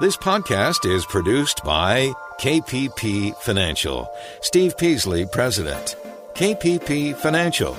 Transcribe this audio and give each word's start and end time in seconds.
This 0.00 0.16
podcast 0.16 0.90
is 0.90 1.04
produced 1.04 1.62
by 1.62 2.14
KPP 2.40 3.36
Financial. 3.36 4.10
Steve 4.40 4.78
Peasley, 4.78 5.26
President. 5.26 5.94
KPP 6.32 7.14
Financial. 7.16 7.76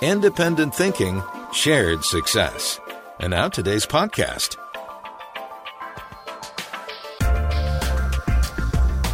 Independent 0.00 0.74
thinking, 0.74 1.22
shared 1.52 2.02
success. 2.04 2.80
And 3.20 3.30
now 3.30 3.48
today's 3.48 3.86
podcast. 3.86 4.56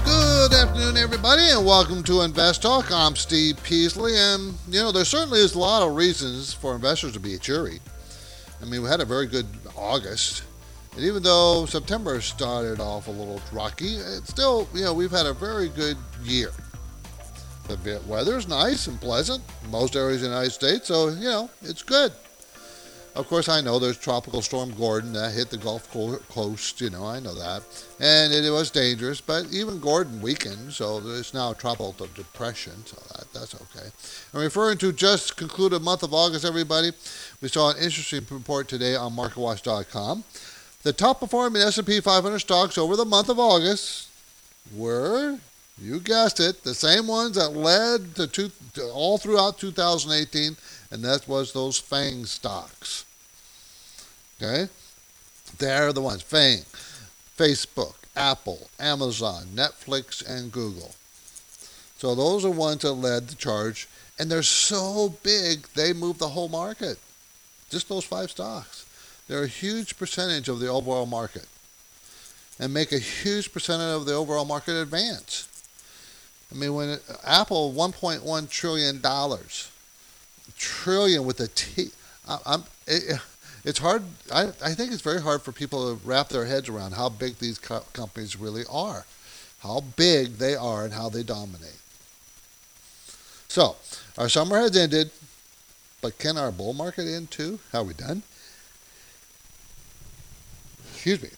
Good 0.06 0.54
afternoon, 0.54 0.96
everybody, 0.96 1.50
and 1.50 1.66
welcome 1.66 2.02
to 2.04 2.22
Invest 2.22 2.62
Talk. 2.62 2.90
I'm 2.90 3.14
Steve 3.14 3.62
Peasley, 3.62 4.16
and 4.16 4.54
you 4.70 4.80
know 4.80 4.90
there 4.90 5.04
certainly 5.04 5.40
is 5.40 5.54
a 5.54 5.58
lot 5.58 5.86
of 5.86 5.94
reasons 5.94 6.54
for 6.54 6.74
investors 6.74 7.12
to 7.12 7.20
be 7.20 7.36
cheery. 7.36 7.80
I 8.62 8.64
mean, 8.64 8.82
we 8.82 8.88
had 8.88 9.02
a 9.02 9.04
very 9.04 9.26
good 9.26 9.46
August. 9.76 10.44
And 10.98 11.06
even 11.06 11.22
though 11.22 11.64
September 11.64 12.20
started 12.20 12.80
off 12.80 13.06
a 13.06 13.12
little 13.12 13.40
rocky, 13.52 13.98
it's 13.98 14.30
still, 14.30 14.68
you 14.74 14.82
know, 14.82 14.92
we've 14.92 15.12
had 15.12 15.26
a 15.26 15.32
very 15.32 15.68
good 15.68 15.96
year. 16.24 16.50
The 17.68 18.02
weather's 18.08 18.48
nice 18.48 18.88
and 18.88 19.00
pleasant 19.00 19.44
most 19.70 19.94
areas 19.94 20.24
of 20.24 20.30
the 20.30 20.34
United 20.34 20.50
States, 20.50 20.88
so, 20.88 21.10
you 21.10 21.28
know, 21.28 21.50
it's 21.62 21.84
good. 21.84 22.10
Of 23.14 23.28
course, 23.28 23.48
I 23.48 23.60
know 23.60 23.78
there's 23.78 23.96
Tropical 23.96 24.42
Storm 24.42 24.74
Gordon 24.74 25.12
that 25.12 25.34
hit 25.34 25.50
the 25.50 25.56
Gulf 25.56 25.88
Coast, 25.92 26.80
you 26.80 26.90
know, 26.90 27.06
I 27.06 27.20
know 27.20 27.34
that. 27.34 27.62
And 28.00 28.32
it 28.32 28.50
was 28.50 28.70
dangerous, 28.70 29.20
but 29.20 29.46
even 29.52 29.78
Gordon 29.78 30.20
weakened, 30.20 30.72
so 30.72 31.00
it's 31.04 31.32
now 31.32 31.52
a 31.52 31.54
tropical 31.54 31.92
depression, 32.14 32.74
so 32.86 32.96
that, 33.14 33.32
that's 33.32 33.54
okay. 33.54 33.88
I'm 34.34 34.40
referring 34.40 34.78
to 34.78 34.92
just 34.92 35.36
concluded 35.36 35.80
month 35.80 36.02
of 36.02 36.12
August, 36.12 36.44
everybody. 36.44 36.90
We 37.40 37.46
saw 37.46 37.70
an 37.70 37.76
interesting 37.76 38.26
report 38.30 38.66
today 38.66 38.96
on 38.96 39.14
MarketWatch.com. 39.14 40.24
The 40.84 40.92
top 40.92 41.20
performing 41.20 41.60
S&P 41.62 42.00
500 42.00 42.38
stocks 42.38 42.78
over 42.78 42.94
the 42.94 43.04
month 43.04 43.28
of 43.28 43.38
August 43.38 44.08
were, 44.74 45.38
you 45.80 45.98
guessed 45.98 46.38
it, 46.38 46.62
the 46.62 46.74
same 46.74 47.08
ones 47.08 47.36
that 47.36 47.50
led 47.50 48.14
to, 48.14 48.26
two, 48.28 48.50
to 48.74 48.88
all 48.90 49.18
throughout 49.18 49.58
2018, 49.58 50.56
and 50.90 51.02
that 51.02 51.26
was 51.26 51.52
those 51.52 51.78
FANG 51.78 52.26
stocks. 52.26 53.04
Okay, 54.40 54.68
they're 55.58 55.92
the 55.92 56.00
ones: 56.00 56.22
FANG, 56.22 56.60
Facebook, 57.36 57.94
Apple, 58.16 58.70
Amazon, 58.78 59.46
Netflix, 59.52 60.24
and 60.24 60.52
Google. 60.52 60.94
So 61.98 62.14
those 62.14 62.44
are 62.44 62.50
ones 62.50 62.82
that 62.82 62.92
led 62.92 63.26
the 63.26 63.34
charge, 63.34 63.88
and 64.16 64.30
they're 64.30 64.44
so 64.44 65.16
big 65.24 65.66
they 65.74 65.92
move 65.92 66.18
the 66.18 66.28
whole 66.28 66.48
market. 66.48 66.98
Just 67.68 67.88
those 67.88 68.04
five 68.04 68.30
stocks. 68.30 68.87
They're 69.28 69.44
a 69.44 69.48
huge 69.48 69.98
percentage 69.98 70.48
of 70.48 70.58
the 70.58 70.68
overall 70.68 71.06
market 71.06 71.46
and 72.58 72.74
make 72.74 72.92
a 72.92 72.98
huge 72.98 73.52
percentage 73.52 73.94
of 74.00 74.06
the 74.06 74.14
overall 74.14 74.44
market 74.44 74.74
advance. 74.80 75.46
I 76.50 76.56
mean, 76.56 76.74
when 76.74 76.98
Apple, 77.24 77.72
1.1 77.72 78.50
trillion 78.50 79.00
dollars, 79.00 79.70
trillion 80.56 81.24
with 81.24 81.40
a 81.40 81.48
T. 81.48 81.90
I, 82.26 82.38
I'm, 82.46 82.64
it, 82.86 83.20
it's 83.64 83.78
hard. 83.78 84.02
I, 84.32 84.44
I 84.64 84.72
think 84.74 84.92
it's 84.92 85.02
very 85.02 85.20
hard 85.20 85.42
for 85.42 85.52
people 85.52 85.94
to 85.94 86.06
wrap 86.06 86.30
their 86.30 86.46
heads 86.46 86.68
around 86.68 86.94
how 86.94 87.10
big 87.10 87.38
these 87.38 87.58
co- 87.58 87.84
companies 87.92 88.36
really 88.36 88.64
are, 88.70 89.04
how 89.60 89.82
big 89.96 90.38
they 90.38 90.54
are, 90.56 90.84
and 90.84 90.94
how 90.94 91.10
they 91.10 91.22
dominate. 91.22 91.76
So, 93.48 93.76
our 94.16 94.28
summer 94.28 94.58
has 94.58 94.76
ended, 94.76 95.10
but 96.00 96.18
can 96.18 96.38
our 96.38 96.50
bull 96.50 96.72
market 96.72 97.06
end 97.06 97.30
too? 97.30 97.58
How 97.72 97.80
are 97.80 97.84
we 97.84 97.94
done? 97.94 98.22
Excuse 100.98 101.22
me, 101.22 101.30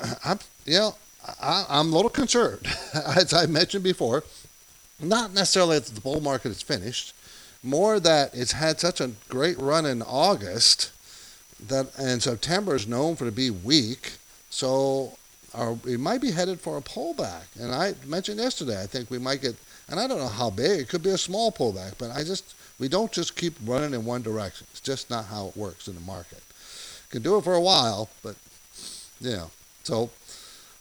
I'm, 0.24 0.38
you 0.64 0.78
know, 0.78 0.94
I, 1.40 1.66
am 1.68 1.92
a 1.92 1.96
little 1.96 2.10
concerned, 2.10 2.66
as 2.94 3.34
I 3.34 3.44
mentioned 3.44 3.84
before, 3.84 4.24
not 4.98 5.34
necessarily 5.34 5.78
that 5.78 5.94
the 5.94 6.00
bull 6.00 6.22
market 6.22 6.50
is 6.50 6.62
finished, 6.62 7.12
more 7.62 8.00
that 8.00 8.34
it's 8.34 8.52
had 8.52 8.80
such 8.80 9.00
a 9.02 9.10
great 9.28 9.58
run 9.58 9.84
in 9.84 10.00
August 10.00 10.92
that 11.68 11.86
and 11.98 12.22
September 12.22 12.74
is 12.74 12.86
known 12.86 13.16
for 13.16 13.26
to 13.26 13.32
be 13.32 13.50
weak, 13.50 14.14
so 14.48 15.18
our, 15.52 15.74
we 15.74 15.98
might 15.98 16.22
be 16.22 16.30
headed 16.30 16.60
for 16.60 16.78
a 16.78 16.82
pullback. 16.82 17.44
And 17.60 17.74
I 17.74 17.94
mentioned 18.06 18.38
yesterday, 18.40 18.82
I 18.82 18.86
think 18.86 19.10
we 19.10 19.18
might 19.18 19.42
get, 19.42 19.56
and 19.90 20.00
I 20.00 20.06
don't 20.06 20.18
know 20.18 20.28
how 20.28 20.48
big, 20.48 20.80
it 20.80 20.88
could 20.88 21.02
be 21.02 21.10
a 21.10 21.18
small 21.18 21.52
pullback, 21.52 21.98
but 21.98 22.10
I 22.12 22.24
just, 22.24 22.54
we 22.78 22.88
don't 22.88 23.12
just 23.12 23.36
keep 23.36 23.54
running 23.64 23.92
in 23.92 24.06
one 24.06 24.22
direction. 24.22 24.66
It's 24.70 24.80
just 24.80 25.10
not 25.10 25.26
how 25.26 25.48
it 25.48 25.56
works 25.56 25.86
in 25.86 25.94
the 25.94 26.00
market. 26.00 26.42
Can 27.10 27.22
do 27.22 27.36
it 27.36 27.44
for 27.44 27.54
a 27.54 27.60
while, 27.60 28.08
but 28.22 28.36
yeah. 29.20 29.46
So 29.82 30.10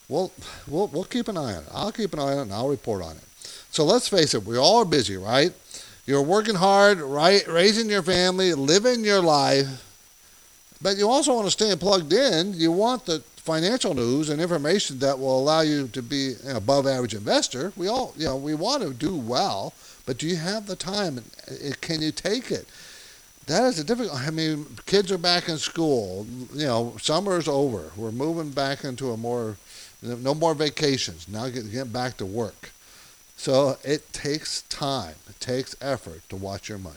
we'll 0.09 0.31
we'll 0.67 0.87
we'll 0.87 1.03
keep 1.03 1.27
an 1.27 1.37
eye 1.37 1.55
on 1.55 1.63
it. 1.63 1.69
I'll 1.71 1.91
keep 1.91 2.13
an 2.13 2.19
eye 2.19 2.33
on 2.33 2.37
it 2.37 2.41
and 2.43 2.53
I'll 2.53 2.69
report 2.69 3.03
on 3.03 3.15
it. 3.15 3.23
So 3.71 3.83
let's 3.83 4.07
face 4.07 4.33
it, 4.33 4.43
we 4.43 4.57
all 4.57 4.77
are 4.77 4.85
busy, 4.85 5.17
right? 5.17 5.51
You're 6.05 6.21
working 6.21 6.55
hard, 6.55 6.99
right, 6.99 7.45
raising 7.47 7.89
your 7.89 8.03
family, 8.03 8.53
living 8.53 9.03
your 9.03 9.21
life, 9.21 9.67
but 10.81 10.97
you 10.97 11.09
also 11.09 11.33
want 11.33 11.47
to 11.47 11.51
stay 11.51 11.75
plugged 11.75 12.13
in. 12.13 12.53
You 12.53 12.71
want 12.71 13.05
the 13.05 13.19
financial 13.37 13.93
news 13.93 14.29
and 14.29 14.41
information 14.41 14.99
that 14.99 15.17
will 15.17 15.39
allow 15.39 15.61
you 15.61 15.87
to 15.89 16.01
be 16.01 16.33
an 16.45 16.55
above 16.55 16.87
average 16.87 17.13
investor. 17.13 17.73
We 17.75 17.87
all, 17.87 18.13
you 18.17 18.25
know, 18.25 18.35
we 18.35 18.55
want 18.55 18.83
to 18.83 18.93
do 18.93 19.15
well, 19.15 19.73
but 20.05 20.17
do 20.17 20.27
you 20.27 20.35
have 20.35 20.67
the 20.67 20.75
time? 20.75 21.23
Uh, 21.49 21.73
can 21.81 22.01
you 22.01 22.11
take 22.11 22.51
it? 22.51 22.67
That 23.47 23.63
is 23.65 23.79
a 23.79 23.83
difficult. 23.83 24.19
I 24.19 24.31
mean, 24.31 24.65
kids 24.85 25.11
are 25.11 25.17
back 25.17 25.49
in 25.49 25.57
school. 25.57 26.25
You 26.53 26.65
know, 26.65 26.95
summer's 26.99 27.47
over. 27.47 27.91
We're 27.95 28.11
moving 28.11 28.51
back 28.51 28.83
into 28.83 29.11
a 29.11 29.17
more, 29.17 29.57
no 30.01 30.33
more 30.33 30.55
vacations. 30.55 31.27
Now 31.27 31.49
get 31.49 31.71
get 31.71 31.93
back 31.93 32.17
to 32.17 32.25
work. 32.25 32.71
So 33.37 33.77
it 33.83 34.11
takes 34.13 34.63
time. 34.63 35.15
It 35.29 35.39
takes 35.39 35.75
effort 35.81 36.27
to 36.29 36.35
watch 36.35 36.69
your 36.69 36.77
money. 36.77 36.95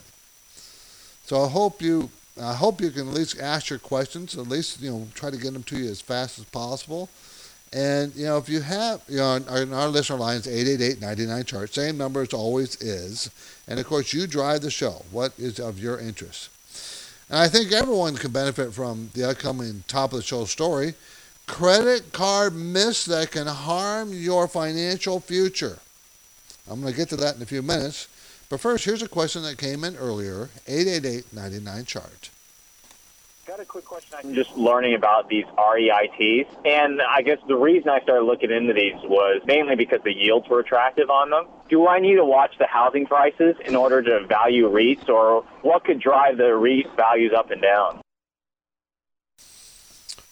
So 1.25 1.43
I 1.43 1.49
hope 1.49 1.81
you, 1.81 2.09
I 2.41 2.53
hope 2.53 2.81
you 2.81 2.89
can 2.89 3.07
at 3.07 3.13
least 3.13 3.39
ask 3.39 3.69
your 3.69 3.79
questions. 3.79 4.37
At 4.37 4.47
least 4.47 4.81
you 4.81 4.89
know 4.89 5.07
try 5.13 5.29
to 5.29 5.37
get 5.37 5.53
them 5.53 5.63
to 5.63 5.77
you 5.77 5.89
as 5.89 6.01
fast 6.01 6.39
as 6.39 6.45
possible. 6.45 7.09
And 7.71 8.15
you 8.15 8.25
know, 8.25 8.37
if 8.37 8.49
you 8.49 8.61
have, 8.61 9.01
you 9.07 9.17
know, 9.17 9.39
our, 9.47 9.73
our 9.73 9.87
listener 9.89 10.17
line 10.17 10.37
is 10.37 10.47
888-99 10.47 11.45
chart. 11.45 11.73
Same 11.73 11.97
number 11.97 12.21
as 12.21 12.33
always 12.33 12.81
is. 12.81 13.29
And 13.67 13.79
of 13.79 13.85
course, 13.85 14.11
you 14.11 14.25
drive 14.25 14.61
the 14.61 14.71
show. 14.71 15.03
What 15.11 15.33
is 15.37 15.59
of 15.59 15.77
your 15.77 15.99
interest? 15.99 16.49
And 17.29 17.37
I 17.37 17.47
think 17.47 17.71
everyone 17.71 18.15
can 18.15 18.31
benefit 18.31 18.73
from 18.73 19.11
the 19.13 19.29
upcoming 19.29 19.83
top 19.87 20.13
of 20.13 20.19
the 20.19 20.23
show 20.23 20.45
story. 20.45 20.95
Credit 21.45 22.11
card 22.11 22.55
miss 22.55 23.05
that 23.05 23.31
can 23.31 23.47
harm 23.47 24.13
your 24.13 24.47
financial 24.47 25.19
future. 25.19 25.77
I'm 26.69 26.81
going 26.81 26.93
to 26.93 26.97
get 26.97 27.09
to 27.09 27.15
that 27.17 27.35
in 27.35 27.41
a 27.41 27.45
few 27.45 27.61
minutes. 27.61 28.07
But 28.49 28.59
first, 28.59 28.85
here's 28.85 29.03
a 29.03 29.07
question 29.07 29.43
that 29.43 29.57
came 29.59 29.83
in 29.83 29.95
earlier 29.95 30.49
888-99 30.67 31.85
chart 33.59 33.67
got 33.67 33.77
a 33.77 33.81
quick 33.81 33.85
question. 33.85 34.17
I'm 34.23 34.35
just 34.35 34.55
learning 34.57 34.95
about 34.95 35.29
these 35.29 35.45
REITs, 35.57 36.47
and 36.65 37.01
I 37.01 37.21
guess 37.21 37.39
the 37.47 37.55
reason 37.55 37.89
I 37.89 37.99
started 38.01 38.23
looking 38.23 38.51
into 38.51 38.73
these 38.73 38.95
was 39.03 39.41
mainly 39.45 39.75
because 39.75 39.99
the 40.03 40.13
yields 40.13 40.47
were 40.49 40.59
attractive 40.59 41.09
on 41.09 41.29
them. 41.29 41.45
Do 41.69 41.87
I 41.87 41.99
need 41.99 42.15
to 42.15 42.25
watch 42.25 42.57
the 42.57 42.67
housing 42.67 43.05
prices 43.05 43.55
in 43.65 43.75
order 43.75 44.01
to 44.01 44.25
value 44.27 44.69
REITs, 44.69 45.09
or 45.09 45.43
what 45.61 45.83
could 45.83 45.99
drive 45.99 46.37
the 46.37 46.55
REIT 46.55 46.95
values 46.95 47.33
up 47.35 47.51
and 47.51 47.61
down? 47.61 48.01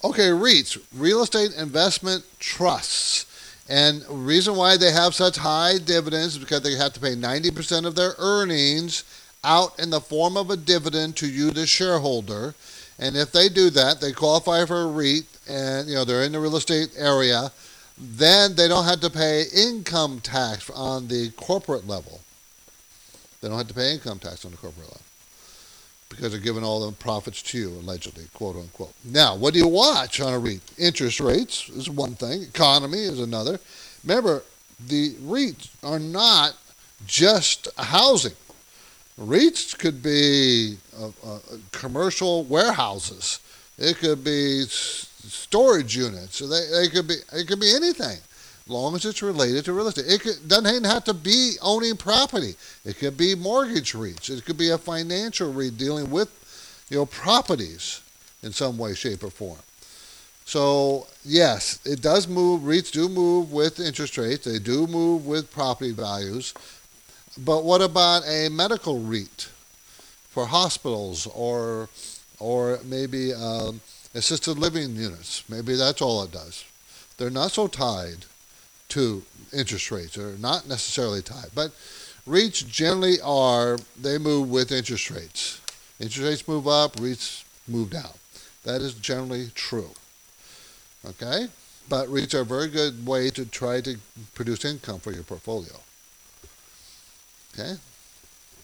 Okay, 0.04 0.30
REITs, 0.30 0.78
real 0.96 1.22
estate 1.22 1.54
investment 1.58 2.24
trusts. 2.40 3.26
And 3.70 4.06
reason 4.08 4.56
why 4.56 4.78
they 4.78 4.94
have 4.94 5.14
such 5.14 5.38
high 5.38 5.78
dividends 5.78 6.36
is 6.36 6.38
because 6.38 6.62
they 6.62 6.76
have 6.76 6.94
to 6.94 7.02
pay 7.02 7.16
90% 7.16 7.86
of 7.86 7.96
their 7.96 8.14
earnings 8.18 9.04
out 9.44 9.78
in 9.78 9.90
the 9.90 10.00
form 10.00 10.38
of 10.38 10.50
a 10.50 10.56
dividend 10.56 11.18
to 11.18 11.28
you, 11.28 11.52
the 11.52 11.68
shareholder. 11.68 12.56
And 13.00 13.16
if 13.16 13.31
they 13.31 13.50
do 13.50 13.69
that, 13.72 14.02
they 14.02 14.12
qualify 14.12 14.66
for 14.66 14.81
a 14.81 14.88
REIT 14.88 15.25
and 15.48 15.88
you 15.88 15.95
know 15.95 16.06
they're 16.06 16.24
in 16.24 16.31
the 16.31 16.39
real 16.39 16.57
estate 16.57 16.89
area, 16.98 17.51
then 17.98 18.56
they 18.56 18.68
don't 18.68 18.86
have 18.86 19.00
to 19.01 19.10
pay 19.10 19.45
income 19.56 20.19
tax 20.19 20.69
on 20.69 21.07
the 21.07 21.31
corporate 21.31 21.88
level. 21.88 22.22
They 23.42 23.48
don't 23.48 23.57
have 23.57 23.68
to 23.68 23.74
pay 23.74 23.94
income 23.94 24.19
tax 24.19 24.45
on 24.45 24.51
the 24.51 24.57
corporate 24.57 24.88
level 24.88 25.01
because 26.10 26.31
they're 26.31 26.42
giving 26.42 26.63
all 26.63 26.86
the 26.86 26.95
profits 26.95 27.42
to 27.42 27.57
you, 27.57 27.69
allegedly, 27.69 28.25
quote 28.33 28.56
unquote. 28.56 28.94
Now, 29.04 29.36
what 29.36 29.54
do 29.54 29.60
you 29.60 29.68
watch 29.68 30.19
on 30.22 30.33
a 30.33 30.39
REIT? 30.39 30.62
Interest 30.77 31.19
rates 31.19 31.69
is 31.69 31.89
one 31.89 32.16
thing, 32.16 32.44
economy 32.44 33.00
is 33.00 33.19
another. 33.19 33.60
Remember, 34.04 34.44
the 34.88 35.13
REITs 35.16 35.69
are 35.83 36.00
not 36.00 36.56
just 37.06 37.68
housing. 37.77 38.33
REITs 39.19 39.78
could 39.78 40.04
be 40.04 40.78
uh, 41.00 41.08
uh, 41.25 41.40
commercial 41.72 42.44
warehouses. 42.44 43.40
It 43.78 43.98
could 43.98 44.24
be 44.24 44.64
s- 44.64 45.10
storage 45.28 45.98
units. 45.98 46.40
They, 46.40 46.68
they 46.72 46.88
could 46.90 47.08
be 47.08 47.16
it 47.34 47.48
could 47.48 47.60
be 47.60 47.74
anything, 47.75 48.19
long 48.68 48.96
as 48.96 49.06
it's 49.06 49.24
related 49.24 49.66
to 49.66 49.74
real 49.74 49.88
estate. 49.88 50.06
It 50.08 50.22
could, 50.22 50.48
doesn't 50.48 50.68
even 50.68 50.84
have 50.84 51.04
to 51.06 51.14
be 51.14 51.56
owning 51.62 51.98
property. 51.98 52.56
It 52.86 52.98
could 53.00 53.18
be 53.18 53.34
mortgage 53.34 53.94
REITs. 53.94 54.30
It 54.30 54.46
could 54.46 54.58
be 54.58 54.69
a 54.69 54.78
financial 54.78 55.52
REIT 55.52 55.78
dealing 55.78 56.12
with, 56.12 56.30
you 56.90 56.98
know, 56.98 57.06
properties 57.08 58.02
in 58.44 58.54
some 58.54 58.78
way, 58.78 58.94
shape, 58.94 59.24
or 59.24 59.31
form. 59.31 59.58
So 60.46 61.08
yes, 61.25 61.80
it 61.86 62.02
does 62.02 62.28
move. 62.28 62.62
REITs 62.62 62.92
do 62.92 63.10
move 63.10 63.52
with 63.52 63.80
interest 63.80 64.18
rates. 64.18 64.46
They 64.46 64.60
do 64.60 64.88
move 64.88 65.25
with 65.25 65.52
property 65.52 65.92
values. 65.92 66.54
But 67.38 67.63
what 67.63 67.81
about 67.81 68.24
a 68.28 68.50
medical 68.50 69.00
REIT 69.00 69.50
for 70.30 70.48
hospitals 70.48 71.28
or 71.28 71.89
or 72.39 72.80
maybe 72.84 73.34
um, 73.34 73.81
assisted 74.16 74.57
living 74.57 74.95
units? 74.95 75.44
Maybe 75.50 75.75
that's 75.75 76.01
all 76.01 76.24
it 76.24 76.31
does. 76.31 76.66
They're 77.18 77.30
not 77.30 77.51
so 77.51 77.68
tied 77.68 78.25
to 78.89 79.24
interest 79.54 79.92
rates. 79.92 80.16
They're 80.16 80.38
not 80.38 80.68
necessarily 80.68 81.22
tied, 81.22 81.50
but 81.54 81.72
REITs 82.28 82.68
generally 82.68 83.22
are. 83.22 83.78
They 84.00 84.18
move 84.18 84.50
with 84.50 84.72
interest 84.72 85.12
rates. 85.12 85.62
Interest 86.00 86.28
rates 86.28 86.48
move 86.48 86.68
up, 86.68 86.95
REITs 86.98 87.44
move 87.68 87.89
down. 87.92 88.13
That 88.63 88.81
is 88.81 88.94
generally 88.94 89.51
true. 89.56 89.92
Okay? 91.06 91.48
But 91.89 92.10
REITs 92.10 92.34
are 92.34 92.42
a 92.42 92.45
very 92.45 92.68
good 92.68 93.06
way 93.06 93.30
to 93.31 93.45
try 93.45 93.81
to 93.81 93.98
produce 94.34 94.66
income 94.66 95.00
for 95.00 95.12
your 95.12 95.24
portfolio. 95.24 95.80
Okay? 97.57 97.74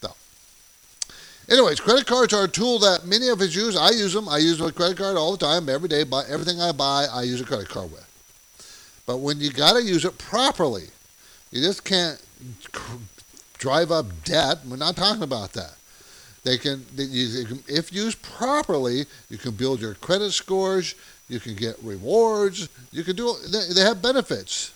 So. 0.00 0.14
Anyways, 1.48 1.80
credit 1.80 2.06
cards 2.06 2.32
are 2.32 2.44
a 2.44 2.48
tool 2.48 2.78
that 2.80 3.06
many 3.06 3.28
of 3.28 3.40
us 3.40 3.54
use. 3.54 3.76
I 3.76 3.90
use 3.90 4.12
them. 4.12 4.28
I 4.28 4.38
use 4.38 4.60
my 4.60 4.70
credit 4.70 4.98
card 4.98 5.16
all 5.16 5.32
the 5.32 5.38
time, 5.38 5.68
every 5.68 5.88
day. 5.88 6.04
Buy 6.04 6.24
everything 6.28 6.60
I 6.60 6.72
buy, 6.72 7.06
I 7.12 7.22
use 7.22 7.40
a 7.40 7.44
credit 7.44 7.68
card 7.68 7.90
with. 7.90 8.08
But 9.06 9.18
when 9.18 9.40
you 9.40 9.50
got 9.50 9.74
to 9.74 9.82
use 9.82 10.04
it 10.04 10.16
properly, 10.18 10.84
you 11.50 11.60
just 11.60 11.84
can't 11.84 12.20
drive 13.58 13.90
up 13.90 14.06
debt. 14.24 14.58
We're 14.66 14.76
not 14.76 14.96
talking 14.96 15.22
about 15.22 15.52
that. 15.52 15.74
They 16.42 16.58
can, 16.58 16.84
if 16.96 17.92
used 17.92 18.20
properly, 18.22 19.06
you 19.30 19.38
can 19.38 19.52
build 19.52 19.80
your 19.80 19.94
credit 19.94 20.32
scores. 20.32 20.94
You 21.28 21.40
can 21.40 21.54
get 21.54 21.76
rewards. 21.82 22.68
You 22.92 23.02
can 23.02 23.16
do. 23.16 23.34
They 23.48 23.80
have 23.80 24.02
benefits. 24.02 24.72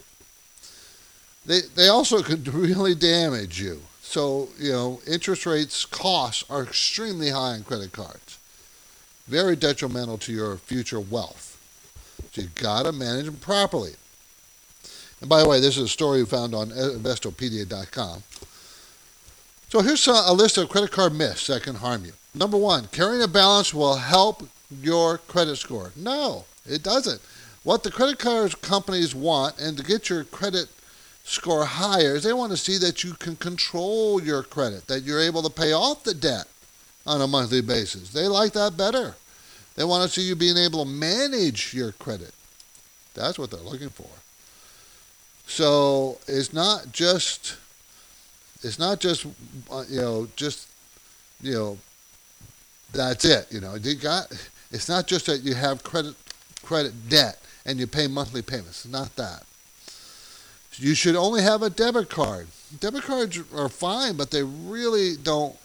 They 1.45 1.61
they 1.75 1.89
also 1.89 2.23
can 2.31 2.43
really 2.45 2.95
damage 2.95 3.61
you. 3.61 3.83
So 4.09 4.49
you 4.59 4.73
know, 4.73 5.01
interest 5.07 5.45
rates 5.45 5.85
costs 5.85 6.43
are 6.49 6.63
extremely 6.63 7.29
high 7.29 7.53
on 7.53 7.63
credit 7.63 7.93
cards. 7.93 8.39
Very 9.27 9.55
detrimental 9.55 10.17
to 10.17 10.33
your 10.33 10.57
future 10.57 10.99
wealth. 10.99 11.61
So 12.33 12.41
you 12.41 12.49
gotta 12.55 12.91
manage 12.91 13.27
them 13.27 13.37
properly. 13.37 13.97
And 15.21 15.29
by 15.29 15.43
the 15.43 15.49
way, 15.49 15.61
this 15.61 15.77
is 15.77 15.83
a 15.83 15.89
story 15.89 16.23
we 16.23 16.27
found 16.27 16.55
on 16.55 16.71
Investopedia.com. 16.71 18.23
So 19.69 19.83
here's 19.83 20.07
a 20.07 20.33
list 20.33 20.57
of 20.57 20.71
credit 20.71 20.91
card 20.91 21.15
myths 21.15 21.47
that 21.49 21.65
can 21.65 21.75
harm 21.75 22.07
you. 22.07 22.13
Number 22.35 22.57
one, 22.57 22.87
carrying 22.87 23.21
a 23.21 23.29
balance 23.29 23.75
will 23.75 23.97
help 23.97 24.49
your 24.81 25.19
credit 25.19 25.57
score. 25.57 25.93
No, 25.95 26.47
it 26.65 26.83
doesn't. 26.83 27.21
What 27.63 27.83
the 27.83 27.91
credit 27.91 28.19
card 28.19 28.59
companies 28.63 29.15
want, 29.15 29.59
and 29.59 29.77
to 29.77 29.85
get 29.85 30.09
your 30.09 30.25
credit 30.25 30.71
score 31.29 31.65
higher, 31.65 32.17
is 32.17 32.23
they 32.23 32.33
want 32.33 32.53
to 32.53 32.57
see 32.57 32.79
that 32.79 33.05
you 33.05 33.13
can 33.15 33.37
control 33.37 34.23
your 34.23 34.43
credit, 34.43 34.87
that 34.87 35.03
you're 35.03 35.21
able 35.21 35.43
to 35.43 35.51
pay 35.51 35.73
off 35.73 36.03
the 36.05 36.15
debt 36.15 36.47
on 37.07 37.21
a 37.21 37.27
monthly 37.27 37.61
basis. 37.61 38.11
They 38.11 38.27
like 38.27 38.53
that 38.55 38.77
better. 38.77 39.15
They 39.77 39.85
want 39.85 40.03
to 40.03 40.09
see 40.09 40.27
you 40.27 40.35
being 40.35 40.57
able 40.57 40.85
to 40.85 40.91
manage 40.91 41.73
your 41.75 41.93
credit. 41.93 42.33
That's 43.15 43.39
what 43.39 43.51
they're 43.51 43.61
looking 43.61 43.91
for. 43.91 44.09
So 45.47 46.19
it's 46.27 46.53
not 46.53 46.93
just 46.93 47.57
it's 48.63 48.79
not 48.79 49.01
just 49.01 49.27
uh, 49.71 49.85
you 49.89 50.01
know 50.01 50.29
just 50.37 50.69
you 51.41 51.53
know 51.53 51.79
that's 52.93 53.25
it. 53.25 53.47
You 53.51 53.61
know 53.61 53.75
you 53.77 53.95
got 53.95 54.31
it's 54.71 54.89
not 54.89 55.07
just 55.07 55.27
that 55.27 55.43
you 55.43 55.55
have 55.55 55.83
credit 55.83 56.15
credit 56.63 57.09
debt 57.09 57.39
and 57.65 57.79
you 57.79 57.87
pay 57.87 58.07
monthly 58.07 58.43
payments. 58.43 58.85
It's 58.85 58.93
not 58.93 59.15
that. 59.17 59.45
You 60.79 60.95
should 60.95 61.17
only 61.17 61.43
have 61.43 61.63
a 61.63 61.71
debit 61.71 62.09
card. 62.09 62.47
Debit 62.79 63.03
cards 63.03 63.41
are 63.55 63.69
fine, 63.69 64.17
but 64.17 64.31
they 64.31 64.43
really 64.43 65.17
don't 65.17 65.57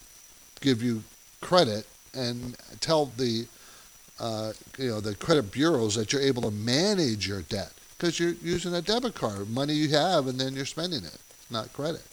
give 0.59 0.81
you 0.81 1.03
credit 1.41 1.85
and 2.13 2.55
tell 2.79 3.07
the 3.17 3.45
uh, 4.19 4.53
you 4.77 4.89
know 4.89 5.01
the 5.01 5.15
credit 5.15 5.51
bureaus 5.51 5.95
that 5.95 6.13
you're 6.13 6.21
able 6.21 6.41
to 6.43 6.51
manage 6.51 7.27
your 7.27 7.41
debt 7.43 7.71
because 7.97 8.19
you're 8.19 8.35
using 8.41 8.73
a 8.73 8.81
debit 8.81 9.15
card, 9.15 9.49
money 9.49 9.73
you 9.73 9.89
have, 9.89 10.27
and 10.27 10.39
then 10.39 10.53
you're 10.53 10.65
spending 10.65 11.03
it, 11.03 11.17
not 11.49 11.71
credit. 11.73 12.03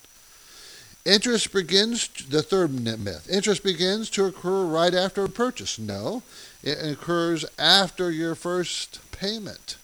Interest 1.04 1.52
begins, 1.52 2.08
the 2.28 2.42
third 2.42 2.70
myth, 2.72 3.26
interest 3.30 3.64
begins 3.64 4.10
to 4.10 4.26
occur 4.26 4.64
right 4.64 4.94
after 4.94 5.24
a 5.24 5.28
purchase. 5.28 5.78
No, 5.78 6.22
it 6.62 6.78
occurs 6.84 7.44
after 7.58 8.10
your 8.10 8.34
first 8.34 9.00
payment, 9.10 9.76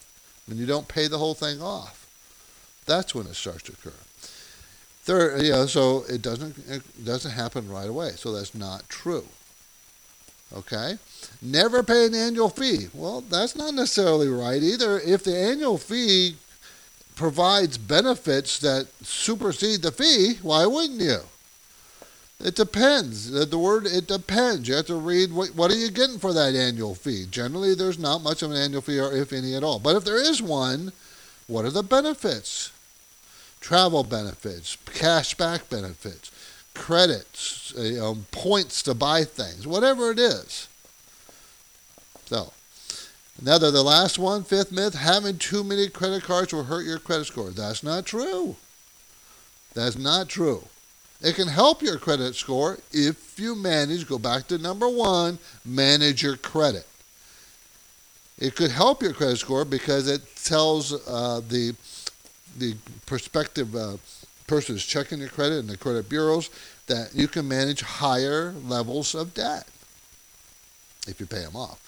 when 0.47 0.59
you 0.59 0.67
don't 0.67 0.89
pay 0.89 1.09
the 1.09 1.19
whole 1.19 1.35
thing 1.35 1.63
off. 1.63 2.06
That's 2.87 3.15
when 3.15 3.27
it 3.27 3.35
starts 3.35 3.65
to 3.65 3.73
occur. 3.73 3.93
Third, 5.03 5.43
know, 5.43 5.67
so 5.67 6.05
it 6.09 6.23
doesn't 6.23 6.59
it 6.69 7.05
doesn't 7.05 7.31
happen 7.33 7.69
right 7.69 7.89
away. 7.89 8.13
So 8.17 8.33
that's 8.33 8.55
not 8.55 8.89
true. 8.89 9.27
Okay? 10.53 10.99
Never 11.43 11.83
pay 11.83 12.07
an 12.07 12.15
annual 12.15 12.49
fee. 12.49 12.89
Well, 12.95 13.21
that's 13.21 13.57
not 13.57 13.75
necessarily 13.75 14.29
right 14.29 14.63
either. 14.63 14.99
If 14.99 15.25
the 15.25 15.37
annual 15.37 15.79
fee 15.79 16.37
provides 17.17 17.79
benefits 17.79 18.59
that 18.61 18.87
supersede 19.03 19.83
the 19.83 19.91
fee, 19.91 20.39
why 20.43 20.67
wouldn't 20.67 21.01
you? 21.01 21.21
It 22.39 22.55
depends. 22.55 23.31
The 23.31 23.59
word 23.59 23.87
it 23.87 24.07
depends. 24.07 24.69
You 24.69 24.75
have 24.75 24.87
to 24.87 24.97
read 24.97 25.33
what, 25.33 25.55
what 25.55 25.71
are 25.71 25.77
you 25.77 25.91
getting 25.91 26.19
for 26.19 26.35
that 26.35 26.55
annual 26.55 26.95
fee. 26.95 27.27
Generally, 27.31 27.77
there's 27.77 27.99
not 27.99 28.23
much 28.23 28.43
of 28.43 28.51
an 28.51 28.59
annual 28.59 28.83
fee, 28.83 29.01
or 29.01 29.13
if 29.13 29.33
any 29.33 29.55
at 29.55 29.65
all. 29.65 29.79
But 29.79 29.97
if 29.97 30.05
there 30.05 30.21
is 30.21 30.43
one, 30.43 30.93
what 31.47 31.65
are 31.65 31.71
the 31.71 31.83
benefits? 31.83 32.73
Travel 33.61 34.05
benefits, 34.05 34.77
cash 34.95 35.35
back 35.35 35.69
benefits, 35.69 36.31
credits, 36.75 37.73
you 37.77 37.99
know, 37.99 38.19
points 38.31 38.83
to 38.83 38.95
buy 38.95 39.25
things, 39.25 39.67
whatever 39.67 40.11
it 40.11 40.19
is. 40.19 40.69
So, 42.27 42.53
another, 43.41 43.71
the 43.71 43.83
last 43.83 44.19
one, 44.19 44.45
fifth 44.45 44.71
myth, 44.71 44.95
having 44.95 45.39
too 45.39 45.65
many 45.65 45.89
credit 45.89 46.23
cards 46.23 46.53
will 46.53 46.65
hurt 46.65 46.85
your 46.85 46.99
credit 46.99 47.27
score. 47.27 47.51
That's 47.51 47.83
not 47.83 48.07
true. 48.07 48.57
That's 49.75 49.99
not 49.99 50.29
true. 50.29 50.65
It 51.23 51.35
can 51.35 51.49
help 51.49 51.83
your 51.83 51.99
credit 51.99 52.35
score 52.35 52.79
if 52.93 53.39
you 53.39 53.55
manage, 53.55 54.07
go 54.07 54.19
back 54.19 54.49
to 54.49 54.59
number 54.59 54.89
one, 54.89 55.39
manage 55.65 56.23
your 56.23 56.37
credit. 56.37 56.87
It 58.39 58.55
could 58.55 58.71
help 58.71 59.03
your 59.03 59.15
credit 59.15 59.39
score 59.39 59.65
because 59.65 60.09
it 60.09 60.23
tells 60.37 60.93
uh, 61.09 61.41
the 61.49 61.75
the 62.59 62.75
prospective 63.07 63.75
uh, 63.75 63.97
person 64.47 64.75
who's 64.75 64.85
checking 64.85 65.19
your 65.19 65.29
credit 65.29 65.59
and 65.59 65.69
the 65.69 65.77
credit 65.77 66.09
bureaus 66.09 66.51
that 66.87 67.11
you 67.15 67.29
can 67.29 67.49
manage 67.49 67.83
higher 67.83 68.53
levels 68.65 69.15
of 69.15 69.35
debt 69.35 69.67
if 71.09 71.21
you 71.21 71.27
pay 71.27 71.41
them 71.41 71.57
off. 71.57 71.81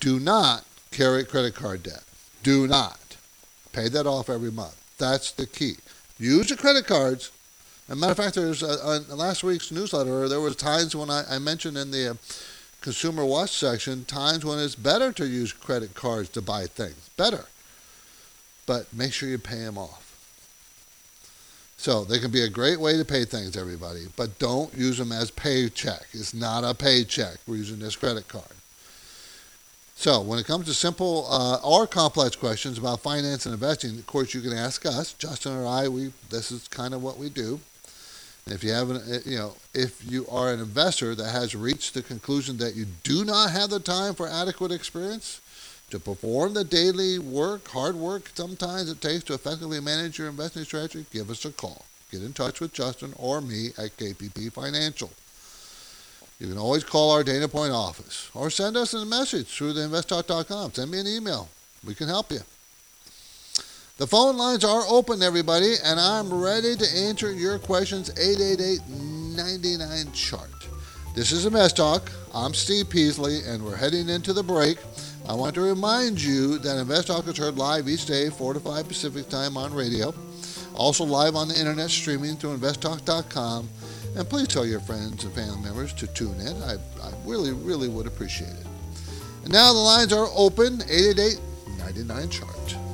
Do 0.00 0.18
not 0.18 0.64
carry 0.90 1.24
credit 1.24 1.54
card 1.54 1.82
debt. 1.82 2.04
Do 2.42 2.66
not. 2.66 3.16
Pay 3.72 3.88
that 3.90 4.06
off 4.06 4.30
every 4.30 4.50
month. 4.50 4.76
That's 4.98 5.32
the 5.32 5.46
key. 5.46 5.74
Use 6.18 6.50
your 6.50 6.56
credit 6.56 6.86
cards. 6.86 7.30
As 7.88 7.92
a 7.92 7.96
matter 7.96 8.12
of 8.12 8.16
fact, 8.16 8.34
there's 8.34 8.62
a, 8.62 9.02
a, 9.10 9.14
last 9.14 9.44
week's 9.44 9.70
newsletter, 9.70 10.28
there 10.28 10.40
was 10.40 10.56
times 10.56 10.96
when 10.96 11.10
I, 11.10 11.24
I 11.30 11.38
mentioned 11.38 11.76
in 11.76 11.90
the 11.90 12.12
uh, 12.12 12.14
Consumer 12.80 13.24
Watch 13.24 13.50
section, 13.50 14.04
times 14.04 14.44
when 14.44 14.58
it's 14.58 14.74
better 14.74 15.12
to 15.12 15.26
use 15.26 15.52
credit 15.52 15.94
cards 15.94 16.28
to 16.30 16.42
buy 16.42 16.66
things. 16.66 17.10
Better. 17.16 17.46
But 18.66 18.92
make 18.92 19.12
sure 19.12 19.28
you 19.28 19.38
pay 19.38 19.60
them 19.60 19.78
off. 19.78 20.02
So 21.78 22.04
they 22.04 22.18
can 22.18 22.30
be 22.30 22.42
a 22.42 22.48
great 22.48 22.80
way 22.80 22.96
to 22.96 23.04
pay 23.04 23.24
things, 23.24 23.56
everybody, 23.56 24.06
but 24.16 24.38
don't 24.38 24.74
use 24.76 24.98
them 24.98 25.12
as 25.12 25.30
paycheck. 25.30 26.06
It's 26.12 26.34
not 26.34 26.64
a 26.64 26.74
paycheck. 26.74 27.36
We're 27.46 27.56
using 27.56 27.78
this 27.78 27.96
credit 27.96 28.28
card. 28.28 28.44
So 29.94 30.20
when 30.20 30.38
it 30.38 30.46
comes 30.46 30.66
to 30.66 30.74
simple 30.74 31.26
uh, 31.30 31.56
or 31.62 31.86
complex 31.86 32.36
questions 32.36 32.76
about 32.76 33.00
finance 33.00 33.46
and 33.46 33.54
investing, 33.54 33.98
of 33.98 34.06
course 34.06 34.34
you 34.34 34.42
can 34.42 34.52
ask 34.52 34.84
us, 34.84 35.14
Justin 35.14 35.56
or 35.56 35.66
I. 35.66 35.88
We 35.88 36.12
this 36.28 36.50
is 36.50 36.68
kind 36.68 36.92
of 36.92 37.02
what 37.02 37.16
we 37.18 37.30
do. 37.30 37.60
And 38.44 38.54
if 38.54 38.62
you 38.62 38.72
have 38.72 38.90
an, 38.90 38.96
uh, 38.96 39.18
you 39.24 39.38
know, 39.38 39.54
if 39.74 40.04
you 40.08 40.26
are 40.30 40.52
an 40.52 40.60
investor 40.60 41.14
that 41.14 41.30
has 41.30 41.54
reached 41.54 41.94
the 41.94 42.02
conclusion 42.02 42.58
that 42.58 42.76
you 42.76 42.86
do 43.04 43.24
not 43.24 43.50
have 43.50 43.70
the 43.70 43.80
time 43.80 44.14
for 44.14 44.28
adequate 44.28 44.70
experience, 44.70 45.40
to 45.90 45.98
perform 45.98 46.54
the 46.54 46.64
daily 46.64 47.18
work, 47.18 47.68
hard 47.68 47.94
work 47.94 48.30
sometimes 48.34 48.90
it 48.90 49.00
takes 49.00 49.24
to 49.24 49.34
effectively 49.34 49.80
manage 49.80 50.18
your 50.18 50.28
investing 50.28 50.64
strategy, 50.64 51.06
give 51.12 51.30
us 51.30 51.44
a 51.44 51.52
call. 51.52 51.84
Get 52.10 52.22
in 52.22 52.32
touch 52.32 52.60
with 52.60 52.72
Justin 52.72 53.12
or 53.16 53.40
me 53.40 53.68
at 53.78 53.96
KPP 53.96 54.52
Financial. 54.52 55.10
You 56.38 56.48
can 56.48 56.58
always 56.58 56.84
call 56.84 57.12
our 57.12 57.24
Dana 57.24 57.48
Point 57.48 57.72
office 57.72 58.30
or 58.34 58.50
send 58.50 58.76
us 58.76 58.94
a 58.94 59.04
message 59.04 59.46
through 59.46 59.72
the 59.72 59.82
investtalk.com. 59.82 60.74
Send 60.74 60.90
me 60.90 61.00
an 61.00 61.06
email. 61.06 61.48
We 61.86 61.94
can 61.94 62.08
help 62.08 62.30
you. 62.30 62.40
The 63.98 64.06
phone 64.06 64.36
lines 64.36 64.62
are 64.62 64.82
open, 64.88 65.22
everybody, 65.22 65.76
and 65.82 65.98
I'm 65.98 66.32
ready 66.32 66.76
to 66.76 66.96
answer 66.96 67.32
your 67.32 67.58
questions 67.58 68.10
888 68.10 68.80
99 68.88 70.12
chart. 70.12 70.50
This 71.14 71.32
is 71.32 71.46
Invest 71.46 71.78
Talk. 71.78 72.12
I'm 72.34 72.52
Steve 72.52 72.90
Peasley, 72.90 73.40
and 73.46 73.64
we're 73.64 73.76
heading 73.76 74.10
into 74.10 74.34
the 74.34 74.42
break. 74.42 74.76
I 75.28 75.34
want 75.34 75.54
to 75.56 75.60
remind 75.60 76.22
you 76.22 76.58
that 76.58 76.78
Invest 76.78 77.08
Talk 77.08 77.26
is 77.26 77.36
heard 77.36 77.56
live 77.56 77.88
each 77.88 78.06
day, 78.06 78.30
4 78.30 78.54
to 78.54 78.60
5 78.60 78.86
Pacific 78.86 79.28
time 79.28 79.56
on 79.56 79.74
radio. 79.74 80.14
Also 80.74 81.04
live 81.04 81.34
on 81.34 81.48
the 81.48 81.58
internet 81.58 81.90
streaming 81.90 82.36
through 82.36 82.56
investtalk.com. 82.56 83.68
And 84.14 84.28
please 84.28 84.46
tell 84.46 84.64
your 84.64 84.78
friends 84.78 85.24
and 85.24 85.34
family 85.34 85.60
members 85.60 85.92
to 85.94 86.06
tune 86.06 86.38
in. 86.40 86.62
I, 86.62 86.74
I 87.02 87.12
really, 87.24 87.52
really 87.52 87.88
would 87.88 88.06
appreciate 88.06 88.50
it. 88.50 88.66
And 89.42 89.52
now 89.52 89.72
the 89.72 89.78
lines 89.80 90.12
are 90.12 90.28
open 90.34 90.82
888 90.88 91.40
99 91.78 92.30
chart. 92.30 92.85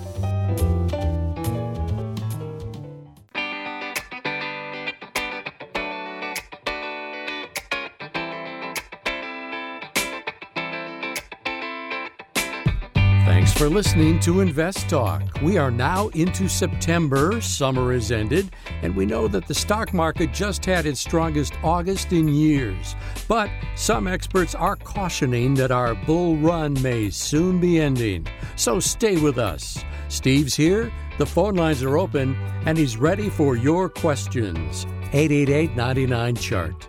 For 13.63 13.69
listening 13.69 14.19
to 14.19 14.41
Invest 14.41 14.89
Talk. 14.89 15.23
We 15.41 15.57
are 15.57 15.71
now 15.71 16.09
into 16.09 16.49
September, 16.49 17.41
summer 17.41 17.93
is 17.93 18.11
ended, 18.11 18.51
and 18.83 18.97
we 18.97 19.07
know 19.07 19.29
that 19.29 19.47
the 19.47 19.55
stock 19.55 19.95
market 19.95 20.33
just 20.33 20.65
had 20.65 20.85
its 20.85 20.99
strongest 20.99 21.55
August 21.63 22.13
in 22.13 22.27
years. 22.27 22.97
But 23.29 23.49
some 23.77 24.09
experts 24.09 24.57
are 24.57 24.75
cautioning 24.75 25.55
that 25.55 25.71
our 25.71 25.95
bull 25.95 26.37
run 26.39 26.75
may 26.83 27.09
soon 27.11 27.61
be 27.61 27.81
ending. 27.81 28.27
So 28.57 28.81
stay 28.81 29.17
with 29.17 29.39
us. 29.39 29.85
Steve's 30.09 30.57
here, 30.57 30.93
the 31.19 31.27
phone 31.27 31.55
lines 31.55 31.85
are 31.85 31.97
open, 31.97 32.35
and 32.67 32.77
he's 32.77 32.97
ready 32.97 33.31
for 33.31 33.55
your 33.55 33.89
questions. 33.89 34.87
888 35.13 35.77
99 35.77 36.35
Chart. 36.35 36.89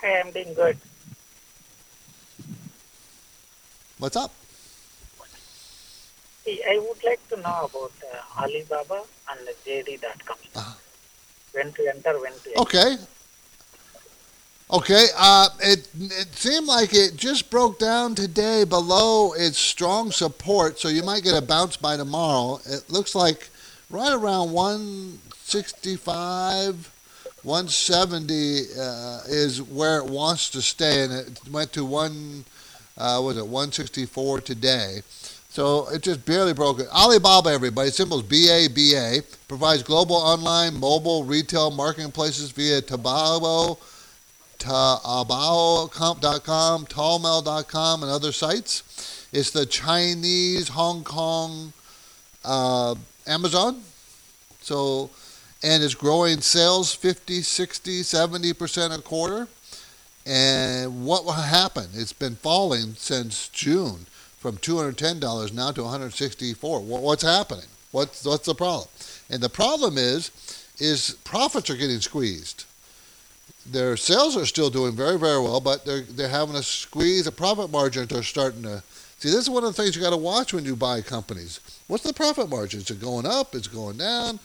Hi, 0.00 0.20
I'm 0.20 0.30
doing 0.30 0.54
good. 0.54 0.78
What's 3.98 4.16
up? 4.16 4.32
See, 6.44 6.62
I 6.70 6.78
would 6.78 7.02
like 7.02 7.26
to 7.30 7.36
know 7.38 7.68
about 7.68 7.92
uh, 8.12 8.42
Alibaba 8.42 9.02
and 9.30 9.48
JD.com. 9.66 10.36
Uh-huh. 10.54 10.74
When 11.52 11.72
to 11.72 11.88
enter, 11.88 12.20
when 12.20 12.32
to 12.32 12.50
exit. 12.50 12.56
Okay. 12.58 12.96
Okay. 14.70 15.06
Uh, 15.16 15.48
it 15.60 15.88
it 15.94 16.28
seemed 16.36 16.66
like 16.68 16.94
it 16.94 17.16
just 17.16 17.50
broke 17.50 17.80
down 17.80 18.14
today 18.14 18.62
below 18.62 19.32
its 19.32 19.58
strong 19.58 20.12
support, 20.12 20.78
so 20.78 20.86
you 20.88 21.02
might 21.02 21.24
get 21.24 21.36
a 21.36 21.42
bounce 21.42 21.76
by 21.76 21.96
tomorrow. 21.96 22.60
It 22.66 22.88
looks 22.88 23.16
like 23.16 23.48
right 23.90 24.12
around 24.12 24.52
165, 24.52 26.92
170 27.42 28.60
uh, 28.78 29.20
is 29.28 29.60
where 29.62 29.98
it 29.98 30.06
wants 30.06 30.48
to 30.50 30.62
stay, 30.62 31.02
and 31.04 31.12
it 31.12 31.40
went 31.50 31.72
to 31.72 31.84
one. 31.84 32.44
Uh, 32.98 33.20
was 33.22 33.36
it 33.36 33.46
164 33.46 34.40
today? 34.40 35.02
So 35.56 35.88
it 35.88 36.02
just 36.02 36.24
barely 36.26 36.52
broke 36.52 36.80
it. 36.80 36.88
Alibaba, 36.88 37.48
everybody, 37.50 37.88
symbol 37.90 38.20
is 38.20 38.24
BABA, 38.24 39.22
provides 39.48 39.82
global 39.82 40.16
online, 40.16 40.78
mobile, 40.78 41.24
retail 41.24 41.70
marketplaces 41.70 42.50
via 42.50 42.82
Taobao, 42.82 43.78
Taobao.com, 44.58 46.20
Tmall.com, 46.86 48.02
and 48.02 48.12
other 48.12 48.32
sites. 48.32 49.28
It's 49.32 49.50
the 49.50 49.66
Chinese, 49.66 50.68
Hong 50.68 51.02
Kong, 51.04 51.72
uh, 52.44 52.94
Amazon. 53.26 53.82
So, 54.60 55.10
and 55.62 55.82
it's 55.82 55.94
growing 55.94 56.40
sales 56.40 56.94
50, 56.94 57.42
60, 57.42 58.02
70% 58.02 58.98
a 58.98 59.02
quarter. 59.02 59.48
And 60.24 61.04
what 61.04 61.24
will 61.24 61.32
happen? 61.32 61.86
It's 61.94 62.12
been 62.12 62.36
falling 62.36 62.94
since 62.94 63.48
June 63.48 64.06
from 64.38 64.56
$210 64.58 65.52
now 65.54 65.70
to 65.70 65.82
164. 65.82 66.80
Wha- 66.80 67.00
What's 67.00 67.22
happening? 67.22 67.66
What's 67.92 68.24
what's 68.24 68.44
the 68.46 68.54
problem? 68.54 68.88
And 69.30 69.40
the 69.40 69.48
problem 69.48 69.96
is 69.96 70.30
is 70.78 71.16
profits 71.24 71.70
are 71.70 71.76
getting 71.76 72.00
squeezed. 72.00 72.64
Their 73.64 73.96
sales 73.96 74.36
are 74.36 74.44
still 74.46 74.68
doing 74.68 74.94
very 74.94 75.18
very 75.18 75.40
well, 75.40 75.60
but 75.60 75.84
they're 75.86 76.02
they're 76.02 76.28
having 76.28 76.56
to 76.56 76.62
squeeze 76.64 77.24
the 77.24 77.32
profit 77.32 77.70
margins 77.70 78.12
are 78.12 78.22
starting 78.24 78.62
to 78.64 78.82
See, 79.18 79.30
this 79.30 79.40
is 79.40 79.50
one 79.50 79.64
of 79.64 79.74
the 79.74 79.82
things 79.82 79.96
you 79.96 80.02
got 80.02 80.10
to 80.10 80.16
watch 80.16 80.52
when 80.52 80.64
you 80.64 80.76
buy 80.76 81.00
companies. 81.00 81.60
What's 81.86 82.04
the 82.04 82.12
profit 82.12 82.50
margin? 82.50 82.80
Is 82.80 82.90
it 82.90 83.00
going 83.00 83.24
up? 83.24 83.54
Is 83.54 83.66
it 83.66 83.72
going 83.72 83.96
down? 83.96 84.38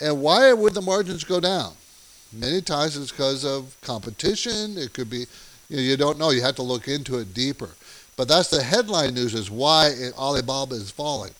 And 0.00 0.20
why 0.20 0.52
would 0.52 0.74
the 0.74 0.82
margins 0.82 1.22
go 1.22 1.38
down? 1.38 1.74
Many 2.32 2.60
times 2.60 2.96
it's 2.96 3.12
because 3.12 3.44
of 3.44 3.76
competition. 3.80 4.76
It 4.76 4.92
could 4.92 5.08
be, 5.08 5.26
you, 5.68 5.76
know, 5.76 5.82
you 5.82 5.96
don't 5.96 6.18
know. 6.18 6.30
You 6.30 6.42
have 6.42 6.56
to 6.56 6.62
look 6.62 6.88
into 6.88 7.18
it 7.18 7.32
deeper. 7.32 7.70
But 8.16 8.26
that's 8.26 8.50
the 8.50 8.62
headline 8.62 9.14
news 9.14 9.34
is 9.34 9.50
why 9.50 9.92
Alibaba 10.18 10.74
is 10.74 10.90
falling. 10.90 11.32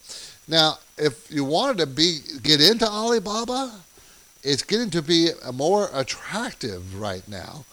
Now, 0.47 0.79
if 0.97 1.31
you 1.31 1.45
wanted 1.45 1.79
to 1.79 1.87
be 1.87 2.21
get 2.43 2.61
into 2.61 2.89
Alibaba, 2.89 3.73
it's 4.45 4.63
getting 4.63 4.91
to 4.91 5.03
be 5.03 5.31
more 5.53 5.91
attractive 5.93 6.99
right 6.99 7.27
now, 7.29 7.65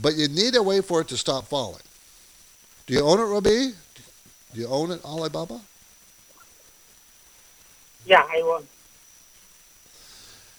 but 0.00 0.14
you 0.14 0.28
need 0.28 0.52
to 0.54 0.62
wait 0.62 0.84
for 0.84 1.00
it 1.00 1.08
to 1.08 1.16
stop 1.16 1.46
falling. 1.46 1.82
Do 2.86 2.94
you 2.94 3.00
own 3.00 3.18
it, 3.18 3.24
Rabi? 3.24 3.72
Do 4.54 4.60
you 4.60 4.68
own 4.68 4.90
it, 4.90 5.04
Alibaba? 5.04 5.60
Yeah, 8.04 8.26
I 8.28 8.42
won. 8.42 8.66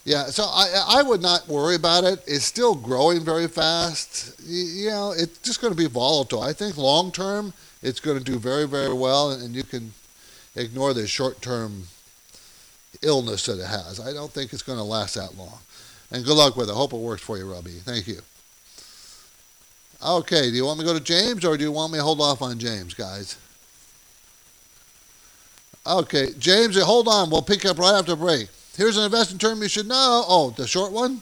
Yeah, 0.05 0.25
so 0.25 0.43
I 0.43 0.99
I 0.99 1.01
would 1.01 1.21
not 1.21 1.47
worry 1.47 1.75
about 1.75 2.03
it. 2.03 2.21
It's 2.27 2.45
still 2.45 2.75
growing 2.75 3.23
very 3.23 3.47
fast. 3.47 4.35
You, 4.45 4.89
know, 4.89 5.13
it's 5.17 5.37
just 5.39 5.61
going 5.61 5.71
to 5.71 5.77
be 5.77 5.87
volatile. 5.87 6.41
I 6.41 6.51
think 6.51 6.77
long 6.77 7.11
term, 7.11 7.53
it's 7.81 8.01
going 8.01 8.17
to 8.17 8.23
do 8.23 8.37
very 8.37 8.67
very 8.67 8.93
well, 8.93 9.31
and, 9.31 9.41
and 9.43 9.55
you 9.55 9.63
can 9.63 9.93
ignore 10.55 10.93
the 10.93 11.07
short 11.07 11.41
term 11.41 11.83
illness 13.01 13.45
that 13.45 13.59
it 13.59 13.67
has. 13.67 13.99
I 13.99 14.13
don't 14.13 14.31
think 14.31 14.51
it's 14.51 14.61
going 14.63 14.77
to 14.77 14.83
last 14.83 15.15
that 15.15 15.37
long. 15.37 15.59
And 16.11 16.23
good 16.25 16.35
luck 16.35 16.57
with 16.57 16.69
it. 16.69 16.75
Hope 16.75 16.93
it 16.93 16.97
works 16.97 17.21
for 17.21 17.37
you, 17.37 17.51
Robbie. 17.51 17.71
Thank 17.71 18.07
you. 18.07 18.19
Okay, 20.05 20.49
do 20.49 20.55
you 20.55 20.65
want 20.65 20.79
me 20.79 20.85
to 20.85 20.91
go 20.91 20.97
to 20.97 21.03
James, 21.03 21.45
or 21.45 21.55
do 21.57 21.63
you 21.63 21.71
want 21.71 21.93
me 21.93 21.97
to 21.97 22.03
hold 22.03 22.19
off 22.19 22.41
on 22.41 22.59
James, 22.59 22.93
guys? 22.93 23.37
Okay, 25.85 26.29
James, 26.39 26.81
hold 26.81 27.07
on. 27.07 27.29
We'll 27.29 27.41
pick 27.41 27.65
up 27.65 27.77
right 27.77 27.97
after 27.97 28.15
break. 28.15 28.47
Here's 28.77 28.97
an 28.97 29.03
investing 29.03 29.37
term 29.37 29.61
you 29.61 29.67
should 29.67 29.87
know. 29.87 30.23
Oh, 30.27 30.53
the 30.55 30.65
short 30.65 30.91
one? 30.91 31.21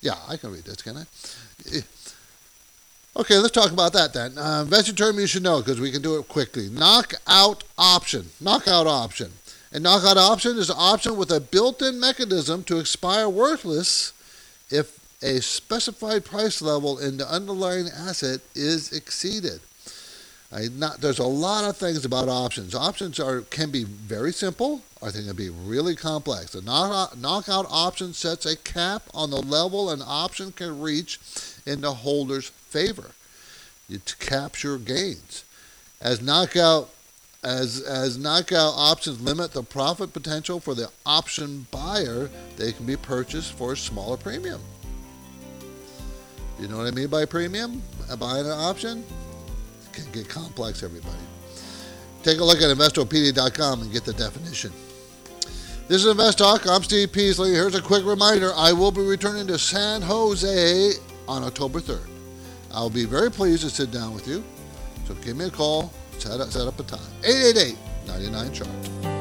Yeah, 0.00 0.16
I 0.28 0.36
can 0.36 0.52
read 0.52 0.64
this, 0.64 0.82
can 0.82 0.96
I? 0.96 1.04
Okay, 3.16 3.38
let's 3.38 3.52
talk 3.52 3.70
about 3.70 3.92
that 3.92 4.12
then. 4.12 4.36
Uh, 4.36 4.62
investing 4.62 4.96
term 4.96 5.18
you 5.20 5.26
should 5.26 5.42
know 5.42 5.60
because 5.60 5.80
we 5.80 5.92
can 5.92 6.02
do 6.02 6.18
it 6.18 6.28
quickly. 6.28 6.68
Knockout 6.68 7.62
option. 7.78 8.30
Knockout 8.40 8.86
option. 8.86 9.30
A 9.72 9.78
knockout 9.78 10.16
option 10.16 10.58
is 10.58 10.70
an 10.70 10.76
option 10.78 11.16
with 11.16 11.30
a 11.30 11.40
built 11.40 11.80
in 11.80 12.00
mechanism 12.00 12.64
to 12.64 12.78
expire 12.78 13.28
worthless 13.28 14.12
if 14.70 14.98
a 15.22 15.40
specified 15.40 16.24
price 16.24 16.60
level 16.60 16.98
in 16.98 17.16
the 17.16 17.32
underlying 17.32 17.88
asset 17.88 18.40
is 18.54 18.92
exceeded. 18.92 19.60
Not, 20.54 21.00
there's 21.00 21.18
a 21.18 21.26
lot 21.26 21.64
of 21.64 21.76
things 21.76 22.04
about 22.04 22.28
options. 22.28 22.74
Options 22.74 23.18
are 23.18 23.40
can 23.42 23.70
be 23.70 23.84
very 23.84 24.32
simple, 24.32 24.82
or 25.00 25.10
they 25.10 25.24
can 25.24 25.34
be 25.34 25.50
really 25.50 25.96
complex. 25.96 26.52
The 26.52 26.62
knockout, 26.62 27.18
knockout 27.18 27.66
option 27.68 28.12
sets 28.12 28.46
a 28.46 28.56
cap 28.56 29.02
on 29.12 29.30
the 29.30 29.42
level 29.42 29.90
an 29.90 30.02
option 30.04 30.52
can 30.52 30.80
reach 30.80 31.18
in 31.66 31.80
the 31.80 31.92
holder's 31.92 32.48
favor. 32.48 33.10
It 33.90 34.14
capture 34.20 34.78
gains. 34.78 35.44
As 36.00 36.22
knockout 36.22 36.90
as 37.42 37.80
as 37.80 38.16
knockout 38.16 38.74
options 38.76 39.20
limit 39.20 39.52
the 39.52 39.62
profit 39.62 40.12
potential 40.12 40.60
for 40.60 40.74
the 40.74 40.88
option 41.04 41.66
buyer, 41.72 42.30
they 42.56 42.72
can 42.72 42.86
be 42.86 42.96
purchased 42.96 43.52
for 43.54 43.72
a 43.72 43.76
smaller 43.76 44.16
premium. 44.16 44.60
You 46.60 46.68
know 46.68 46.78
what 46.78 46.86
I 46.86 46.92
mean 46.92 47.08
by 47.08 47.24
premium? 47.24 47.82
Buying 48.18 48.46
an 48.46 48.52
option? 48.52 49.04
Can 49.94 50.10
get 50.12 50.28
complex, 50.28 50.82
everybody. 50.82 51.16
Take 52.22 52.38
a 52.38 52.44
look 52.44 52.58
at 52.58 52.76
investopedia.com 52.76 53.82
and 53.82 53.92
get 53.92 54.04
the 54.04 54.12
definition. 54.14 54.72
This 55.86 56.02
is 56.02 56.06
Invest 56.06 56.38
Talk. 56.38 56.66
I'm 56.66 56.82
Steve 56.82 57.12
Peasley. 57.12 57.50
Here's 57.50 57.74
a 57.74 57.82
quick 57.82 58.04
reminder 58.04 58.52
I 58.56 58.72
will 58.72 58.90
be 58.90 59.02
returning 59.02 59.46
to 59.48 59.58
San 59.58 60.00
Jose 60.02 60.92
on 61.28 61.44
October 61.44 61.80
3rd. 61.80 62.08
I'll 62.72 62.90
be 62.90 63.04
very 63.04 63.30
pleased 63.30 63.62
to 63.62 63.70
sit 63.70 63.90
down 63.90 64.14
with 64.14 64.26
you. 64.26 64.42
So 65.06 65.14
give 65.14 65.36
me 65.36 65.44
a 65.46 65.50
call, 65.50 65.92
set 66.18 66.40
up, 66.40 66.48
set 66.48 66.66
up 66.66 66.80
a 66.80 66.82
time. 66.84 67.00
888 67.22 67.76
99 68.06 68.52
chart. 68.52 69.13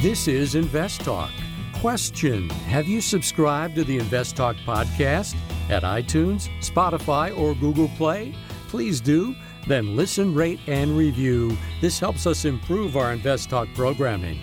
This 0.00 0.28
is 0.28 0.54
Invest 0.54 1.00
Talk. 1.00 1.32
Question 1.72 2.48
Have 2.50 2.86
you 2.86 3.00
subscribed 3.00 3.74
to 3.74 3.82
the 3.82 3.98
Invest 3.98 4.36
Talk 4.36 4.54
podcast? 4.58 5.34
at 5.70 5.82
iTunes, 5.82 6.48
Spotify, 6.60 7.36
or 7.36 7.52
Google 7.56 7.88
Play? 7.88 8.32
Please 8.68 9.00
do. 9.00 9.34
Then 9.66 9.96
listen, 9.96 10.34
rate, 10.36 10.60
and 10.68 10.96
review. 10.96 11.58
This 11.80 11.98
helps 11.98 12.28
us 12.28 12.44
improve 12.44 12.96
our 12.96 13.12
Invest 13.12 13.50
Talk 13.50 13.66
programming. 13.74 14.38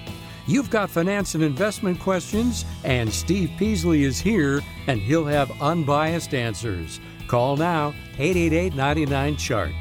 You've 0.46 0.70
got 0.70 0.90
finance 0.90 1.36
and 1.36 1.44
investment 1.44 2.02
questions, 2.02 2.66
and 2.84 3.12
Steve 3.12 3.50
Peasley 3.58 4.04
is 4.04 4.20
here, 4.20 4.62
and 4.88 5.00
he'll 5.00 5.26
have 5.26 5.62
unbiased 5.62 6.34
answers. 6.34 7.00
Call 7.30 7.56
now 7.56 7.94
888 8.20 8.76
99 8.76 9.38
Chart. 9.38 9.72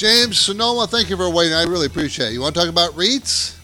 James 0.00 0.38
Sonoma, 0.38 0.86
thank 0.86 1.10
you 1.10 1.16
for 1.18 1.28
waiting. 1.28 1.52
I 1.52 1.64
really 1.64 1.84
appreciate 1.84 2.28
it. 2.28 2.32
You 2.32 2.40
want 2.40 2.54
to 2.54 2.60
talk 2.62 2.70
about 2.70 2.92
REITs? 2.92 3.54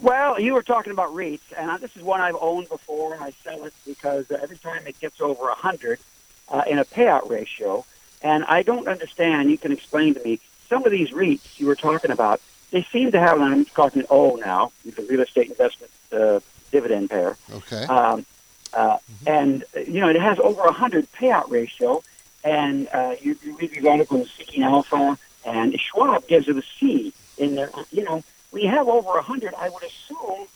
Well, 0.00 0.40
you 0.40 0.52
were 0.52 0.64
talking 0.64 0.90
about 0.90 1.14
REITs, 1.14 1.56
and 1.56 1.80
this 1.80 1.96
is 1.96 2.02
one 2.02 2.20
I've 2.20 2.34
owned 2.40 2.68
before. 2.68 3.14
And 3.14 3.22
I 3.22 3.30
sell 3.44 3.62
it 3.62 3.72
because 3.86 4.28
every 4.32 4.56
time 4.56 4.84
it 4.84 4.98
gets 4.98 5.20
over 5.20 5.48
a 5.48 5.54
hundred 5.54 6.00
uh, 6.48 6.64
in 6.68 6.80
a 6.80 6.84
payout 6.84 7.30
ratio, 7.30 7.84
and 8.20 8.42
I 8.46 8.62
don't 8.62 8.88
understand. 8.88 9.48
You 9.48 9.58
can 9.58 9.70
explain 9.70 10.14
to 10.14 10.24
me 10.24 10.40
some 10.68 10.84
of 10.84 10.90
these 10.90 11.10
REITs 11.10 11.60
you 11.60 11.68
were 11.68 11.76
talking 11.76 12.10
about. 12.10 12.40
They 12.72 12.82
seem 12.82 13.12
to 13.12 13.20
have, 13.20 13.36
and 13.36 13.44
I'm 13.44 13.64
talking 13.64 14.02
O 14.10 14.34
now, 14.44 14.72
the 14.84 15.06
real 15.08 15.20
estate 15.20 15.50
investment 15.50 15.92
uh, 16.10 16.40
dividend 16.72 17.10
pair. 17.10 17.36
Okay. 17.52 17.84
Um, 17.84 18.26
uh, 18.72 18.98
And 19.24 19.62
you 19.86 20.00
know 20.00 20.08
it 20.08 20.20
has 20.20 20.40
over 20.40 20.62
a 20.62 20.72
hundred 20.72 21.06
payout 21.12 21.48
ratio, 21.48 22.02
and 22.44 22.88
uh, 22.92 23.14
you, 23.20 23.36
you 23.42 23.56
read 23.56 23.72
the 23.72 23.88
article 23.88 24.18
in 24.18 24.26
Seeking 24.26 24.62
Alpha, 24.62 25.18
and 25.44 25.78
Schwab 25.80 26.26
gives 26.26 26.48
it 26.48 26.56
a 26.56 26.62
C 26.62 27.12
in 27.38 27.54
there. 27.54 27.70
You 27.90 28.04
know, 28.04 28.22
we 28.50 28.64
have 28.64 28.88
over 28.88 29.18
a 29.18 29.22
hundred, 29.22 29.54
I 29.54 29.68
would 29.68 29.82
assume 29.82 30.46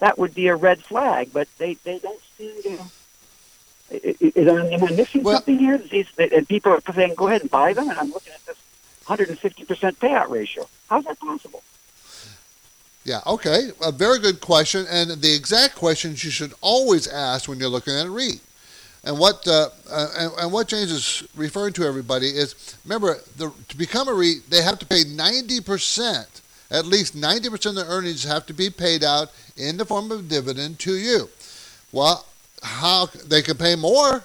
that 0.00 0.18
would 0.18 0.34
be 0.34 0.48
a 0.48 0.56
red 0.56 0.82
flag, 0.82 1.30
but 1.32 1.48
they, 1.58 1.74
they 1.74 1.98
don't 1.98 2.20
seem 2.36 2.62
to. 2.62 2.78
Is, 3.90 4.16
is, 4.20 4.48
am 4.48 4.84
I 4.84 4.90
missing 4.90 5.22
Well- 5.22 5.36
something 5.36 5.58
here? 5.58 5.78
These, 5.78 6.08
and 6.18 6.48
people 6.48 6.72
are 6.72 6.92
saying, 6.92 7.14
"Go 7.16 7.28
ahead 7.28 7.42
and 7.42 7.50
buy 7.50 7.72
them," 7.72 7.88
and 7.88 7.98
I'm 7.98 8.10
looking 8.10 8.32
at 8.32 8.44
this 8.44 8.56
150 9.06 9.64
percent 9.64 10.00
payout 10.00 10.28
ratio. 10.28 10.68
How's 10.90 11.04
that 11.04 11.20
possible? 11.20 11.62
Yeah, 13.04 13.20
okay. 13.24 13.70
A 13.84 13.92
very 13.92 14.18
good 14.18 14.40
question, 14.40 14.84
and 14.90 15.08
the 15.10 15.32
exact 15.32 15.76
questions 15.76 16.24
you 16.24 16.30
should 16.32 16.52
always 16.60 17.06
ask 17.06 17.48
when 17.48 17.60
you're 17.60 17.68
looking 17.68 17.94
at 17.94 18.06
a 18.06 18.10
REIT. 18.10 18.40
And 19.06 19.20
what 19.20 19.46
uh, 19.46 19.70
uh, 19.88 20.08
and, 20.18 20.32
and 20.40 20.52
what 20.52 20.66
James 20.66 20.90
is 20.90 21.22
referring 21.36 21.72
to, 21.74 21.84
everybody, 21.84 22.26
is 22.26 22.76
remember 22.84 23.18
the, 23.36 23.52
to 23.68 23.76
become 23.76 24.08
a 24.08 24.12
REIT, 24.12 24.50
they 24.50 24.62
have 24.62 24.80
to 24.80 24.86
pay 24.86 25.04
90 25.04 25.60
percent, 25.60 26.40
at 26.72 26.86
least 26.86 27.14
90 27.14 27.48
percent 27.50 27.78
of 27.78 27.86
the 27.86 27.92
earnings 27.92 28.24
have 28.24 28.46
to 28.46 28.52
be 28.52 28.68
paid 28.68 29.04
out 29.04 29.30
in 29.56 29.76
the 29.76 29.84
form 29.84 30.10
of 30.10 30.28
dividend 30.28 30.80
to 30.80 30.96
you. 30.96 31.30
Well, 31.92 32.26
how 32.64 33.06
they 33.06 33.42
can 33.42 33.56
pay 33.56 33.76
more, 33.76 34.24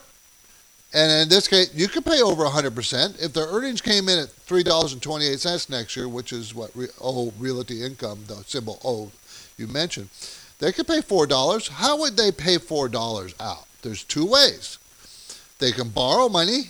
and 0.95 1.11
in 1.21 1.29
this 1.29 1.47
case, 1.47 1.71
you 1.75 1.87
can 1.87 2.01
pay 2.01 2.23
over 2.23 2.43
100 2.43 2.73
percent 2.73 3.17
if 3.21 3.33
their 3.33 3.45
earnings 3.45 3.81
came 3.81 4.09
in 4.09 4.17
at 4.17 4.29
three 4.29 4.63
dollars 4.63 4.93
and 4.93 5.01
28 5.01 5.39
cents 5.39 5.69
next 5.69 5.95
year, 5.95 6.09
which 6.09 6.33
is 6.33 6.55
what 6.55 6.71
re- 6.75 6.87
O 6.99 7.31
Realty 7.37 7.83
Income, 7.83 8.23
the 8.25 8.43
symbol 8.47 8.79
O, 8.83 9.11
you 9.57 9.67
mentioned. 9.67 10.09
They 10.57 10.71
could 10.71 10.87
pay 10.87 11.01
four 11.01 11.27
dollars. 11.27 11.67
How 11.67 11.99
would 11.99 12.17
they 12.17 12.31
pay 12.31 12.57
four 12.57 12.89
dollars 12.89 13.35
out? 13.39 13.67
There's 13.81 14.03
two 14.03 14.25
ways. 14.25 14.77
They 15.59 15.71
can 15.71 15.89
borrow 15.89 16.29
money 16.29 16.69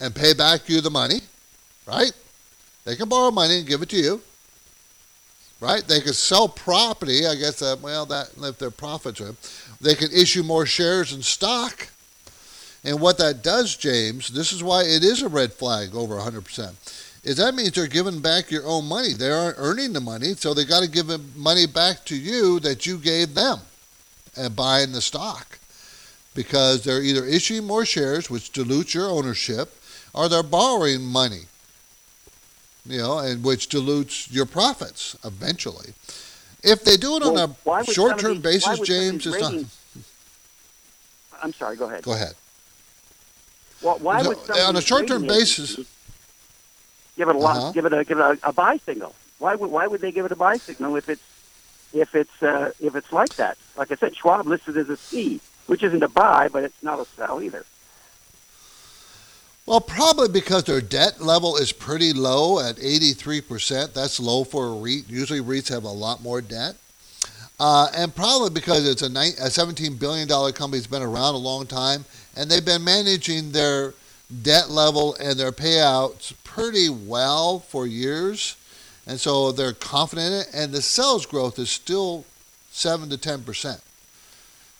and 0.00 0.14
pay 0.14 0.32
back 0.32 0.68
you 0.68 0.80
the 0.80 0.90
money, 0.90 1.20
right? 1.86 2.12
They 2.84 2.96
can 2.96 3.08
borrow 3.08 3.30
money 3.30 3.58
and 3.58 3.68
give 3.68 3.82
it 3.82 3.90
to 3.90 3.96
you, 3.96 4.22
right? 5.60 5.86
They 5.86 6.00
can 6.00 6.14
sell 6.14 6.48
property. 6.48 7.26
I 7.26 7.34
guess 7.34 7.58
that 7.60 7.80
well, 7.80 8.06
that 8.06 8.30
if 8.38 8.58
their 8.58 8.70
profits 8.70 9.20
are, 9.20 9.34
they 9.80 9.94
can 9.94 10.10
issue 10.10 10.42
more 10.42 10.66
shares 10.66 11.12
in 11.12 11.22
stock. 11.22 11.88
And 12.82 12.98
what 12.98 13.18
that 13.18 13.42
does, 13.42 13.76
James, 13.76 14.28
this 14.28 14.52
is 14.52 14.64
why 14.64 14.84
it 14.84 15.04
is 15.04 15.20
a 15.20 15.28
red 15.28 15.52
flag 15.52 15.94
over 15.94 16.14
100%, 16.14 16.72
is 17.24 17.36
that 17.36 17.54
means 17.54 17.72
they're 17.72 17.86
giving 17.86 18.20
back 18.20 18.50
your 18.50 18.66
own 18.66 18.86
money. 18.86 19.12
They 19.12 19.30
aren't 19.30 19.58
earning 19.58 19.92
the 19.92 20.00
money, 20.00 20.32
so 20.34 20.54
they 20.54 20.64
got 20.64 20.82
to 20.82 20.88
give 20.88 21.36
money 21.36 21.66
back 21.66 22.06
to 22.06 22.16
you 22.16 22.58
that 22.60 22.86
you 22.86 22.96
gave 22.96 23.34
them 23.34 23.58
and 24.34 24.56
buying 24.56 24.92
the 24.92 25.02
stock 25.02 25.59
because 26.34 26.84
they're 26.84 27.02
either 27.02 27.24
issuing 27.24 27.64
more 27.64 27.84
shares, 27.84 28.30
which 28.30 28.50
dilutes 28.52 28.94
your 28.94 29.06
ownership, 29.06 29.74
or 30.14 30.28
they're 30.28 30.42
borrowing 30.42 31.02
money, 31.04 31.42
you 32.86 32.98
know, 32.98 33.18
and 33.18 33.42
which 33.44 33.68
dilutes 33.68 34.30
your 34.30 34.46
profits 34.46 35.16
eventually. 35.24 35.92
If 36.62 36.84
they 36.84 36.96
do 36.96 37.16
it 37.16 37.22
Well, 37.22 37.56
on 37.66 37.80
a 37.80 37.84
short-term 37.92 38.34
these- 38.34 38.42
basis, 38.42 38.66
would 38.68 38.74
some 38.76 38.82
of 38.82 38.86
James, 38.86 39.26
it's 39.26 39.40
not. 39.40 39.54
I'm 41.42 41.52
sorry. 41.54 41.76
Go 41.76 41.86
ahead. 41.86 42.02
Go 42.02 42.12
ahead. 42.12 42.34
Well, 43.80 43.98
why 43.98 44.20
No, 44.20 44.30
would 44.30 44.50
on 44.50 44.76
a 44.76 44.80
short-term 44.82 45.26
basis- 45.26 45.76
give 47.16 47.28
it 47.28 47.34
a 47.34 47.38
lot, 47.38 47.56
Uh-huh. 47.56 47.72
give 47.72 47.86
it 47.86 47.92
a 47.94 48.04
give 48.04 48.18
it 48.18 48.22
a, 48.22 48.38
a 48.48 48.52
buy 48.52 48.78
signal? 48.84 49.14
Why 49.38 49.54
would 49.54 49.70
why 49.70 49.86
would 49.86 50.02
they 50.02 50.12
give 50.12 50.26
it 50.26 50.32
a 50.32 50.36
buy 50.36 50.58
signal 50.58 50.96
if 50.96 51.08
it's 51.08 51.22
if 51.94 52.14
it's 52.14 52.42
uh, 52.42 52.72
if 52.78 52.94
it's 52.94 53.10
like 53.10 53.36
that? 53.36 53.56
Like 53.76 53.90
I 53.90 53.94
said, 53.94 54.14
Schwab 54.14 54.46
listed 54.46 54.76
as 54.76 54.90
a 54.90 54.98
C, 54.98 55.40
which 55.70 55.84
isn't 55.84 56.02
a 56.02 56.08
buy, 56.08 56.48
but 56.48 56.64
it's 56.64 56.82
not 56.82 56.98
a 56.98 57.04
sell 57.04 57.40
either. 57.40 57.64
Well, 59.66 59.80
probably 59.80 60.28
because 60.28 60.64
their 60.64 60.80
debt 60.80 61.20
level 61.20 61.56
is 61.56 61.70
pretty 61.70 62.12
low 62.12 62.58
at 62.58 62.74
83%. 62.74 63.92
That's 63.92 64.18
low 64.18 64.42
for 64.42 64.66
a 64.66 64.72
REIT. 64.72 65.08
Usually 65.08 65.40
REITs 65.40 65.68
have 65.68 65.84
a 65.84 65.88
lot 65.88 66.24
more 66.24 66.40
debt. 66.40 66.74
Uh, 67.60 67.86
and 67.94 68.12
probably 68.12 68.50
because 68.50 68.84
it's 68.84 69.02
a, 69.02 69.06
a 69.06 69.48
$17 69.48 69.96
billion 69.96 70.26
company 70.26 70.78
that's 70.78 70.88
been 70.88 71.02
around 71.02 71.36
a 71.36 71.38
long 71.38 71.68
time, 71.68 72.04
and 72.34 72.50
they've 72.50 72.64
been 72.64 72.82
managing 72.82 73.52
their 73.52 73.94
debt 74.42 74.70
level 74.70 75.14
and 75.20 75.38
their 75.38 75.52
payouts 75.52 76.32
pretty 76.42 76.88
well 76.88 77.60
for 77.60 77.86
years. 77.86 78.56
And 79.06 79.20
so 79.20 79.52
they're 79.52 79.72
confident 79.72 80.26
in 80.26 80.40
it, 80.40 80.50
and 80.52 80.72
the 80.72 80.82
sales 80.82 81.26
growth 81.26 81.60
is 81.60 81.70
still 81.70 82.24
7 82.72 83.08
to 83.10 83.16
10%. 83.16 83.80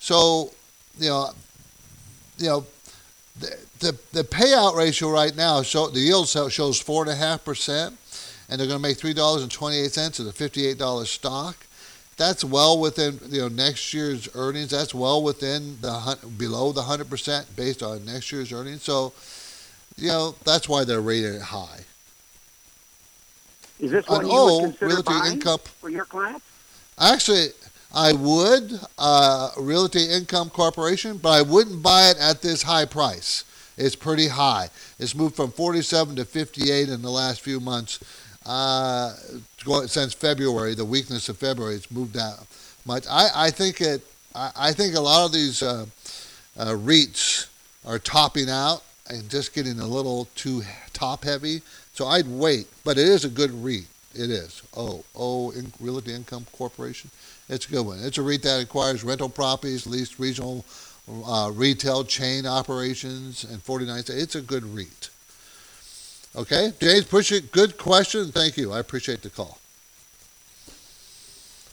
So, 0.01 0.51
you 1.01 1.09
know, 1.09 1.31
you 2.39 2.49
know, 2.49 2.67
the, 3.39 3.57
the, 3.79 3.99
the 4.13 4.23
payout 4.23 4.77
ratio 4.77 5.11
right 5.11 5.35
now, 5.35 5.63
show, 5.63 5.89
the 5.89 6.01
yield 6.01 6.29
shows 6.29 6.53
4.5%, 6.53 7.93
and 8.49 8.61
they're 8.61 8.67
going 8.67 8.79
to 8.79 8.79
make 8.79 8.99
$3.28 8.99 9.99
at 9.99 10.21
a 10.21 10.23
$58 10.23 11.07
stock. 11.07 11.57
That's 12.19 12.45
well 12.45 12.79
within, 12.79 13.19
you 13.29 13.41
know, 13.41 13.49
next 13.49 13.95
year's 13.95 14.29
earnings. 14.35 14.71
That's 14.71 14.95
well 14.95 15.23
within 15.23 15.79
the 15.81 16.19
below 16.37 16.71
the 16.71 16.83
100% 16.83 17.57
based 17.57 17.83
on 17.83 18.05
next 18.05 18.31
year's 18.31 18.53
earnings. 18.53 18.83
So, 18.83 19.15
you 19.97 20.09
know, 20.09 20.35
that's 20.45 20.69
why 20.69 20.85
they're 20.85 21.01
rated 21.01 21.41
high. 21.41 21.81
Is 23.79 23.91
this 23.93 24.07
On 24.09 24.19
one 24.19 24.27
you 24.27 24.33
O, 24.33 24.45
would 24.45 24.53
oh, 24.53 24.65
consider 24.65 24.87
Realty 24.87 25.03
buying 25.05 25.33
Income- 25.33 25.61
for 25.81 25.89
your 25.89 26.05
clients? 26.05 26.45
Actually, 26.99 27.47
I 27.93 28.13
would 28.13 28.81
uh, 28.99 29.51
Realty 29.59 30.09
Income 30.09 30.51
Corporation, 30.51 31.19
but 31.19 31.31
I 31.31 31.43
wouldn't 31.43 31.83
buy 31.83 32.11
it 32.11 32.19
at 32.19 32.43
this 32.43 32.63
high 32.63 32.85
price. 32.85 33.45
It's 33.77 33.97
pretty 33.97 34.29
high. 34.29 34.69
It's 34.99 35.15
moved 35.15 35.35
from 35.37 35.51
47 35.51 36.17
to 36.17 36.25
58 36.25 36.89
in 36.89 37.03
the 37.03 37.11
last 37.11 37.41
few 37.41 37.61
months. 37.61 37.99
Uh, 38.47 39.15
since 39.87 40.15
February, 40.15 40.75
the 40.75 40.85
weakness 40.85 41.29
of 41.29 41.39
February, 41.39 41.75
it's 41.75 41.91
moved 41.91 42.15
down 42.15 42.35
much. 42.85 43.07
I, 43.11 43.29
I 43.35 43.51
think 43.51 43.81
it. 43.81 44.03
I, 44.35 44.51
I 44.57 44.73
think 44.73 44.95
a 44.95 45.01
lot 45.01 45.27
of 45.27 45.33
these 45.33 45.63
uh, 45.63 45.87
uh, 46.57 46.67
REITs 46.67 47.49
are 47.87 47.99
topping 47.99 48.49
out 48.49 48.83
and 49.09 49.29
just 49.29 49.55
getting 49.55 49.81
a 49.81 49.87
little 49.87 50.29
too 50.35 50.63
top 50.93 51.25
heavy. 51.25 51.63
So 51.93 52.07
I'd 52.07 52.29
wait, 52.29 52.67
but 52.85 52.99
it 52.99 53.07
is 53.07 53.25
a 53.25 53.29
good 53.29 53.51
REIT. 53.53 53.87
It 54.15 54.31
is. 54.31 54.63
Oh, 54.77 55.05
oh, 55.15 55.51
in, 55.51 55.73
Realty 55.81 56.13
Income 56.13 56.47
Corporation. 56.53 57.11
It's 57.51 57.67
a 57.67 57.71
good 57.71 57.85
one. 57.85 57.99
It's 58.01 58.17
a 58.17 58.23
REIT 58.23 58.43
that 58.43 58.63
acquires 58.63 59.03
rental 59.03 59.29
properties, 59.29 59.87
leased 59.87 60.21
regional 60.21 60.65
uh, 61.27 61.51
retail 61.53 62.05
chain 62.05 62.47
operations, 62.47 63.43
and 63.43 63.61
49 63.61 64.03
states. 64.03 64.23
It's 64.23 64.35
a 64.37 64.41
good 64.41 64.65
REIT. 64.65 65.11
Okay, 66.37 66.73
James, 66.81 67.33
it. 67.33 67.51
Good 67.51 67.77
question. 67.77 68.31
Thank 68.31 68.57
you. 68.57 68.73
I 68.73 68.79
appreciate 68.79 69.23
the 69.23 69.31
call. 69.31 69.59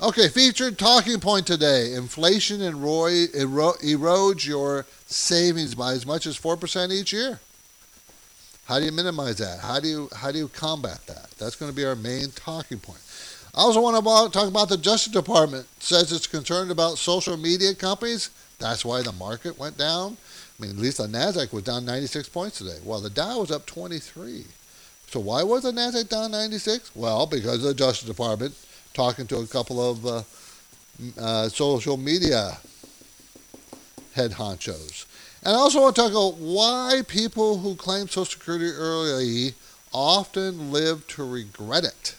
Okay, 0.02 0.30
featured 0.30 0.80
talking 0.80 1.20
point 1.20 1.46
today: 1.46 1.94
inflation 1.94 2.62
and 2.64 2.82
Roy 2.84 3.26
ero- 3.36 3.78
erodes 3.84 4.48
your 4.48 4.88
savings 5.06 5.76
by 5.76 5.94
as 5.94 6.08
much 6.08 6.26
as 6.26 6.36
four 6.36 6.58
percent 6.58 6.92
each 6.92 7.14
year. 7.14 7.40
How 8.66 8.80
do 8.80 8.86
you 8.86 8.92
minimize 8.92 9.38
that? 9.38 9.60
How 9.60 9.80
do 9.80 9.88
you 9.88 10.10
how 10.16 10.32
do 10.32 10.40
you 10.40 10.48
combat 10.48 11.06
that? 11.06 11.30
That's 11.38 11.56
going 11.56 11.72
to 11.72 11.76
be 11.76 11.86
our 11.86 11.96
main 11.96 12.32
talking 12.32 12.80
point. 12.80 13.00
I 13.58 13.62
also 13.62 13.82
want 13.82 13.98
to 13.98 14.40
talk 14.40 14.48
about 14.48 14.70
the 14.70 14.78
Justice 14.78 15.12
Department 15.12 15.66
says 15.80 16.12
it's 16.12 16.28
concerned 16.28 16.70
about 16.70 17.00
social 17.00 17.36
media 17.38 17.74
companies. 17.74 18.30
That's 18.60 18.86
why 18.86 19.02
the 19.02 19.14
market 19.14 19.58
went 19.58 19.80
down. 19.80 20.16
I 20.60 20.62
mean, 20.62 20.72
at 20.74 20.78
least 20.78 21.00
the 21.00 21.08
Nasdaq 21.08 21.52
was 21.52 21.64
down 21.64 21.84
96 21.84 22.30
points 22.30 22.60
today. 22.60 22.78
Well, 22.84 23.02
the 23.02 23.10
Dow 23.10 23.40
was 23.40 23.50
up 23.50 23.66
23. 23.66 24.46
So 25.08 25.20
why 25.20 25.42
was 25.42 25.64
the 25.64 25.72
Nasdaq 25.72 26.08
down 26.08 26.30
96? 26.30 26.96
Well, 26.96 27.26
because 27.26 27.64
the 27.64 27.74
Justice 27.74 28.08
Department 28.08 28.54
talking 28.94 29.26
to 29.26 29.38
a 29.38 29.48
couple 29.48 29.90
of 29.90 30.06
uh, 30.06 30.22
uh, 31.20 31.50
social 31.50 31.98
media 31.98 32.60
head 34.14 34.34
honchos. 34.34 35.08
And 35.42 35.56
I 35.56 35.58
also 35.58 35.82
want 35.82 35.96
to 35.96 36.02
talk 36.04 36.12
about 36.12 36.38
why 36.38 37.02
people 37.08 37.58
who 37.58 37.74
claim 37.74 38.08
Social 38.08 38.26
Security 38.26 38.70
early 38.70 39.56
often 39.92 40.72
live 40.72 41.08
to 41.08 41.28
regret 41.28 41.86
it. 41.86 42.14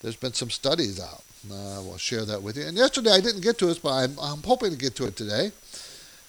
There's 0.00 0.16
been 0.16 0.32
some 0.32 0.50
studies 0.50 1.00
out. 1.00 1.22
Uh, 1.50 1.82
we'll 1.82 1.98
share 1.98 2.24
that 2.24 2.42
with 2.42 2.56
you. 2.56 2.64
And 2.64 2.76
yesterday 2.76 3.12
I 3.12 3.20
didn't 3.20 3.42
get 3.42 3.58
to 3.58 3.70
it, 3.70 3.80
but 3.82 3.90
I'm, 3.90 4.18
I'm 4.20 4.42
hoping 4.42 4.70
to 4.70 4.76
get 4.76 4.96
to 4.96 5.06
it 5.06 5.16
today. 5.16 5.52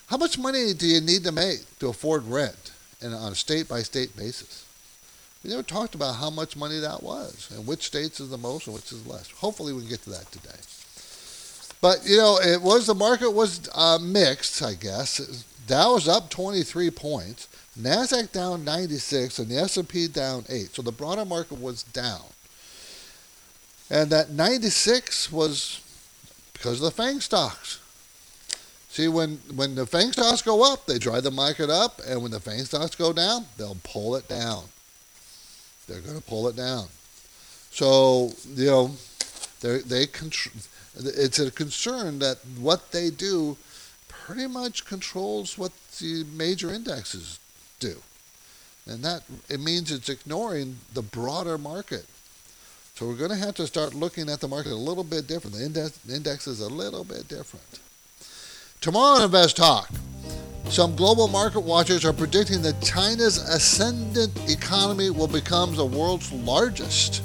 How 0.07 0.17
much 0.17 0.37
money 0.37 0.73
do 0.73 0.87
you 0.87 1.01
need 1.01 1.23
to 1.23 1.31
make 1.31 1.59
to 1.79 1.89
afford 1.89 2.25
rent 2.25 2.71
in, 3.01 3.13
on 3.13 3.31
a 3.31 3.35
state 3.35 3.67
by 3.67 3.81
state 3.81 4.15
basis? 4.15 4.65
We 5.43 5.51
never 5.51 5.63
talked 5.63 5.95
about 5.95 6.15
how 6.15 6.29
much 6.29 6.57
money 6.57 6.79
that 6.79 7.01
was 7.01 7.49
and 7.55 7.65
which 7.65 7.83
states 7.83 8.19
is 8.19 8.29
the 8.29 8.37
most 8.37 8.67
and 8.67 8.75
which 8.75 8.91
is 8.91 9.05
less. 9.07 9.29
Hopefully 9.31 9.71
we 9.73 9.81
can 9.81 9.89
get 9.89 10.03
to 10.03 10.09
that 10.11 10.31
today. 10.31 10.59
But 11.81 12.05
you 12.05 12.17
know, 12.17 12.39
it 12.39 12.61
was 12.61 12.87
the 12.87 12.95
market 12.95 13.31
was 13.31 13.69
uh, 13.73 13.99
mixed, 14.01 14.61
I 14.61 14.73
guess. 14.73 15.45
Dow 15.65 15.93
was 15.93 16.07
up 16.07 16.29
23 16.29 16.89
points, 16.91 17.47
Nasdaq 17.79 18.31
down 18.31 18.65
96, 18.65 19.39
and 19.39 19.47
the 19.47 19.57
S&P 19.57 20.07
down 20.07 20.43
eight. 20.49 20.75
So 20.75 20.81
the 20.81 20.91
broader 20.91 21.25
market 21.25 21.61
was 21.61 21.83
down, 21.83 22.23
and 23.89 24.09
that 24.11 24.29
96 24.31 25.31
was 25.31 25.81
because 26.53 26.81
of 26.81 26.81
the 26.81 26.91
FANG 26.91 27.21
stocks. 27.21 27.79
See, 28.89 29.07
when 29.07 29.39
when 29.55 29.75
the 29.75 29.85
FANG 29.85 30.11
stocks 30.11 30.41
go 30.41 30.63
up, 30.73 30.85
they 30.85 30.97
drive 30.97 31.23
the 31.23 31.31
market 31.31 31.69
up, 31.69 32.01
and 32.07 32.21
when 32.21 32.31
the 32.31 32.39
FANG 32.39 32.65
stocks 32.65 32.95
go 32.95 33.13
down, 33.13 33.45
they'll 33.57 33.77
pull 33.83 34.15
it 34.15 34.27
down. 34.27 34.63
They're 35.87 36.01
going 36.01 36.17
to 36.17 36.23
pull 36.23 36.47
it 36.47 36.55
down. 36.55 36.87
So 37.71 38.31
you 38.55 38.65
know, 38.65 38.91
they 39.61 39.79
they 39.79 40.05
control 40.07 40.63
it's 40.95 41.39
a 41.39 41.51
concern 41.51 42.19
that 42.19 42.39
what 42.59 42.91
they 42.91 43.09
do 43.09 43.57
pretty 44.07 44.47
much 44.47 44.85
controls 44.85 45.57
what 45.57 45.71
the 45.99 46.25
major 46.35 46.71
indexes 46.71 47.39
do. 47.79 47.95
And 48.85 49.03
that 49.03 49.23
it 49.49 49.59
means 49.59 49.91
it's 49.91 50.09
ignoring 50.09 50.77
the 50.93 51.01
broader 51.01 51.57
market. 51.57 52.05
So 52.99 53.07
we're 53.07 53.15
going 53.15 53.29
to 53.29 53.37
have 53.37 53.55
to 53.55 53.65
start 53.65 53.93
looking 53.93 54.29
at 54.29 54.41
the 54.41 54.49
market 54.49 54.73
a 54.73 54.75
little 54.75 55.05
bit 55.05 55.25
different. 55.25 55.55
The 55.55 55.63
index, 55.63 55.91
the 55.99 56.17
index 56.17 56.47
is 56.47 56.59
a 56.59 56.67
little 56.67 57.05
bit 57.05 57.29
different. 57.29 57.79
Tomorrow 58.81 59.19
on 59.19 59.23
Invest 59.23 59.55
Talk, 59.55 59.89
some 60.65 60.97
global 60.97 61.29
market 61.29 61.61
watchers 61.61 62.03
are 62.03 62.11
predicting 62.11 62.61
that 62.63 62.81
China's 62.81 63.37
ascendant 63.37 64.37
economy 64.49 65.11
will 65.11 65.29
become 65.29 65.77
the 65.77 65.85
world's 65.85 66.29
largest. 66.33 67.23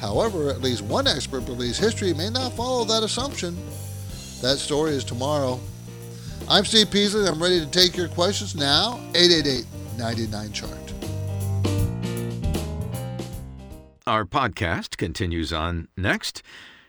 However, 0.00 0.50
at 0.50 0.60
least 0.60 0.82
one 0.82 1.06
expert 1.06 1.46
believes 1.46 1.78
history 1.78 2.12
may 2.12 2.28
not 2.28 2.54
follow 2.54 2.84
that 2.86 3.04
assumption. 3.04 3.56
That 4.42 4.56
story 4.58 4.94
is 4.94 5.04
tomorrow. 5.04 5.60
I'm 6.48 6.64
Steve 6.64 6.90
Peasley. 6.90 7.28
I'm 7.28 7.40
ready 7.40 7.60
to 7.60 7.66
take 7.66 7.96
your 7.96 8.08
questions 8.08 8.56
now. 8.56 8.98
888 9.14 9.66
99 9.98 10.52
Chart. 10.52 10.79
Our 14.06 14.24
podcast 14.24 14.96
continues 14.96 15.52
on 15.52 15.88
next. 15.96 16.42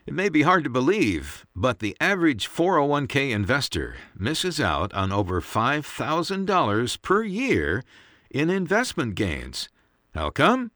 It 0.05 0.13
may 0.13 0.29
be 0.29 0.43
hard 0.43 0.63
to 0.63 0.69
believe, 0.69 1.45
but 1.53 1.79
the 1.79 1.95
average 1.99 2.47
401k 2.47 3.31
investor 3.31 3.95
misses 4.17 4.61
out 4.61 4.93
on 4.93 5.11
over 5.11 5.41
$5,000 5.41 7.01
per 7.01 7.23
year 7.23 7.83
in 8.29 8.49
investment 8.49 9.15
gains. 9.15 9.67
How 10.13 10.29
come? 10.29 10.71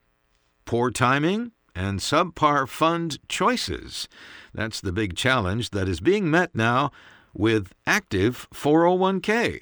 Poor 0.66 0.92
timing, 0.92 1.54
and 1.74 2.00
subpar 2.00 2.68
fund 2.68 3.18
choices. 3.30 4.10
That's 4.54 4.82
the 4.82 4.92
big 4.92 5.16
challenge 5.16 5.70
that 5.70 5.88
is 5.88 6.02
being 6.02 6.30
met 6.30 6.54
now 6.54 6.92
with 7.34 7.72
active 7.88 8.48
401k. 8.54 9.62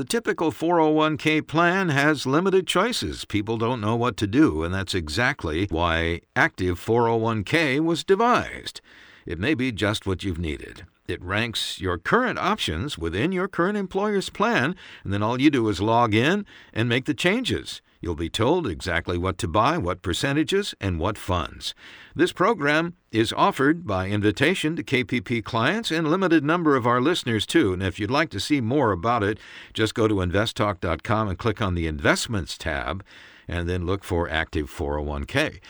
The 0.00 0.06
typical 0.06 0.50
401k 0.50 1.46
plan 1.46 1.90
has 1.90 2.24
limited 2.24 2.66
choices. 2.66 3.26
People 3.26 3.58
don't 3.58 3.82
know 3.82 3.96
what 3.96 4.16
to 4.16 4.26
do, 4.26 4.62
and 4.62 4.72
that's 4.72 4.94
exactly 4.94 5.66
why 5.66 6.22
Active 6.34 6.80
401k 6.80 7.80
was 7.80 8.02
devised. 8.02 8.80
It 9.26 9.38
may 9.38 9.52
be 9.52 9.70
just 9.72 10.06
what 10.06 10.24
you've 10.24 10.38
needed. 10.38 10.86
It 11.06 11.22
ranks 11.22 11.82
your 11.82 11.98
current 11.98 12.38
options 12.38 12.96
within 12.96 13.30
your 13.30 13.46
current 13.46 13.76
employer's 13.76 14.30
plan, 14.30 14.74
and 15.04 15.12
then 15.12 15.22
all 15.22 15.38
you 15.38 15.50
do 15.50 15.68
is 15.68 15.82
log 15.82 16.14
in 16.14 16.46
and 16.72 16.88
make 16.88 17.04
the 17.04 17.12
changes. 17.12 17.82
You'll 18.00 18.14
be 18.14 18.30
told 18.30 18.66
exactly 18.66 19.18
what 19.18 19.36
to 19.38 19.48
buy, 19.48 19.76
what 19.76 20.00
percentages, 20.00 20.74
and 20.80 20.98
what 20.98 21.18
funds. 21.18 21.74
This 22.14 22.32
program 22.32 22.94
is 23.12 23.32
offered 23.34 23.86
by 23.86 24.08
invitation 24.08 24.74
to 24.76 24.82
KPP 24.82 25.44
clients 25.44 25.90
and 25.90 26.08
limited 26.08 26.42
number 26.42 26.76
of 26.76 26.86
our 26.86 27.00
listeners 27.00 27.44
too. 27.44 27.72
And 27.74 27.82
if 27.82 28.00
you'd 28.00 28.10
like 28.10 28.30
to 28.30 28.40
see 28.40 28.60
more 28.60 28.92
about 28.92 29.22
it, 29.22 29.38
just 29.74 29.94
go 29.94 30.08
to 30.08 30.14
investtalk.com 30.16 31.28
and 31.28 31.38
click 31.38 31.60
on 31.60 31.74
the 31.74 31.86
Investments 31.86 32.56
tab 32.56 33.04
and 33.46 33.68
then 33.68 33.84
look 33.84 34.04
for 34.04 34.30
Active 34.30 34.70
401k. 34.70 35.60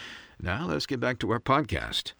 Now 0.40 0.66
let's 0.66 0.87
get 0.87 1.01
back 1.01 1.19
to 1.21 1.31
our 1.31 1.40
podcast. 1.40 2.12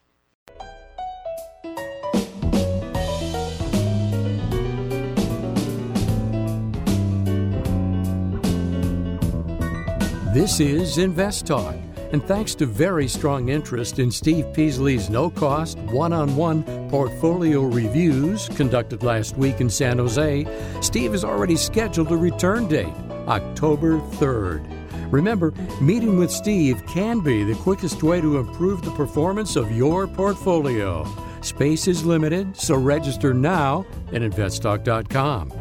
This 10.33 10.61
is 10.61 10.97
Invest 10.97 11.45
Talk, 11.45 11.75
and 12.13 12.23
thanks 12.23 12.55
to 12.55 12.65
very 12.65 13.09
strong 13.09 13.49
interest 13.49 13.99
in 13.99 14.09
Steve 14.09 14.45
Peasley's 14.53 15.09
no 15.09 15.29
cost, 15.29 15.77
one 15.79 16.13
on 16.13 16.37
one 16.37 16.63
portfolio 16.89 17.63
reviews 17.63 18.47
conducted 18.47 19.03
last 19.03 19.35
week 19.35 19.59
in 19.59 19.69
San 19.69 19.97
Jose, 19.97 20.47
Steve 20.81 21.11
has 21.11 21.25
already 21.25 21.57
scheduled 21.57 22.13
a 22.13 22.15
return 22.15 22.69
date, 22.69 22.93
October 23.27 23.99
3rd. 23.99 25.11
Remember, 25.11 25.51
meeting 25.81 26.17
with 26.17 26.31
Steve 26.31 26.81
can 26.87 27.19
be 27.19 27.43
the 27.43 27.55
quickest 27.55 28.01
way 28.01 28.21
to 28.21 28.37
improve 28.37 28.83
the 28.83 28.91
performance 28.91 29.57
of 29.57 29.69
your 29.73 30.07
portfolio. 30.07 31.05
Space 31.41 31.89
is 31.89 32.05
limited, 32.05 32.55
so 32.55 32.75
register 32.75 33.33
now 33.33 33.85
at 34.13 34.21
investtalk.com. 34.21 35.51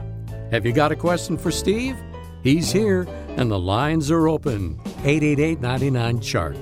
Have 0.52 0.64
you 0.64 0.72
got 0.72 0.92
a 0.92 0.96
question 0.96 1.36
for 1.36 1.50
Steve? 1.50 1.96
He's 2.44 2.72
here 2.72 3.06
and 3.40 3.50
the 3.50 3.58
lines 3.58 4.10
are 4.10 4.28
open. 4.28 4.78
888 4.98 5.60
99 5.60 6.20
Chart. 6.20 6.56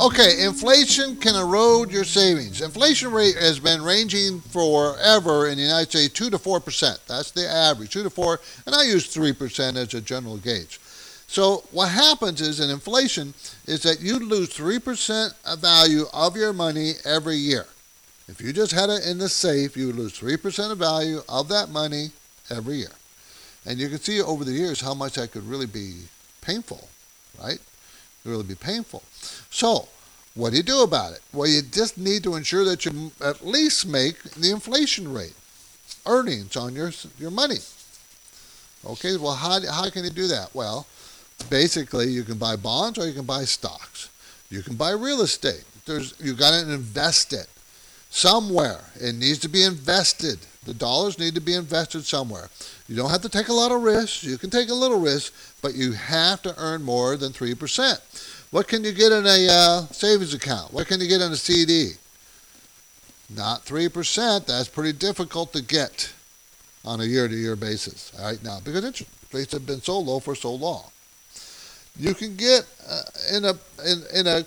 Okay, 0.00 0.44
inflation 0.44 1.16
can 1.16 1.34
erode 1.34 1.90
your 1.90 2.04
savings. 2.04 2.60
Inflation 2.60 3.12
rate 3.12 3.36
has 3.36 3.58
been 3.58 3.82
ranging 3.82 4.40
forever 4.40 5.48
in 5.48 5.56
the 5.56 5.62
United 5.62 5.90
States 5.90 6.14
2 6.14 6.30
to 6.30 6.38
4%. 6.38 6.98
That's 7.06 7.30
the 7.32 7.48
average, 7.48 7.90
2 7.92 8.04
to 8.04 8.10
4, 8.10 8.40
and 8.66 8.74
I 8.74 8.84
use 8.84 9.14
3% 9.14 9.76
as 9.76 9.94
a 9.94 10.00
general 10.00 10.38
gauge. 10.38 10.80
So 11.26 11.64
what 11.70 11.88
happens 11.88 12.40
is 12.40 12.58
in 12.58 12.70
inflation 12.70 13.34
is 13.66 13.82
that 13.82 14.00
you 14.00 14.18
lose 14.18 14.50
3% 14.50 15.34
of 15.44 15.58
value 15.60 16.04
of 16.12 16.36
your 16.36 16.52
money 16.52 16.94
every 17.04 17.36
year. 17.36 17.66
If 18.28 18.40
you 18.40 18.52
just 18.52 18.72
had 18.72 18.90
it 18.90 19.06
in 19.06 19.18
the 19.18 19.28
safe, 19.28 19.76
you 19.76 19.88
would 19.88 19.96
lose 19.96 20.18
3% 20.18 20.70
of 20.70 20.78
value 20.78 21.22
of 21.28 21.48
that 21.48 21.68
money 21.68 22.10
every 22.50 22.76
year. 22.76 22.92
And 23.64 23.78
you 23.78 23.88
can 23.88 23.98
see 23.98 24.20
over 24.20 24.44
the 24.44 24.52
years 24.52 24.80
how 24.80 24.94
much 24.94 25.14
that 25.14 25.32
could 25.32 25.46
really 25.46 25.66
be 25.66 26.00
painful, 26.40 26.88
right? 27.40 27.60
It 28.24 28.28
really 28.28 28.42
be 28.44 28.54
painful. 28.54 29.02
So, 29.50 29.88
what 30.34 30.50
do 30.50 30.56
you 30.56 30.62
do 30.62 30.82
about 30.82 31.12
it? 31.12 31.20
Well, 31.32 31.48
you 31.48 31.62
just 31.62 31.98
need 31.98 32.22
to 32.24 32.34
ensure 32.36 32.64
that 32.64 32.84
you 32.84 33.12
at 33.20 33.46
least 33.46 33.86
make 33.86 34.22
the 34.22 34.50
inflation 34.50 35.12
rate 35.12 35.34
earnings 36.06 36.56
on 36.56 36.74
your 36.74 36.90
your 37.18 37.30
money. 37.30 37.58
Okay, 38.84 39.16
well, 39.16 39.34
how, 39.34 39.60
how 39.70 39.88
can 39.90 40.04
you 40.04 40.10
do 40.10 40.26
that? 40.26 40.52
Well, 40.54 40.86
basically, 41.48 42.08
you 42.08 42.24
can 42.24 42.38
buy 42.38 42.56
bonds 42.56 42.98
or 42.98 43.06
you 43.06 43.12
can 43.12 43.24
buy 43.24 43.44
stocks. 43.44 44.08
You 44.50 44.62
can 44.62 44.74
buy 44.74 44.90
real 44.90 45.22
estate. 45.22 45.64
There's 45.86 46.14
you 46.20 46.34
got 46.34 46.50
to 46.50 46.72
invest 46.72 47.32
it 47.32 47.46
somewhere. 48.10 48.80
It 49.00 49.14
needs 49.14 49.38
to 49.40 49.48
be 49.48 49.64
invested. 49.64 50.38
The 50.64 50.74
dollars 50.74 51.18
need 51.18 51.34
to 51.34 51.40
be 51.40 51.54
invested 51.54 52.04
somewhere. 52.04 52.48
You 52.88 52.94
don't 52.94 53.10
have 53.10 53.22
to 53.22 53.28
take 53.28 53.48
a 53.48 53.52
lot 53.52 53.72
of 53.72 53.82
risks. 53.82 54.22
You 54.22 54.38
can 54.38 54.50
take 54.50 54.68
a 54.68 54.74
little 54.74 55.00
risk, 55.00 55.32
but 55.60 55.74
you 55.74 55.92
have 55.92 56.40
to 56.42 56.54
earn 56.56 56.82
more 56.82 57.16
than 57.16 57.32
3%. 57.32 58.48
What 58.52 58.68
can 58.68 58.84
you 58.84 58.92
get 58.92 59.10
in 59.10 59.26
a 59.26 59.48
uh, 59.50 59.80
savings 59.86 60.34
account? 60.34 60.72
What 60.72 60.86
can 60.86 61.00
you 61.00 61.08
get 61.08 61.20
in 61.20 61.32
a 61.32 61.36
CD? 61.36 61.92
Not 63.34 63.64
3%. 63.64 64.46
That's 64.46 64.68
pretty 64.68 64.92
difficult 64.92 65.52
to 65.54 65.62
get 65.62 66.12
on 66.84 67.00
a 67.00 67.04
year 67.04 67.28
to 67.28 67.34
year 67.34 67.56
basis 67.56 68.12
right 68.20 68.42
now 68.42 68.58
because 68.64 68.84
interest 68.84 69.10
rates 69.32 69.52
have 69.52 69.66
been 69.66 69.80
so 69.80 69.98
low 69.98 70.20
for 70.20 70.34
so 70.34 70.52
long. 70.52 70.84
You 71.98 72.14
can 72.14 72.36
get 72.36 72.66
uh, 72.88 73.02
in 73.34 73.44
a 73.44 73.54
in, 73.84 74.02
in 74.14 74.26
a, 74.26 74.44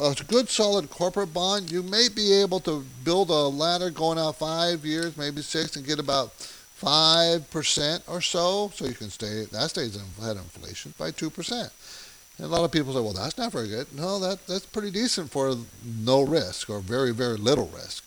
a 0.00 0.14
good 0.28 0.48
solid 0.48 0.90
corporate 0.90 1.32
bond. 1.32 1.70
You 1.70 1.82
may 1.82 2.08
be 2.08 2.32
able 2.34 2.60
to 2.60 2.84
build 3.04 3.30
a 3.30 3.48
ladder 3.48 3.90
going 3.90 4.18
out 4.18 4.36
five 4.36 4.84
years, 4.84 5.16
maybe 5.16 5.42
six, 5.42 5.76
and 5.76 5.86
get 5.86 5.98
about 5.98 6.32
five 6.32 7.50
percent 7.50 8.02
or 8.06 8.20
so. 8.20 8.70
So 8.74 8.86
you 8.86 8.94
can 8.94 9.10
stay 9.10 9.44
that 9.46 9.70
stays 9.70 9.96
ahead 9.96 10.36
of 10.36 10.44
inflation 10.44 10.94
by 10.98 11.10
two 11.10 11.30
percent. 11.30 11.72
And 12.38 12.46
a 12.46 12.50
lot 12.50 12.64
of 12.64 12.72
people 12.72 12.92
say, 12.92 13.00
well, 13.00 13.14
that's 13.14 13.38
not 13.38 13.52
very 13.52 13.68
good. 13.68 13.92
No, 13.94 14.18
that 14.18 14.46
that's 14.46 14.66
pretty 14.66 14.90
decent 14.90 15.30
for 15.30 15.56
no 15.84 16.22
risk 16.22 16.68
or 16.68 16.80
very 16.80 17.12
very 17.12 17.36
little 17.38 17.70
risk. 17.74 18.04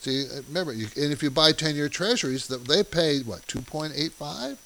See, 0.00 0.24
uh, 0.24 0.42
remember, 0.48 0.72
you, 0.72 0.86
and 0.96 1.12
if 1.12 1.22
you 1.22 1.30
buy 1.30 1.52
10-year 1.52 1.88
treasuries, 1.88 2.46
they 2.46 2.84
pay 2.84 3.20
what 3.20 3.44
2.85, 3.48 4.56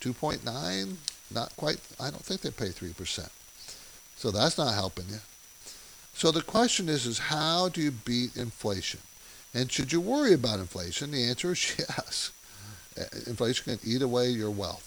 2.9, 0.00 0.96
not 1.32 1.56
quite. 1.56 1.78
I 2.00 2.10
don't 2.10 2.24
think 2.24 2.40
they 2.40 2.50
pay 2.50 2.70
three 2.70 2.92
percent. 2.92 3.30
So 4.16 4.30
that's 4.30 4.58
not 4.58 4.74
helping 4.74 5.06
you. 5.08 5.20
So 6.14 6.30
the 6.30 6.42
question 6.42 6.88
is, 6.88 7.06
is 7.06 7.18
how 7.18 7.68
do 7.68 7.80
you 7.80 7.90
beat 7.90 8.36
inflation? 8.36 9.00
And 9.54 9.70
should 9.70 9.92
you 9.92 10.00
worry 10.00 10.32
about 10.34 10.58
inflation? 10.58 11.10
The 11.10 11.24
answer 11.24 11.52
is 11.52 11.76
yes. 11.78 12.32
Uh, 12.98 13.04
Inflation 13.26 13.78
can 13.78 13.88
eat 13.88 14.02
away 14.02 14.28
your 14.28 14.50
wealth. 14.50 14.86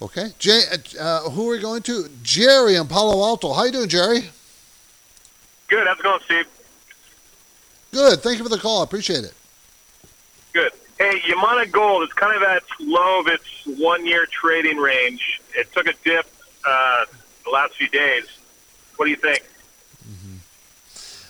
Okay, 0.00 0.30
Jay, 0.38 0.62
uh, 0.98 1.30
who 1.30 1.48
are 1.48 1.52
we 1.52 1.60
going 1.60 1.82
to? 1.82 2.08
Jerry 2.22 2.74
in 2.74 2.88
Palo 2.88 3.22
Alto. 3.24 3.52
How 3.52 3.64
you 3.64 3.72
doing, 3.72 3.88
Jerry? 3.88 4.30
Good. 5.68 5.86
How's 5.86 5.98
it 5.98 6.02
going, 6.02 6.20
Steve? 6.24 6.46
Good. 7.92 8.20
Thank 8.20 8.38
you 8.38 8.44
for 8.44 8.50
the 8.50 8.58
call. 8.58 8.80
I 8.80 8.84
appreciate 8.84 9.24
it. 9.24 9.32
Good. 10.52 10.72
Hey, 10.98 11.20
Yamana 11.20 11.70
Gold 11.70 12.02
is 12.02 12.12
kind 12.14 12.36
of 12.36 12.42
at 12.42 12.62
low 12.80 13.20
of 13.20 13.28
its 13.28 13.44
one-year 13.78 14.26
trading 14.26 14.76
range. 14.76 15.40
It 15.54 15.72
took 15.72 15.86
a 15.86 15.94
dip 16.04 16.26
uh, 16.66 17.04
the 17.44 17.50
last 17.50 17.74
few 17.76 17.88
days. 17.88 18.24
What 19.02 19.06
do 19.06 19.10
you 19.10 19.16
think? 19.16 19.42
Mm-hmm. 20.08 20.36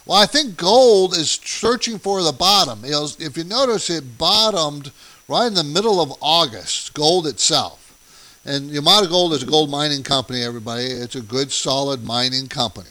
Well, 0.05 0.19
I 0.19 0.27
think 0.27 0.59
gold 0.59 1.17
is 1.17 1.31
searching 1.31 1.99
for 1.99 2.23
the 2.23 2.31
bottom. 2.31 2.81
If 2.85 3.35
you 3.35 3.45
notice, 3.45 3.89
it 3.89 4.19
bottomed 4.19 4.93
right 5.27 5.47
in 5.47 5.55
the 5.55 5.65
middle 5.65 5.99
of 5.99 6.13
August, 6.21 6.93
gold 6.93 7.27
itself. 7.27 8.39
And 8.45 8.69
Yamana 8.69 9.09
Gold 9.09 9.33
is 9.33 9.43
a 9.43 9.47
gold 9.47 9.71
mining 9.71 10.03
company, 10.03 10.43
everybody. 10.43 10.85
It's 10.85 11.15
a 11.15 11.23
good, 11.23 11.51
solid 11.51 12.05
mining 12.05 12.47
company. 12.49 12.91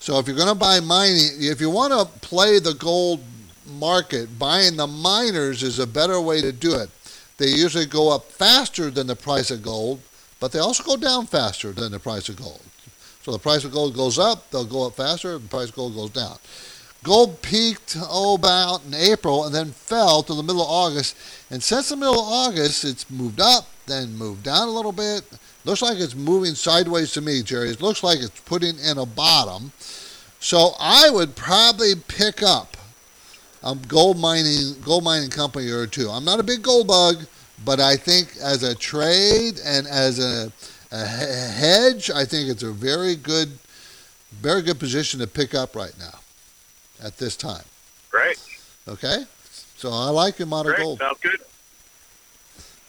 So 0.00 0.18
if 0.18 0.26
you're 0.26 0.36
going 0.36 0.48
to 0.48 0.54
buy 0.54 0.80
mining, 0.80 1.30
if 1.38 1.58
you 1.58 1.70
want 1.70 1.94
to 1.94 2.04
play 2.20 2.58
the 2.58 2.74
gold 2.74 3.20
market, 3.66 4.38
buying 4.38 4.76
the 4.76 4.86
miners 4.86 5.62
is 5.62 5.78
a 5.78 5.86
better 5.86 6.20
way 6.20 6.42
to 6.42 6.52
do 6.52 6.74
it. 6.74 6.90
They 7.38 7.48
usually 7.48 7.86
go 7.86 8.14
up 8.14 8.24
faster 8.24 8.90
than 8.90 9.06
the 9.06 9.16
price 9.16 9.50
of 9.50 9.62
gold, 9.62 10.02
but 10.40 10.52
they 10.52 10.58
also 10.58 10.84
go 10.84 10.98
down 10.98 11.24
faster 11.24 11.72
than 11.72 11.90
the 11.90 11.98
price 11.98 12.28
of 12.28 12.36
gold. 12.36 12.60
So 13.22 13.32
the 13.32 13.38
price 13.38 13.64
of 13.64 13.72
gold 13.72 13.94
goes 13.94 14.18
up, 14.18 14.50
they'll 14.50 14.64
go 14.64 14.86
up 14.86 14.94
faster, 14.94 15.38
the 15.38 15.48
price 15.48 15.68
of 15.68 15.74
gold 15.74 15.94
goes 15.94 16.10
down. 16.10 16.38
Gold 17.02 17.40
peaked 17.40 17.96
oh, 17.98 18.34
about 18.34 18.84
in 18.84 18.94
April 18.94 19.44
and 19.44 19.54
then 19.54 19.72
fell 19.72 20.22
to 20.22 20.34
the 20.34 20.42
middle 20.42 20.62
of 20.62 20.68
August. 20.68 21.16
And 21.50 21.62
since 21.62 21.88
the 21.88 21.96
middle 21.96 22.20
of 22.20 22.28
August, 22.28 22.84
it's 22.84 23.10
moved 23.10 23.40
up, 23.40 23.66
then 23.86 24.16
moved 24.16 24.42
down 24.42 24.68
a 24.68 24.70
little 24.70 24.92
bit. 24.92 25.22
Looks 25.64 25.82
like 25.82 25.98
it's 25.98 26.14
moving 26.14 26.54
sideways 26.54 27.12
to 27.12 27.22
me, 27.22 27.42
Jerry. 27.42 27.70
It 27.70 27.80
looks 27.80 28.02
like 28.02 28.20
it's 28.20 28.40
putting 28.40 28.78
in 28.78 28.98
a 28.98 29.06
bottom. 29.06 29.72
So 30.40 30.72
I 30.78 31.10
would 31.10 31.36
probably 31.36 31.94
pick 32.08 32.42
up 32.42 32.76
a 33.62 33.74
gold 33.74 34.18
mining 34.18 34.74
gold 34.82 35.04
mining 35.04 35.30
company 35.30 35.70
or 35.70 35.86
two. 35.86 36.08
I'm 36.08 36.24
not 36.24 36.40
a 36.40 36.42
big 36.42 36.62
gold 36.62 36.86
bug, 36.86 37.26
but 37.64 37.80
I 37.80 37.96
think 37.96 38.36
as 38.42 38.62
a 38.62 38.74
trade 38.74 39.60
and 39.64 39.86
as 39.86 40.18
a, 40.18 40.50
a 40.92 41.06
hedge, 41.06 42.10
I 42.10 42.24
think 42.24 42.48
it's 42.48 42.62
a 42.62 42.72
very 42.72 43.16
good, 43.16 43.58
very 44.32 44.62
good 44.62 44.78
position 44.78 45.20
to 45.20 45.26
pick 45.26 45.54
up 45.54 45.76
right 45.76 45.94
now, 45.98 46.18
at 47.02 47.18
this 47.18 47.36
time. 47.36 47.64
Great. 48.10 48.38
Okay, 48.88 49.24
so 49.76 49.90
I 49.90 50.10
like 50.10 50.38
your 50.38 50.46
model 50.46 50.72
Great. 50.72 50.82
gold. 50.82 50.98
Sounds 50.98 51.18
good. 51.20 51.40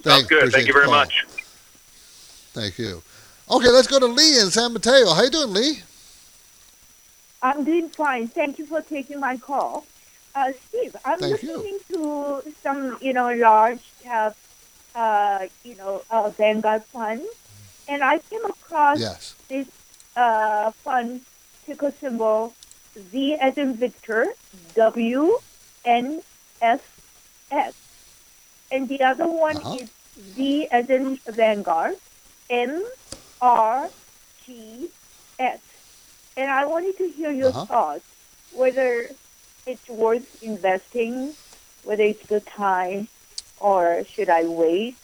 Thanks, 0.02 0.04
Sounds 0.04 0.28
good. 0.28 0.52
Thank 0.52 0.68
you 0.68 0.74
very 0.74 0.86
call. 0.86 0.96
much. 0.96 1.26
Thank 2.54 2.78
you. 2.80 3.02
Okay, 3.50 3.70
let's 3.70 3.88
go 3.88 4.00
to 4.00 4.08
Lee 4.08 4.40
in 4.40 4.50
San 4.50 4.74
Mateo. 4.74 5.14
How 5.14 5.24
you 5.24 5.30
doing, 5.30 5.54
Lee? 5.54 5.84
I'm 7.42 7.64
doing 7.64 7.90
fine. 7.90 8.28
Thank 8.28 8.60
you 8.60 8.66
for 8.66 8.82
taking 8.82 9.20
my 9.20 9.38
call. 9.38 9.86
Uh, 10.34 10.54
Steve, 10.68 10.96
I'm 11.04 11.20
Thank 11.20 11.44
looking 11.44 11.80
into 11.90 12.42
some, 12.64 12.98
you 13.02 13.14
know, 13.14 13.34
large 13.34 13.82
cap, 14.02 14.36
uh, 14.96 15.48
you 15.64 15.76
know, 15.76 16.04
uh, 16.10 16.30
Vanguard 16.30 16.84
funds, 16.86 17.26
and 17.88 18.04
I 18.04 18.20
came 18.30 18.46
across 18.46 19.00
Yes. 19.00 19.36
this 19.50 19.68
uh, 20.16 20.72
fund 20.84 21.22
ticker 21.66 21.94
symbol 22.02 22.56
Z 23.12 23.38
as 23.42 23.54
in 23.58 23.78
Victor, 23.78 24.28
W, 24.76 25.38
N, 25.86 26.22
S, 26.62 26.80
S, 27.52 27.74
and 28.72 28.88
the 28.90 29.02
other 29.04 29.28
one 29.28 29.62
Uh-huh. 29.62 29.78
is 29.80 29.90
Z 30.36 30.68
as 30.72 30.86
in 30.90 31.20
Vanguard, 31.28 31.96
M, 32.50 32.84
R, 33.42 33.90
G, 34.46 34.90
S. 35.40 35.60
And 36.36 36.50
I 36.50 36.66
wanted 36.66 36.98
to 36.98 37.10
hear 37.10 37.32
your 37.32 37.54
Uh-huh. 37.54 37.68
thoughts 37.68 38.06
whether 38.52 39.10
it's 39.66 39.88
worth 39.90 40.26
investing, 40.42 41.36
whether 41.84 42.04
it's 42.04 42.24
good 42.28 42.46
time, 42.48 43.08
or 43.58 44.04
should 44.16 44.30
I 44.30 44.44
wait? 44.46 44.98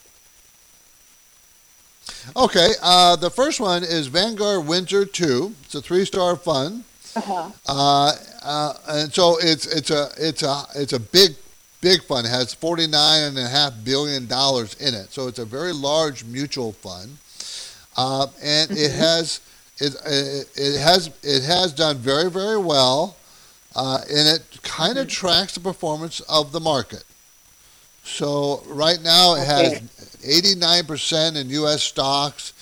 Okay, 2.35 2.73
uh, 2.81 3.15
the 3.15 3.29
first 3.29 3.59
one 3.59 3.83
is 3.83 4.07
Vanguard 4.07 4.67
Windsor 4.67 5.05
2. 5.05 5.53
It's 5.63 5.75
a 5.75 5.81
three-star 5.81 6.35
fund. 6.35 6.83
Uh-huh. 7.15 7.51
Uh, 7.67 8.13
uh, 8.43 8.73
and 8.89 9.13
so 9.13 9.37
it's 9.41 9.65
it's 9.65 9.89
a 9.89 10.09
it's 10.17 10.43
a 10.43 10.63
it's 10.75 10.93
a 10.93 10.99
big 10.99 11.31
big 11.81 12.03
fund. 12.03 12.27
It 12.27 12.29
has 12.29 12.53
forty 12.53 12.85
nine 12.85 13.23
and 13.23 13.37
a 13.39 13.47
half 13.47 13.73
billion 13.83 14.27
dollars 14.27 14.75
in 14.75 14.93
it. 14.93 15.11
So 15.11 15.27
it's 15.27 15.39
a 15.39 15.45
very 15.45 15.73
large 15.73 16.23
mutual 16.25 16.73
fund, 16.73 17.17
uh, 17.97 18.27
and 18.43 18.69
it 18.69 18.91
has 18.91 19.41
it, 19.79 19.95
it 20.05 20.47
it 20.55 20.79
has 20.79 21.09
it 21.23 21.43
has 21.43 21.73
done 21.73 21.97
very 21.97 22.29
very 22.29 22.57
well, 22.57 23.17
uh, 23.75 24.01
and 24.09 24.27
it 24.27 24.61
kind 24.61 24.99
of 24.99 25.07
tracks 25.07 25.55
the 25.55 25.59
performance 25.59 26.19
of 26.21 26.51
the 26.51 26.59
market. 26.59 27.03
So 28.03 28.63
right 28.67 29.01
now 29.01 29.35
it 29.35 29.45
has 29.45 30.06
eighty 30.27 30.55
nine 30.55 30.85
percent 30.85 31.37
in 31.37 31.49
U.S. 31.49 31.83
stocks, 31.83 32.53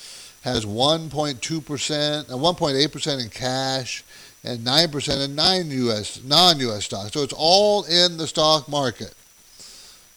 has 0.43 0.65
one 0.65 1.09
point 1.09 1.41
two 1.41 1.61
percent 1.61 2.29
and 2.29 2.41
one 2.41 2.55
point 2.55 2.77
eight 2.77 2.91
percent 2.91 3.21
in 3.21 3.29
cash 3.29 4.03
and 4.45 4.59
9% 4.59 5.25
in 5.25 5.35
nine 5.35 5.71
US, 5.71 6.23
non-US 6.23 6.85
stocks. 6.85 7.11
So 7.13 7.23
it's 7.23 7.33
all 7.35 7.83
in 7.85 8.17
the 8.17 8.27
stock 8.27 8.69
market. 8.69 9.13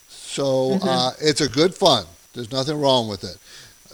So 0.09 0.79
uh, 0.83 1.13
it's 1.21 1.41
a 1.41 1.49
good 1.49 1.75
fund. 1.75 2.07
There's 2.35 2.53
nothing 2.53 2.79
wrong 2.79 3.09
with 3.09 3.25
it. 3.25 3.39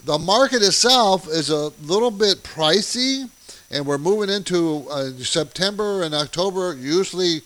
The 0.05 0.19
market 0.19 0.61
itself 0.61 1.27
is 1.27 1.49
a 1.49 1.69
little 1.83 2.11
bit 2.11 2.43
pricey, 2.43 3.29
and 3.71 3.85
we're 3.85 3.97
moving 3.97 4.29
into 4.29 4.85
uh, 4.91 5.11
September 5.17 6.03
and 6.03 6.13
October. 6.13 6.75
Usually 6.75 7.41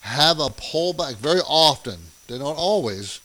have 0.00 0.38
a 0.38 0.48
pullback 0.48 1.16
very 1.16 1.40
often. 1.40 1.98
They 2.28 2.38
don't 2.38 2.56
always, 2.56 3.20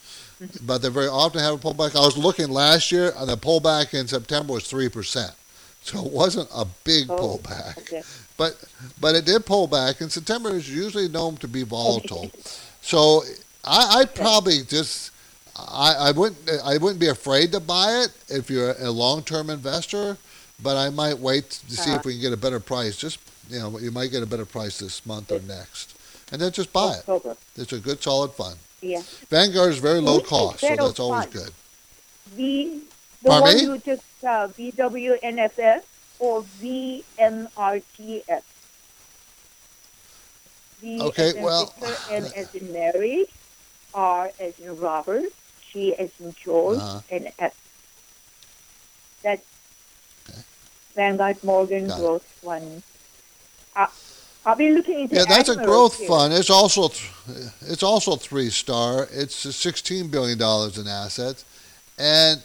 but 0.65 0.82
they 0.82 0.89
very 0.89 1.08
often 1.08 1.41
have 1.41 1.54
a 1.54 1.58
pullback. 1.58 1.95
I 1.95 2.06
was 2.06 2.17
looking 2.17 2.49
last 2.49 2.91
year, 2.91 3.13
and 3.17 3.30
the 3.30 3.38
pullback 3.38 3.93
in 3.93 4.08
September 4.08 4.54
was 4.54 4.67
three 4.67 4.89
percent. 4.89 5.32
So 5.82 6.06
it 6.06 6.12
wasn't 6.12 6.49
a 6.54 6.65
big 6.84 7.10
Oh, 7.10 7.17
pullback. 7.17 7.78
Okay. 7.80 8.02
But 8.38 8.63
but 9.02 9.15
it 9.15 9.25
did 9.25 9.45
pull 9.45 9.67
back, 9.67 10.02
and 10.02 10.12
September 10.12 10.52
is 10.52 10.73
usually 10.73 11.10
known 11.10 11.38
to 11.38 11.47
be 11.47 11.63
volatile. 11.63 12.32
So 12.82 13.23
I, 13.65 13.99
I'd 13.99 14.15
probably 14.15 14.62
just 14.65 15.12
I, 15.58 15.95
I 15.99 16.12
wouldn't 16.12 16.49
I 16.63 16.78
wouldn't 16.78 16.99
be 16.99 17.10
afraid 17.10 17.52
to 17.52 17.60
buy 17.60 18.04
it 18.04 18.12
if 18.30 18.49
you're 18.49 18.73
a 18.80 18.89
long 18.89 19.21
term 19.21 19.49
investor, 19.49 20.17
but 20.63 20.78
I 20.78 20.89
might 20.89 21.19
wait 21.19 21.49
to 21.49 21.73
uh-huh. 21.73 21.84
see 21.84 21.91
if 21.91 22.06
we 22.06 22.13
can 22.13 22.21
get 22.21 22.34
a 22.34 22.38
better 22.38 22.62
price. 22.62 22.95
Just 22.95 23.19
you 23.49 23.60
know, 23.60 23.78
you 23.80 23.91
might 23.91 24.12
get 24.12 24.23
a 24.23 24.25
better 24.25 24.45
price 24.45 24.80
this 24.80 25.06
month 25.06 25.32
or 25.32 25.41
next, 25.41 25.97
and 26.32 26.41
then 26.41 26.52
just 26.54 26.71
buy 26.71 26.93
it. 26.93 27.38
It's 27.58 27.73
a 27.73 27.80
good 27.80 28.02
solid 28.02 28.32
fund. 28.32 28.58
Yeah. 28.82 29.02
Vanguard 29.30 29.72
is 29.72 29.80
very 29.80 30.00
low 30.00 30.20
cost, 30.22 30.60
so 30.62 30.76
that's 30.76 31.00
always 31.00 31.26
good. 31.28 31.52
V, 32.32 32.82
the 33.24 33.30
Pardon 33.30 33.44
one 33.48 33.56
me? 33.56 33.62
you 33.63 33.78
just 33.80 34.04
uh, 34.24 34.48
VWNFS 34.48 35.82
or 36.20 36.44
VMRGS? 36.62 38.42
V 40.82 41.02
Okay, 41.02 41.34
well, 41.44 41.74
M 42.10 42.26
as 42.36 42.56
in 42.56 42.72
Mary, 42.72 43.26
R 43.94 44.32
as 44.39 44.58
in 44.60 44.78
Robert, 44.78 45.24
G 45.74 45.94
as 45.96 46.10
in 46.22 46.34
George, 46.42 46.78
Uh-huh. 46.80 47.02
and 47.12 47.32
S. 47.39 47.54
That's 49.22 49.44
Vanguard 50.96 51.44
Morgan. 51.44 51.88
Growth 51.88 52.24
Fund. 52.24 52.84
I, 53.76 53.88
I'll 54.45 54.56
be 54.56 54.71
looking 54.71 55.02
into 55.02 55.15
Yeah, 55.15 55.25
that's 55.28 55.49
a 55.49 55.56
growth 55.56 55.97
too. 55.97 56.08
fund. 56.08 56.34
It's 56.34 56.49
also 56.49 56.86
it's 57.62 57.84
also 57.84 58.15
three 58.15 58.49
star. 58.49 59.08
It's 59.12 59.36
sixteen 59.36 60.08
billion 60.08 60.38
dollars 60.38 60.78
in 60.78 60.88
assets, 60.88 61.45
and 61.97 62.41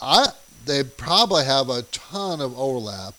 I 0.00 0.26
they 0.64 0.82
probably 0.84 1.44
have 1.44 1.68
a 1.68 1.82
ton 1.82 2.40
of 2.40 2.58
overlap 2.58 3.14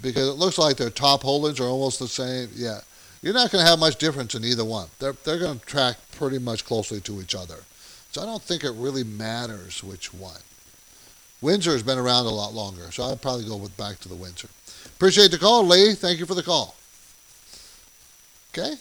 because 0.00 0.28
it 0.28 0.32
looks 0.32 0.58
like 0.58 0.76
their 0.76 0.90
top 0.90 1.22
holdings 1.22 1.58
are 1.58 1.64
almost 1.64 1.98
the 1.98 2.08
same. 2.08 2.50
Yeah, 2.54 2.80
you're 3.22 3.34
not 3.34 3.50
going 3.50 3.64
to 3.64 3.68
have 3.70 3.78
much 3.78 3.96
difference 3.96 4.34
in 4.34 4.44
either 4.44 4.64
one. 4.64 4.88
They're 4.98 5.14
they're 5.24 5.38
going 5.38 5.58
to 5.58 5.66
track 5.66 5.96
pretty 6.12 6.38
much 6.38 6.64
closely 6.64 7.00
to 7.00 7.20
each 7.20 7.34
other, 7.34 7.64
so 8.12 8.22
I 8.22 8.26
don't 8.26 8.42
think 8.42 8.62
it 8.62 8.72
really 8.72 9.04
matters 9.04 9.82
which 9.82 10.12
one. 10.12 10.40
Windsor 11.40 11.72
has 11.72 11.82
been 11.84 11.98
around 11.98 12.26
a 12.26 12.30
lot 12.30 12.52
longer, 12.52 12.90
so 12.92 13.04
I'd 13.04 13.22
probably 13.22 13.46
go 13.46 13.56
with 13.56 13.76
back 13.76 13.98
to 14.00 14.08
the 14.08 14.14
Windsor. 14.16 14.48
Appreciate 14.86 15.30
the 15.30 15.38
call, 15.38 15.64
Lee. 15.64 15.94
Thank 15.94 16.18
you 16.18 16.26
for 16.26 16.34
the 16.34 16.42
call. 16.42 16.74
Okay. 18.52 18.74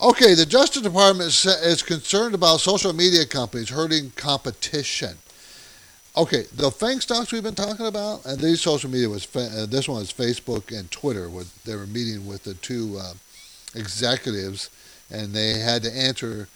Okay, 0.00 0.34
the 0.34 0.46
Justice 0.46 0.82
Department 0.82 1.28
is, 1.28 1.82
concerned 1.82 2.34
about 2.34 2.60
social 2.60 2.92
media 2.92 3.24
companies 3.24 3.68
hurting 3.68 4.10
competition. 4.16 5.16
Okay, 6.16 6.44
the 6.54 6.70
FANG 6.70 7.00
stocks 7.00 7.32
we've 7.32 7.42
been 7.42 7.54
talking 7.54 7.86
about, 7.86 8.24
and 8.26 8.40
these 8.40 8.60
social 8.60 8.90
media 8.90 9.08
was 9.08 9.24
uh, 9.36 9.66
this 9.68 9.88
one 9.88 10.02
is 10.02 10.12
Facebook 10.12 10.76
and 10.76 10.90
Twitter. 10.90 11.30
With 11.30 11.62
they 11.64 11.76
were 11.76 11.86
meeting 11.86 12.26
with 12.26 12.42
the 12.44 12.54
two 12.54 12.98
uh, 13.00 13.14
executives, 13.74 14.70
and 15.10 15.32
they 15.32 15.58
had 15.58 15.82
to 15.84 15.96
answer 15.96 16.48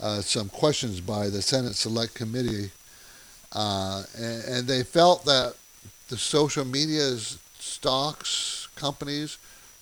uh, 0.00 0.20
some 0.20 0.48
questions 0.48 1.00
by 1.00 1.28
the 1.28 1.42
Senate 1.42 1.74
Select 1.74 2.14
Committee, 2.14 2.70
uh, 3.52 4.04
and, 4.16 4.44
and 4.44 4.66
they 4.66 4.82
felt 4.82 5.24
that 5.24 5.54
the 6.08 6.16
social 6.16 6.64
media 6.64 7.16
stocks 7.58 8.68
companies 8.76 9.38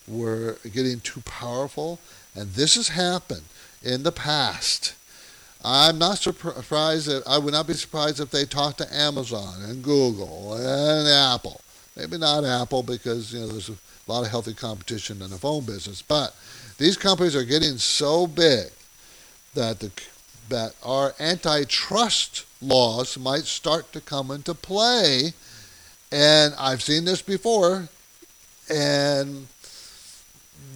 were 0.09 0.59
getting 0.73 1.01
too 1.01 1.21
powerful, 1.23 1.99
and 2.35 2.51
this 2.53 2.75
has 2.75 2.89
happened 2.89 3.45
in 3.83 4.03
the 4.03 4.13
past 4.13 4.95
I'm 5.65 5.99
not 5.99 6.19
surprised 6.19 7.09
that 7.09 7.27
I 7.27 7.37
would 7.37 7.53
not 7.53 7.67
be 7.67 7.75
surprised 7.75 8.19
if 8.21 8.31
they 8.31 8.45
talked 8.45 8.79
to 8.79 8.95
Amazon 8.95 9.63
and 9.63 9.83
Google 9.83 10.55
and 10.55 11.07
Apple. 11.07 11.61
Maybe 11.97 12.17
not 12.17 12.45
Apple 12.45 12.83
because 12.83 13.35
you 13.35 13.41
know 13.41 13.49
there's 13.49 13.69
a 13.69 13.77
lot 14.07 14.25
of 14.25 14.31
healthy 14.31 14.55
competition 14.55 15.21
in 15.21 15.31
the 15.31 15.37
phone 15.37 15.65
business, 15.65 16.01
but 16.01 16.35
these 16.79 16.97
companies 16.97 17.37
are 17.37 17.45
getting 17.45 17.77
so 17.77 18.27
big 18.27 18.69
that 19.55 19.81
the 19.81 19.91
that 20.49 20.75
our 20.83 21.15
antitrust 21.21 22.45
laws 22.61 23.17
might 23.19 23.45
start 23.45 23.93
to 23.93 24.01
come 24.01 24.31
into 24.31 24.55
play. 24.55 25.33
And 26.11 26.55
I've 26.59 26.83
seen 26.83 27.05
this 27.05 27.23
before, 27.23 27.89
and 28.69 29.47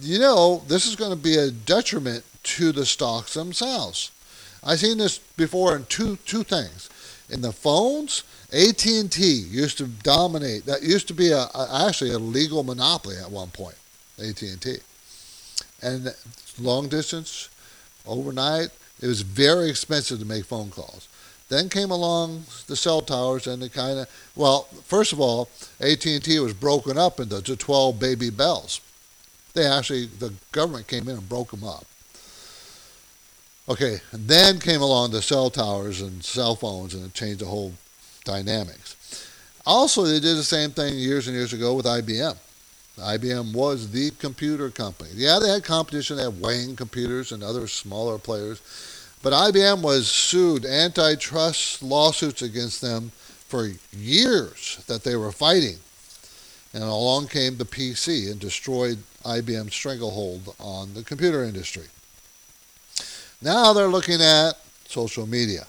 you 0.01 0.19
know 0.19 0.63
this 0.67 0.85
is 0.85 0.95
going 0.95 1.11
to 1.11 1.17
be 1.17 1.37
a 1.37 1.51
detriment 1.51 2.23
to 2.43 2.71
the 2.71 2.85
stocks 2.85 3.33
themselves. 3.33 4.11
I've 4.63 4.79
seen 4.79 4.97
this 4.97 5.17
before 5.17 5.75
in 5.75 5.85
two 5.85 6.17
two 6.25 6.43
things. 6.43 6.89
In 7.29 7.41
the 7.41 7.51
phones, 7.51 8.23
AT&T 8.53 9.25
used 9.49 9.79
to 9.79 9.87
dominate. 9.87 10.65
That 10.65 10.83
used 10.83 11.07
to 11.07 11.13
be 11.13 11.31
a, 11.31 11.47
a 11.55 11.87
actually 11.87 12.11
a 12.11 12.19
legal 12.19 12.63
monopoly 12.63 13.17
at 13.17 13.31
one 13.31 13.49
point. 13.49 13.75
AT&T, 14.19 14.77
and 15.81 16.15
long 16.59 16.87
distance, 16.87 17.49
overnight, 18.05 18.69
it 19.01 19.07
was 19.07 19.21
very 19.21 19.69
expensive 19.69 20.19
to 20.19 20.25
make 20.25 20.45
phone 20.45 20.69
calls. 20.69 21.09
Then 21.49 21.67
came 21.69 21.91
along 21.91 22.45
the 22.67 22.75
cell 22.75 23.01
towers, 23.01 23.45
and 23.45 23.61
the 23.61 23.69
kind 23.69 23.99
of 23.99 24.31
well, 24.35 24.63
first 24.85 25.13
of 25.13 25.19
all, 25.19 25.49
AT&T 25.79 26.39
was 26.39 26.53
broken 26.53 26.97
up 26.97 27.19
into 27.19 27.55
12 27.55 27.99
baby 27.99 28.29
bells. 28.29 28.79
They 29.55 29.65
actually, 29.65 30.05
the 30.05 30.33
government 30.51 30.87
came 30.87 31.07
in 31.09 31.17
and 31.17 31.29
broke 31.29 31.51
them 31.51 31.63
up. 31.63 31.85
Okay, 33.67 33.99
and 34.11 34.27
then 34.27 34.59
came 34.59 34.81
along 34.81 35.11
the 35.11 35.21
cell 35.21 35.49
towers 35.49 36.01
and 36.01 36.23
cell 36.23 36.55
phones, 36.55 36.93
and 36.93 37.03
it 37.03 37.13
changed 37.15 37.39
the 37.39 37.45
whole 37.45 37.73
dynamics. 38.23 38.95
Also, 39.65 40.03
they 40.03 40.19
did 40.19 40.37
the 40.37 40.43
same 40.43 40.69
thing 40.69 40.93
years 40.95 41.27
and 41.27 41.35
years 41.35 41.53
ago 41.53 41.73
with 41.73 41.87
IBM. 41.87 42.37
IBM 42.97 43.53
was 43.53 43.91
the 43.91 44.11
computer 44.11 44.69
company. 44.69 45.09
Yeah, 45.15 45.39
they 45.39 45.49
had 45.49 45.63
competition. 45.63 46.17
They 46.17 46.23
had 46.23 46.39
Wang 46.39 46.75
computers 46.75 47.31
and 47.31 47.43
other 47.43 47.67
smaller 47.67 48.17
players. 48.17 48.61
But 49.23 49.33
IBM 49.33 49.81
was 49.81 50.09
sued, 50.09 50.65
antitrust 50.65 51.81
lawsuits 51.81 52.43
against 52.43 52.81
them 52.81 53.11
for 53.47 53.71
years 53.91 54.83
that 54.87 55.03
they 55.03 55.15
were 55.15 55.31
fighting. 55.31 55.77
And 56.75 56.83
along 56.83 57.29
came 57.29 57.55
the 57.55 57.63
PC 57.63 58.29
and 58.29 58.37
destroyed 58.37 58.97
IBM's 59.23 59.73
stranglehold 59.73 60.53
on 60.59 60.93
the 60.93 61.03
computer 61.03 61.45
industry. 61.45 61.85
Now 63.41 63.71
they're 63.71 63.87
looking 63.87 64.21
at 64.21 64.59
social 64.85 65.25
media, 65.25 65.67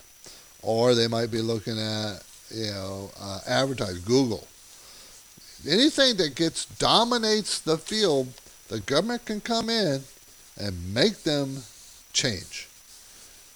or 0.63 0.97
they 0.97 1.07
might 1.07 1.31
be 1.31 1.41
looking 1.41 1.79
at 1.79 2.25
you 2.51 2.73
know 2.73 3.13
uh, 3.21 3.39
advertise 3.47 4.01
Google. 4.01 4.49
Anything 5.65 6.17
that 6.17 6.35
gets 6.35 6.65
dominates 6.65 7.61
the 7.61 7.79
field, 7.79 8.27
the 8.67 8.81
government 8.81 9.27
can 9.27 9.41
come 9.41 9.71
in 9.71 10.03
and 10.59 10.93
make 10.93 11.23
them 11.23 11.63
change, 12.13 12.69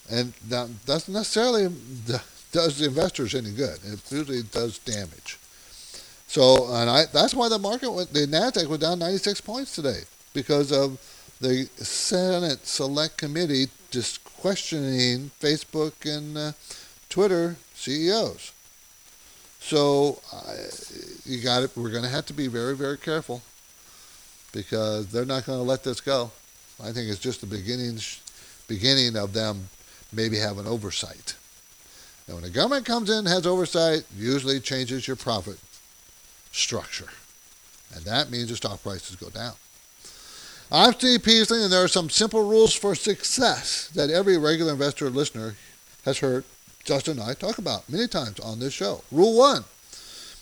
and 0.09 0.31
that 0.47 0.69
doesn't 0.85 1.13
necessarily 1.13 1.63
does 2.53 2.79
the 2.79 2.85
investors 2.85 3.35
any 3.35 3.51
good. 3.51 3.77
It 3.83 3.99
usually 4.09 4.43
does 4.43 4.77
damage. 4.77 5.37
So, 6.31 6.73
and 6.73 6.89
I, 6.89 7.03
that's 7.11 7.33
why 7.33 7.49
the 7.49 7.59
market 7.59 7.91
went, 7.91 8.13
the 8.13 8.25
Nasdaq 8.25 8.67
was 8.67 8.79
down 8.79 8.99
96 8.99 9.41
points 9.41 9.75
today 9.75 10.03
because 10.33 10.71
of 10.71 10.97
the 11.41 11.65
Senate 11.75 12.65
Select 12.65 13.17
Committee 13.17 13.65
just 13.89 14.23
questioning 14.23 15.31
Facebook 15.41 15.91
and 16.05 16.37
uh, 16.37 16.51
Twitter 17.09 17.57
CEOs. 17.73 18.53
So 19.59 20.21
uh, 20.31 20.53
you 21.25 21.41
got 21.41 21.63
it. 21.63 21.71
We're 21.75 21.89
going 21.89 22.05
to 22.05 22.09
have 22.09 22.27
to 22.27 22.33
be 22.33 22.47
very, 22.47 22.77
very 22.77 22.97
careful 22.97 23.41
because 24.53 25.07
they're 25.07 25.25
not 25.25 25.45
going 25.45 25.59
to 25.59 25.63
let 25.63 25.83
this 25.83 25.99
go. 25.99 26.31
I 26.81 26.93
think 26.93 27.09
it's 27.09 27.19
just 27.19 27.41
the 27.41 27.45
beginning, 27.45 27.99
beginning 28.69 29.17
of 29.17 29.33
them 29.33 29.67
maybe 30.13 30.37
having 30.37 30.65
oversight. 30.65 31.35
And 32.27 32.35
when 32.37 32.43
the 32.45 32.49
government 32.49 32.85
comes 32.85 33.09
in 33.09 33.17
and 33.17 33.27
has 33.27 33.45
oversight, 33.45 34.05
usually 34.15 34.61
changes 34.61 35.05
your 35.09 35.17
profit 35.17 35.59
structure. 36.51 37.09
And 37.95 38.05
that 38.05 38.31
means 38.31 38.49
the 38.49 38.55
stock 38.55 38.81
prices 38.81 39.15
go 39.15 39.29
down. 39.29 39.53
I'm 40.71 40.93
Steve 40.93 41.23
Peasley, 41.23 41.63
and 41.63 41.71
there 41.71 41.83
are 41.83 41.89
some 41.89 42.09
simple 42.09 42.47
rules 42.47 42.73
for 42.73 42.95
success 42.95 43.89
that 43.89 44.09
every 44.09 44.37
regular 44.37 44.71
investor 44.71 45.09
listener 45.09 45.55
has 46.05 46.19
heard 46.19 46.45
Justin 46.83 47.19
and 47.19 47.29
I 47.29 47.33
talk 47.33 47.57
about 47.57 47.89
many 47.89 48.07
times 48.07 48.39
on 48.39 48.59
this 48.59 48.73
show. 48.73 49.03
Rule 49.11 49.37
one 49.37 49.65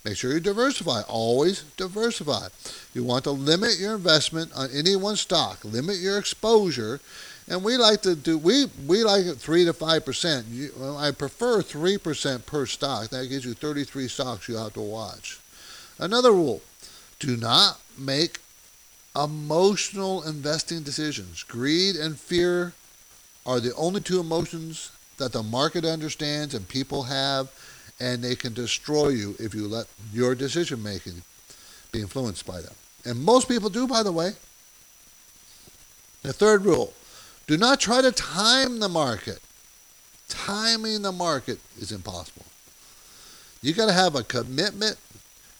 make 0.05 0.17
sure 0.17 0.31
you 0.31 0.39
diversify. 0.39 1.01
Always 1.01 1.63
diversify. 1.77 2.47
You 2.93 3.03
want 3.03 3.25
to 3.25 3.31
limit 3.31 3.79
your 3.79 3.95
investment 3.95 4.51
on 4.55 4.69
any 4.73 4.95
one 4.95 5.15
stock, 5.15 5.63
limit 5.63 5.97
your 5.97 6.17
exposure. 6.17 6.99
And 7.47 7.63
we 7.63 7.77
like 7.77 8.01
to 8.03 8.15
do 8.15 8.37
we 8.37 8.67
we 8.87 9.03
like 9.03 9.25
it 9.25 9.37
three 9.37 9.65
to 9.65 9.73
five 9.73 10.05
percent. 10.05 10.45
I 10.97 11.11
prefer 11.11 11.61
three 11.61 11.97
percent 11.97 12.45
per 12.45 12.65
stock. 12.65 13.09
That 13.09 13.27
gives 13.27 13.45
you 13.45 13.53
33 13.53 14.07
stocks 14.07 14.47
you 14.47 14.55
have 14.57 14.73
to 14.73 14.81
watch. 14.81 15.39
Another 15.99 16.31
rule: 16.31 16.61
do 17.19 17.37
not 17.37 17.79
make 17.97 18.39
emotional 19.15 20.23
investing 20.23 20.81
decisions. 20.81 21.43
Greed 21.43 21.95
and 21.95 22.17
fear 22.17 22.73
are 23.45 23.59
the 23.59 23.75
only 23.75 23.99
two 23.99 24.19
emotions 24.19 24.91
that 25.17 25.33
the 25.33 25.43
market 25.43 25.83
understands 25.83 26.53
and 26.53 26.67
people 26.67 27.03
have, 27.03 27.51
and 27.99 28.23
they 28.23 28.35
can 28.35 28.53
destroy 28.53 29.09
you 29.09 29.35
if 29.39 29.53
you 29.53 29.67
let 29.67 29.87
your 30.13 30.33
decision 30.35 30.81
making 30.81 31.21
be 31.91 31.99
influenced 31.99 32.45
by 32.45 32.61
them. 32.61 32.73
And 33.03 33.23
most 33.23 33.49
people 33.49 33.69
do, 33.69 33.87
by 33.87 34.03
the 34.03 34.11
way. 34.11 34.33
The 36.21 36.33
third 36.33 36.63
rule 36.63 36.93
do 37.47 37.57
not 37.57 37.79
try 37.79 38.01
to 38.01 38.11
time 38.11 38.79
the 38.79 38.89
market. 38.89 39.39
Timing 40.27 41.01
the 41.01 41.11
market 41.11 41.59
is 41.79 41.91
impossible. 41.91 42.45
You 43.61 43.73
got 43.73 43.87
to 43.87 43.93
have 43.93 44.15
a 44.15 44.23
commitment 44.23 44.97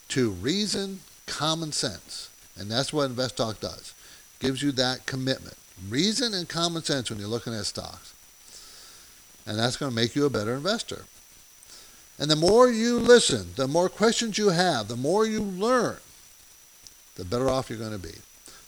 to 0.10 0.32
reason, 0.32 1.00
common 1.26 1.72
sense. 1.72 2.30
And 2.58 2.70
that's 2.70 2.92
what 2.92 3.10
InvestTalk 3.10 3.60
does. 3.60 3.94
Gives 4.40 4.62
you 4.62 4.72
that 4.74 5.06
commitment. 5.06 5.56
Reason 5.88 6.34
and 6.34 6.48
common 6.48 6.84
sense 6.84 7.10
when 7.10 7.20
you're 7.20 7.28
looking 7.28 7.54
at 7.54 7.66
stocks. 7.66 8.14
And 9.48 9.58
that's 9.58 9.78
going 9.78 9.92
to 9.92 9.96
make 9.96 10.16
you 10.16 10.26
a 10.26 10.30
better 10.30 10.54
investor. 10.54 11.06
And 12.20 12.30
the 12.30 12.36
more 12.36 12.70
you 12.70 13.00
listen, 13.00 13.48
the 13.56 13.68
more 13.68 13.88
questions 13.88 14.38
you 14.38 14.50
have, 14.50 14.90
the 14.90 14.98
more 14.98 15.26
you 15.26 15.40
learn, 15.40 15.98
the 17.16 17.24
better 17.24 17.50
off 17.50 17.70
you're 17.70 17.80
going 17.80 17.94
to 17.94 17.98
be. 17.98 18.16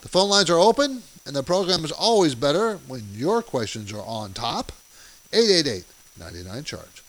The 0.01 0.09
phone 0.09 0.29
lines 0.29 0.49
are 0.49 0.57
open, 0.57 1.03
and 1.25 1.35
the 1.35 1.43
program 1.43 1.83
is 1.83 1.91
always 1.91 2.33
better 2.33 2.77
when 2.87 3.03
your 3.13 3.41
questions 3.43 3.91
are 3.91 4.05
on 4.05 4.33
top. 4.33 4.71
888 5.33 5.85
99 6.19 6.63
Charge. 6.63 7.03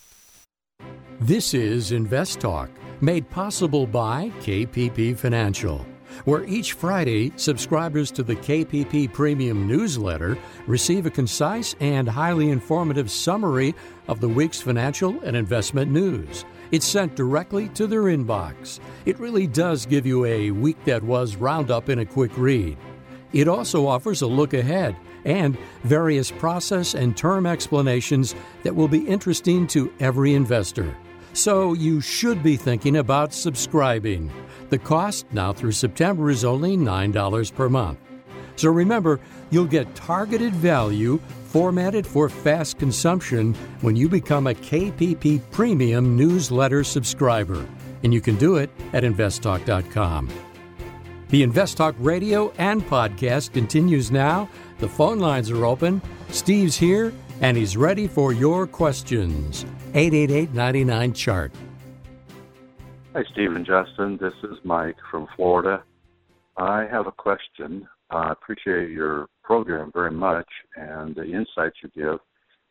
This 1.21 1.55
is 1.55 1.93
Invest 1.93 2.41
Talk, 2.41 2.71
made 3.03 3.29
possible 3.29 3.87
by 3.87 4.33
KPP 4.41 5.19
Financial 5.19 5.85
where 6.25 6.45
each 6.45 6.75
Friday, 6.75 7.33
subscribers 7.37 8.11
to 8.13 8.23
the 8.23 8.37
KPP 8.37 9.13
Premium 9.13 9.67
newsletter 9.67 10.39
receive 10.67 11.07
a 11.07 11.11
concise 11.11 11.75
and 11.81 12.09
highly 12.09 12.51
informative 12.51 13.11
summary 13.11 13.75
of 14.09 14.21
the 14.21 14.29
week's 14.29 14.61
financial 14.61 15.21
and 15.23 15.37
investment 15.37 15.91
news. 15.91 16.45
It's 16.71 16.87
sent 16.87 17.17
directly 17.17 17.69
to 17.71 17.87
their 17.87 18.05
inbox. 18.05 18.81
It 19.05 19.19
really 19.19 19.47
does 19.47 19.85
give 19.87 20.07
you 20.07 20.25
a 20.25 20.51
week 20.51 20.83
that 20.85 21.03
was 21.03 21.37
roundup 21.37 21.89
in 21.89 21.99
a 21.99 22.07
quick 22.07 22.33
read. 22.37 22.79
It 23.33 23.49
also 23.49 23.87
offers 23.87 24.23
a 24.23 24.27
look 24.27 24.55
ahead 24.55 24.97
and 25.25 25.57
various 25.85 26.31
process 26.31 26.95
and 26.95 27.17
term 27.17 27.47
explanations 27.47 28.35
that 28.63 28.75
will 28.75 28.89
be 28.89 29.07
interesting 29.07 29.67
to 29.69 29.93
every 30.01 30.35
investor. 30.35 30.97
So 31.33 31.73
you 31.73 32.01
should 32.01 32.43
be 32.43 32.57
thinking 32.57 32.97
about 32.97 33.33
subscribing. 33.33 34.31
The 34.71 34.79
cost 34.79 35.27
now 35.33 35.53
through 35.53 35.73
September 35.73 36.31
is 36.31 36.45
only 36.45 36.77
$9 36.77 37.55
per 37.55 37.69
month. 37.69 37.99
So 38.57 38.71
remember, 38.71 39.21
you'll 39.51 39.67
get 39.67 39.95
targeted 39.95 40.53
value 40.53 41.19
formatted 41.47 42.07
for 42.07 42.29
fast 42.29 42.79
consumption 42.79 43.55
when 43.81 43.97
you 43.97 44.09
become 44.09 44.47
a 44.47 44.55
KPP 44.55 45.41
Premium 45.51 46.17
newsletter 46.17 46.85
subscriber. 46.85 47.67
And 48.03 48.13
you 48.13 48.21
can 48.21 48.37
do 48.37 48.57
it 48.57 48.71
at 48.93 49.05
investtalk.com. 49.05 50.31
The 51.29 51.43
InvestTalk 51.47 51.95
radio 51.99 52.53
and 52.59 52.83
podcast 52.83 53.55
continues 53.55 54.11
now. 54.11 54.51
The 54.81 54.89
phone 54.89 55.19
lines 55.19 55.51
are 55.51 55.65
open. 55.65 56.03
Steve's 56.29 56.77
here 56.77 57.13
and 57.43 57.57
he's 57.57 57.77
ready 57.77 58.07
for 58.07 58.33
your 58.33 58.67
questions. 58.67 59.67
888 59.95 60.55
99 60.55 61.13
Chart. 61.13 61.53
Hi, 63.13 63.23
Steve 63.33 63.55
and 63.55 63.67
Justin. 63.67 64.17
This 64.17 64.33
is 64.43 64.57
Mike 64.65 64.97
from 65.11 65.29
Florida. 65.37 65.83
I 66.57 66.87
have 66.91 67.07
a 67.07 67.13
question. 67.13 67.87
I 68.09 68.33
appreciate 68.33 68.91
your 68.91 69.27
program 69.43 69.91
very 69.93 70.11
much 70.11 70.49
and 70.77 71.15
the 71.15 71.25
insights 71.25 71.77
you 71.83 71.91
give. 71.95 72.21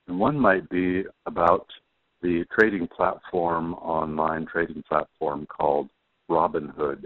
And 0.08 0.20
one 0.20 0.40
might 0.40 0.68
be 0.70 1.04
about 1.26 1.68
the 2.22 2.46
trading 2.58 2.88
platform, 2.88 3.74
online 3.76 4.46
trading 4.52 4.84
platform 4.88 5.46
called 5.46 5.90
Robinhood. 6.30 7.06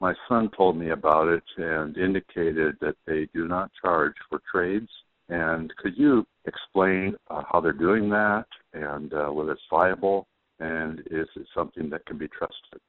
My 0.00 0.14
son 0.28 0.50
told 0.56 0.76
me 0.76 0.90
about 0.90 1.28
it 1.28 1.44
and 1.56 1.96
indicated 1.96 2.76
that 2.80 2.96
they 3.06 3.28
do 3.34 3.48
not 3.48 3.70
charge 3.80 4.14
for 4.28 4.40
trades. 4.50 4.88
And 5.28 5.74
could 5.76 5.96
you 5.96 6.24
explain 6.46 7.16
uh, 7.30 7.42
how 7.50 7.60
they're 7.60 7.72
doing 7.72 8.08
that 8.10 8.46
and 8.72 9.12
uh, 9.12 9.28
whether 9.28 9.52
it's 9.52 9.62
viable 9.70 10.26
and 10.60 11.00
is 11.10 11.26
it 11.36 11.46
something 11.54 11.90
that 11.90 12.06
can 12.06 12.18
be 12.18 12.28
trusted? 12.28 12.80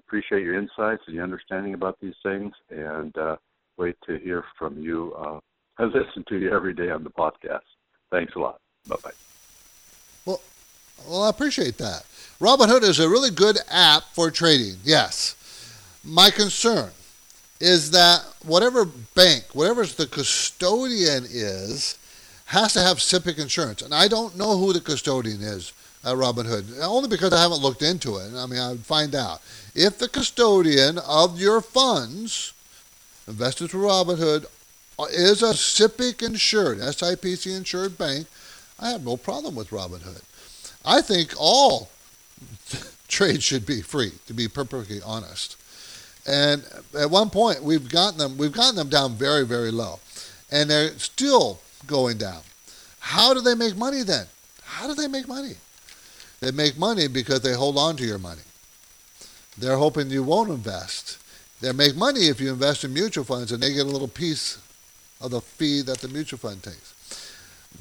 Appreciate 0.00 0.42
your 0.42 0.58
insights 0.58 1.02
and 1.06 1.14
your 1.14 1.24
understanding 1.24 1.74
about 1.74 1.98
these 2.00 2.14
things 2.22 2.52
and 2.70 3.16
uh, 3.16 3.36
wait 3.78 3.96
to 4.06 4.18
hear 4.18 4.44
from 4.58 4.78
you. 4.78 5.14
Uh, 5.16 5.38
I 5.78 5.84
listen 5.84 6.24
to 6.28 6.38
you 6.38 6.52
every 6.52 6.74
day 6.74 6.90
on 6.90 7.04
the 7.04 7.10
podcast. 7.10 7.60
Thanks 8.10 8.34
a 8.36 8.38
lot. 8.38 8.60
Bye 8.86 8.96
bye. 9.02 9.10
Well, 10.26 10.40
well, 11.08 11.22
I 11.22 11.30
appreciate 11.30 11.78
that. 11.78 12.04
Robinhood 12.40 12.82
is 12.82 13.00
a 13.00 13.08
really 13.08 13.30
good 13.30 13.58
app 13.70 14.04
for 14.12 14.30
trading. 14.30 14.76
Yes. 14.84 15.36
My 16.04 16.30
concern 16.30 16.90
is 17.60 17.90
that 17.92 18.24
whatever 18.44 18.84
bank, 18.84 19.44
whatever 19.52 19.84
the 19.86 20.06
custodian 20.06 21.24
is, 21.24 21.98
has 22.46 22.72
to 22.74 22.80
have 22.80 22.98
SIPC 22.98 23.38
insurance. 23.38 23.82
And 23.82 23.94
I 23.94 24.08
don't 24.08 24.36
know 24.36 24.58
who 24.58 24.72
the 24.72 24.80
custodian 24.80 25.40
is 25.40 25.72
at 26.04 26.14
Robinhood, 26.14 26.78
only 26.82 27.08
because 27.08 27.32
I 27.32 27.40
haven't 27.40 27.62
looked 27.62 27.82
into 27.82 28.16
it. 28.16 28.34
I 28.34 28.46
mean, 28.46 28.60
I'd 28.60 28.80
find 28.80 29.14
out. 29.14 29.40
If 29.74 29.98
the 29.98 30.08
custodian 30.08 30.98
of 30.98 31.40
your 31.40 31.60
funds 31.60 32.52
invested 33.26 33.70
through 33.70 33.86
Robinhood 33.86 34.46
is 35.10 35.42
a 35.42 35.54
SIPC 35.54 36.22
insured, 36.22 36.78
SIPC 36.78 37.56
insured 37.56 37.96
bank, 37.96 38.26
I 38.78 38.90
have 38.90 39.04
no 39.04 39.16
problem 39.16 39.54
with 39.54 39.70
Robinhood. 39.70 40.22
I 40.84 41.00
think 41.00 41.32
all 41.38 41.88
trade 43.08 43.42
should 43.42 43.64
be 43.64 43.80
free, 43.80 44.12
to 44.26 44.34
be 44.34 44.48
perfectly 44.48 45.00
honest. 45.02 45.56
And 46.26 46.64
at 46.98 47.10
one 47.10 47.30
point, 47.30 47.62
we've 47.62 47.88
gotten 47.88 48.18
them, 48.18 48.38
we've 48.38 48.52
gotten 48.52 48.76
them 48.76 48.88
down 48.88 49.12
very, 49.14 49.44
very 49.44 49.70
low, 49.70 50.00
and 50.50 50.70
they're 50.70 50.96
still 50.98 51.60
going 51.86 52.16
down. 52.16 52.40
How 52.98 53.34
do 53.34 53.40
they 53.40 53.54
make 53.54 53.76
money 53.76 54.02
then? 54.02 54.26
How 54.62 54.86
do 54.86 54.94
they 54.94 55.08
make 55.08 55.28
money? 55.28 55.54
They 56.40 56.50
make 56.50 56.78
money 56.78 57.08
because 57.08 57.42
they 57.42 57.52
hold 57.52 57.76
on 57.76 57.96
to 57.96 58.04
your 58.04 58.18
money. 58.18 58.42
They're 59.58 59.76
hoping 59.76 60.10
you 60.10 60.22
won't 60.22 60.50
invest. 60.50 61.18
They 61.60 61.72
make 61.72 61.96
money 61.96 62.28
if 62.28 62.40
you 62.40 62.50
invest 62.50 62.84
in 62.84 62.94
mutual 62.94 63.24
funds, 63.24 63.52
and 63.52 63.62
they 63.62 63.72
get 63.72 63.86
a 63.86 63.90
little 63.90 64.08
piece 64.08 64.58
of 65.20 65.30
the 65.30 65.40
fee 65.40 65.82
that 65.82 65.98
the 65.98 66.08
mutual 66.08 66.38
fund 66.38 66.62
takes. 66.62 66.94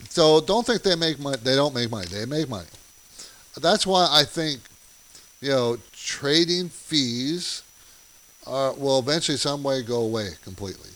So 0.10 0.41
don't 0.41 0.66
think 0.66 0.84
they 0.84 0.96
make 0.96 1.20
money. 1.20 1.38
They 1.41 1.56
don't 1.56 1.74
make 1.74 1.89
money. 1.89 2.08
They 2.08 2.26
make 2.26 2.50
money. 2.50 2.68
That's 3.60 3.86
why 3.86 4.08
I 4.12 4.24
think, 4.24 4.62
you 5.41 5.50
know, 5.50 5.78
trading 5.94 6.70
fees 6.70 7.64
are, 8.46 8.74
will 8.74 9.00
eventually 9.00 9.38
some 9.38 9.64
way 9.64 9.82
go 9.82 10.02
away 10.02 10.32
completely. 10.44 10.89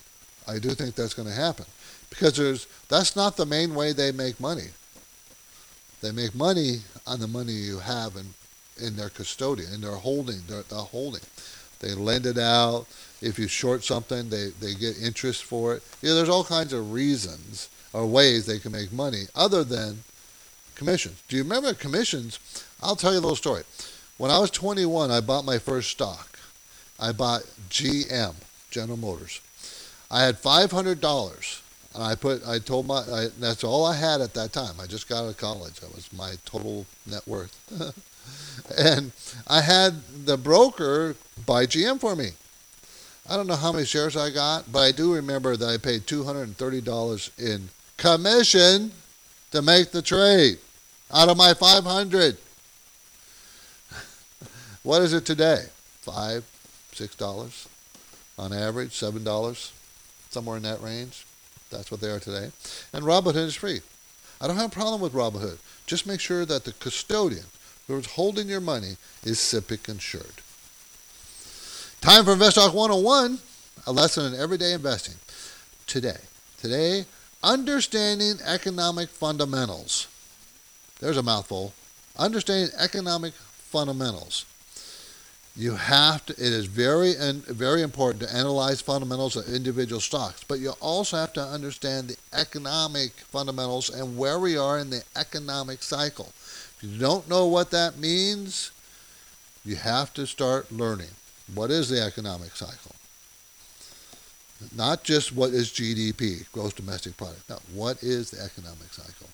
I 0.47 0.59
do 0.59 0.69
think 0.69 0.95
that's 0.95 1.13
going 1.13 1.27
to 1.27 1.33
happen 1.33 1.65
because 2.09 2.37
there's 2.37 2.67
that's 2.87 3.15
not 3.15 3.37
the 3.37 3.45
main 3.45 3.75
way 3.75 3.93
they 3.93 4.11
make 4.11 4.39
money. 4.39 4.69
They 6.01 6.11
make 6.11 6.35
money 6.35 6.81
on 7.05 7.19
the 7.19 7.27
money 7.27 7.53
you 7.53 7.79
have 7.79 8.15
in 8.15 8.27
in 8.79 8.95
their 8.95 9.09
custodian, 9.09 9.73
in 9.73 9.81
their 9.81 9.95
holding, 9.95 10.41
their, 10.47 10.61
their 10.63 10.79
holding. 10.79 11.21
They 11.79 11.93
lend 11.93 12.25
it 12.25 12.37
out. 12.37 12.85
If 13.21 13.39
you 13.39 13.47
short 13.47 13.83
something, 13.83 14.29
they, 14.29 14.49
they 14.59 14.73
get 14.73 15.01
interest 15.01 15.43
for 15.43 15.75
it. 15.75 15.83
You 16.01 16.09
know, 16.09 16.15
there's 16.15 16.29
all 16.29 16.43
kinds 16.43 16.73
of 16.73 16.91
reasons 16.91 17.69
or 17.93 18.05
ways 18.05 18.45
they 18.45 18.59
can 18.59 18.71
make 18.71 18.91
money 18.91 19.23
other 19.35 19.63
than 19.63 20.03
commissions. 20.75 21.21
Do 21.27 21.35
you 21.35 21.43
remember 21.43 21.73
commissions? 21.73 22.39
I'll 22.81 22.95
tell 22.95 23.11
you 23.13 23.19
a 23.19 23.21
little 23.21 23.35
story. 23.35 23.63
When 24.17 24.31
I 24.31 24.39
was 24.39 24.51
21, 24.51 25.11
I 25.11 25.21
bought 25.21 25.45
my 25.45 25.57
first 25.57 25.89
stock. 25.91 26.36
I 26.99 27.11
bought 27.11 27.43
GM, 27.69 28.35
General 28.71 28.97
Motors. 28.97 29.41
I 30.09 30.23
had 30.23 30.41
$500 30.41 31.61
and 31.97 32.03
I 32.03 32.15
put 32.15 32.47
I 32.47 32.59
told 32.59 32.85
my 32.87 32.99
I, 32.99 33.27
that's 33.39 33.63
all 33.63 33.85
I 33.85 33.95
had 33.95 34.21
at 34.21 34.33
that 34.35 34.53
time. 34.53 34.75
I 34.79 34.85
just 34.85 35.09
got 35.09 35.23
out 35.23 35.29
of 35.29 35.37
college. 35.37 35.79
That 35.79 35.93
was 35.93 36.11
my 36.13 36.35
total 36.45 36.85
net 37.05 37.27
worth. 37.27 37.53
and 38.77 39.11
I 39.47 39.61
had 39.61 40.03
the 40.25 40.37
broker 40.37 41.15
buy 41.45 41.65
GM 41.65 41.99
for 41.99 42.15
me. 42.15 42.29
I 43.29 43.35
don't 43.35 43.47
know 43.47 43.55
how 43.55 43.73
many 43.73 43.85
shares 43.85 44.15
I 44.15 44.29
got, 44.29 44.71
but 44.71 44.79
I 44.79 44.91
do 44.91 45.13
remember 45.13 45.57
that 45.57 45.67
I 45.67 45.77
paid 45.77 46.01
$230 46.01 47.39
in 47.39 47.69
commission 47.97 48.91
to 49.51 49.61
make 49.61 49.91
the 49.91 50.01
trade 50.01 50.59
out 51.11 51.29
of 51.29 51.35
my 51.35 51.53
500. 51.53 52.37
what 54.83 55.01
is 55.01 55.13
it 55.13 55.25
today? 55.25 55.65
5, 56.01 56.43
$6 56.97 57.67
on 58.37 58.53
average, 58.53 58.91
$7, 58.91 59.71
somewhere 60.29 60.57
in 60.57 60.63
that 60.63 60.81
range. 60.81 61.25
That's 61.69 61.91
what 61.91 62.01
they 62.01 62.09
are 62.09 62.19
today. 62.19 62.51
And 62.93 63.05
Robinhood 63.05 63.35
is 63.35 63.55
free. 63.55 63.81
I 64.39 64.47
don't 64.47 64.57
have 64.57 64.71
a 64.71 64.75
problem 64.75 65.01
with 65.01 65.13
Robinhood. 65.13 65.57
Just 65.85 66.07
make 66.07 66.19
sure 66.19 66.45
that 66.45 66.63
the 66.63 66.73
custodian, 66.73 67.45
who's 67.87 68.05
holding 68.05 68.47
your 68.47 68.61
money, 68.61 68.97
is 69.23 69.39
SIPC 69.39 69.89
insured. 69.89 70.41
Time 72.01 72.25
for 72.25 72.33
Invest 72.33 72.55
Talk 72.55 72.73
101, 72.73 73.39
a 73.87 73.91
lesson 73.91 74.33
in 74.33 74.39
everyday 74.39 74.73
investing. 74.73 75.15
Today, 75.87 76.19
today, 76.59 77.05
understanding 77.43 78.35
economic 78.45 79.09
fundamentals. 79.09 80.07
There's 80.99 81.17
a 81.17 81.23
mouthful. 81.23 81.73
Understanding 82.17 82.73
economic 82.77 83.33
fundamentals. 83.33 84.45
You 85.57 85.73
have 85.73 86.23
to. 86.27 86.33
It 86.33 86.53
is 86.53 86.67
very 86.67 87.15
and 87.15 87.43
very 87.45 87.81
important 87.81 88.21
to 88.21 88.35
analyze 88.35 88.79
fundamentals 88.79 89.35
of 89.35 89.51
individual 89.51 89.99
stocks, 89.99 90.43
but 90.43 90.59
you 90.59 90.73
also 90.79 91.17
have 91.17 91.33
to 91.33 91.41
understand 91.41 92.09
the 92.09 92.17
economic 92.31 93.11
fundamentals 93.13 93.89
and 93.89 94.15
where 94.17 94.37
we 94.37 94.55
are 94.55 94.77
in 94.77 94.91
the 94.91 95.03
economic 95.15 95.81
cycle. 95.81 96.27
If 96.27 96.83
you 96.83 96.99
don't 96.99 97.27
know 97.27 97.47
what 97.47 97.71
that 97.71 97.97
means, 97.97 98.69
you 99.65 99.77
have 99.77 100.13
to 100.13 100.27
start 100.27 100.71
learning. 100.71 101.09
What 101.55 101.71
is 101.71 101.89
the 101.89 102.03
economic 102.03 102.55
cycle? 102.55 102.93
Not 104.75 105.03
just 105.03 105.33
what 105.35 105.51
is 105.51 105.69
GDP, 105.69 106.45
gross 106.51 106.73
domestic 106.73 107.17
product. 107.17 107.49
No, 107.49 107.57
what 107.73 108.03
is 108.03 108.29
the 108.29 108.43
economic 108.43 108.93
cycle? 108.93 109.27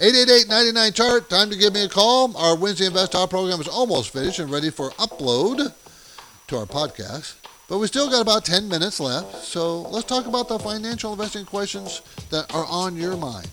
888-99 0.00 0.94
chart. 0.94 1.28
Time 1.28 1.50
to 1.50 1.56
give 1.58 1.74
me 1.74 1.84
a 1.84 1.88
call. 1.88 2.34
Our 2.34 2.56
Wednesday 2.56 2.86
Invest 2.86 3.12
Talk 3.12 3.28
program 3.28 3.60
is 3.60 3.68
almost 3.68 4.14
finished 4.14 4.38
and 4.38 4.50
ready 4.50 4.70
for 4.70 4.88
upload 4.92 5.74
to 6.46 6.56
our 6.56 6.64
podcast. 6.64 7.34
But 7.68 7.80
we 7.80 7.86
still 7.86 8.08
got 8.08 8.22
about 8.22 8.46
10 8.46 8.66
minutes 8.66 8.98
left. 8.98 9.44
So 9.44 9.82
let's 9.82 10.06
talk 10.06 10.24
about 10.24 10.48
the 10.48 10.58
financial 10.58 11.12
investing 11.12 11.44
questions 11.44 12.00
that 12.30 12.50
are 12.54 12.64
on 12.64 12.96
your 12.96 13.14
mind. 13.18 13.50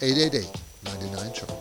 888-99 0.00 1.34
chart. 1.34 1.52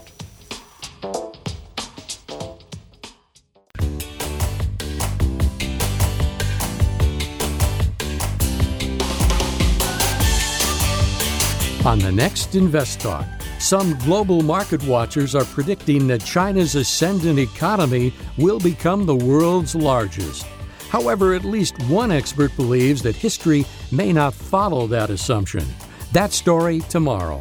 On 11.85 11.99
the 11.99 12.13
next 12.13 12.55
Invest 12.55 13.01
Talk, 13.01 13.25
some 13.63 13.97
global 13.99 14.41
market 14.41 14.83
watchers 14.83 15.33
are 15.33 15.45
predicting 15.45 16.05
that 16.05 16.21
China's 16.25 16.75
ascendant 16.75 17.39
economy 17.39 18.13
will 18.37 18.59
become 18.59 19.05
the 19.05 19.15
world's 19.15 19.73
largest. 19.73 20.45
However, 20.89 21.33
at 21.33 21.45
least 21.45 21.81
one 21.83 22.11
expert 22.11 22.53
believes 22.57 23.01
that 23.03 23.15
history 23.15 23.63
may 23.89 24.11
not 24.11 24.33
follow 24.33 24.85
that 24.87 25.09
assumption. 25.09 25.63
That 26.11 26.33
story 26.33 26.81
tomorrow. 26.81 27.39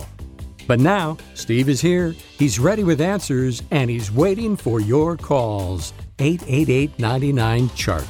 But 0.68 0.78
now, 0.78 1.16
Steve 1.34 1.68
is 1.68 1.80
here. 1.80 2.14
He's 2.38 2.60
ready 2.60 2.84
with 2.84 3.00
answers 3.00 3.60
and 3.72 3.90
he's 3.90 4.12
waiting 4.12 4.56
for 4.56 4.80
your 4.80 5.16
calls. 5.16 5.92
888 6.20 7.00
99 7.00 7.68
Chart. 7.70 8.06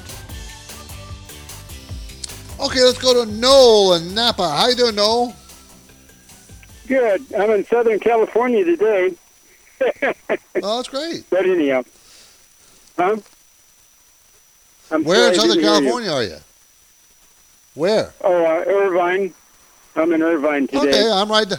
Okay, 2.61 2.81
let's 2.83 2.99
go 2.99 3.25
to 3.25 3.31
Noel 3.33 3.95
in 3.95 4.15
Napa. 4.15 4.51
How 4.51 4.69
you 4.69 4.77
doing, 4.77 4.97
Noel? 4.97 5.35
Good. 6.93 7.25
I'm 7.35 7.51
in 7.51 7.65
Southern 7.65 7.99
California 8.01 8.65
today. 8.67 9.15
oh, 10.63 10.77
that's 10.77 10.89
great. 10.89 11.25
But 11.31 11.47
anyhow, 11.47 11.85
huh? 12.99 13.17
I'm 14.91 15.03
Where 15.05 15.29
in 15.31 15.35
Southern 15.35 15.57
didn't 15.57 15.65
you. 15.65 15.71
California 15.71 16.11
are 16.13 16.23
you? 16.23 16.37
Where? 17.75 18.13
Oh, 18.23 18.45
uh, 18.45 18.65
Irvine. 18.67 19.33
I'm 19.97 20.13
in 20.13 20.23
Irvine 20.23 20.67
today. 20.67 20.89
Okay, 20.91 21.11
I'm 21.11 21.31
right. 21.31 21.51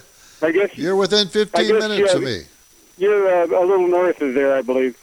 I 0.43 0.51
guess 0.51 0.77
You're 0.77 0.95
within 0.95 1.27
I 1.27 1.31
15 1.31 1.67
guess, 1.67 1.81
minutes 1.89 2.13
of 2.13 2.21
me. 2.21 2.41
you're 2.99 3.27
uh, 3.27 3.45
a 3.59 3.65
little 3.65 3.87
north 3.87 4.21
of 4.21 4.35
there, 4.35 4.55
I 4.55 4.61
believe. 4.61 4.95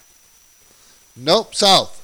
Nope, 1.16 1.54
south. 1.56 1.96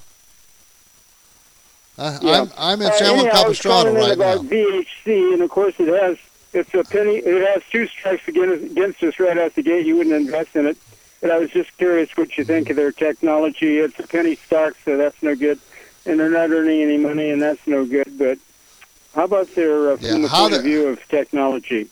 I, 1.97 2.19
Yeah. 2.23 2.41
I'm 2.43 2.51
I'm 2.59 2.81
in 2.83 2.89
Uh, 2.89 2.93
San 2.93 3.11
Juan 3.17 3.27
anyhow, 3.27 3.43
I 3.45 3.49
was 3.49 3.61
Capistrano 3.63 3.95
right 3.95 4.13
about 4.13 4.43
now. 4.43 4.51
VHC, 4.51 5.33
and 5.35 5.43
of 5.43 5.51
course 5.51 5.75
it 5.79 5.87
has. 6.03 6.17
It's 6.53 6.73
a 6.75 6.85
penny. 6.85 7.17
It 7.17 7.47
has 7.55 7.63
two 7.71 7.87
strikes 7.87 8.27
against, 8.29 8.73
against 8.73 9.03
us 9.03 9.19
right 9.21 9.37
out 9.37 9.55
the 9.55 9.63
gate. 9.63 9.85
You 9.87 9.97
wouldn't 9.97 10.15
invest 10.15 10.57
in 10.57 10.67
it. 10.67 10.77
But 11.21 11.31
I 11.31 11.39
was 11.39 11.51
just 11.51 11.77
curious 11.79 12.15
what 12.17 12.37
you 12.39 12.45
think 12.45 12.71
of 12.71 12.77
their 12.77 12.93
technology. 12.93 13.79
It's 13.79 13.99
a 13.99 14.07
penny 14.07 14.37
stock, 14.37 14.75
so 14.85 14.97
that's 14.97 15.23
no 15.23 15.35
good. 15.35 15.59
And 16.05 16.21
they're 16.21 16.31
not 16.31 16.51
earning 16.51 16.83
any 16.83 16.99
money, 16.99 17.31
and 17.31 17.41
that's 17.43 17.67
no 17.67 17.85
good. 17.85 18.17
But 18.19 18.39
how 19.15 19.25
about 19.25 19.55
their 19.55 19.93
uh, 19.93 19.97
from 19.97 20.07
Yeah, 20.07 20.19
the 20.19 20.29
point 20.29 20.55
of 20.55 20.63
view 20.63 20.87
of 20.89 21.07
technology? 21.09 21.89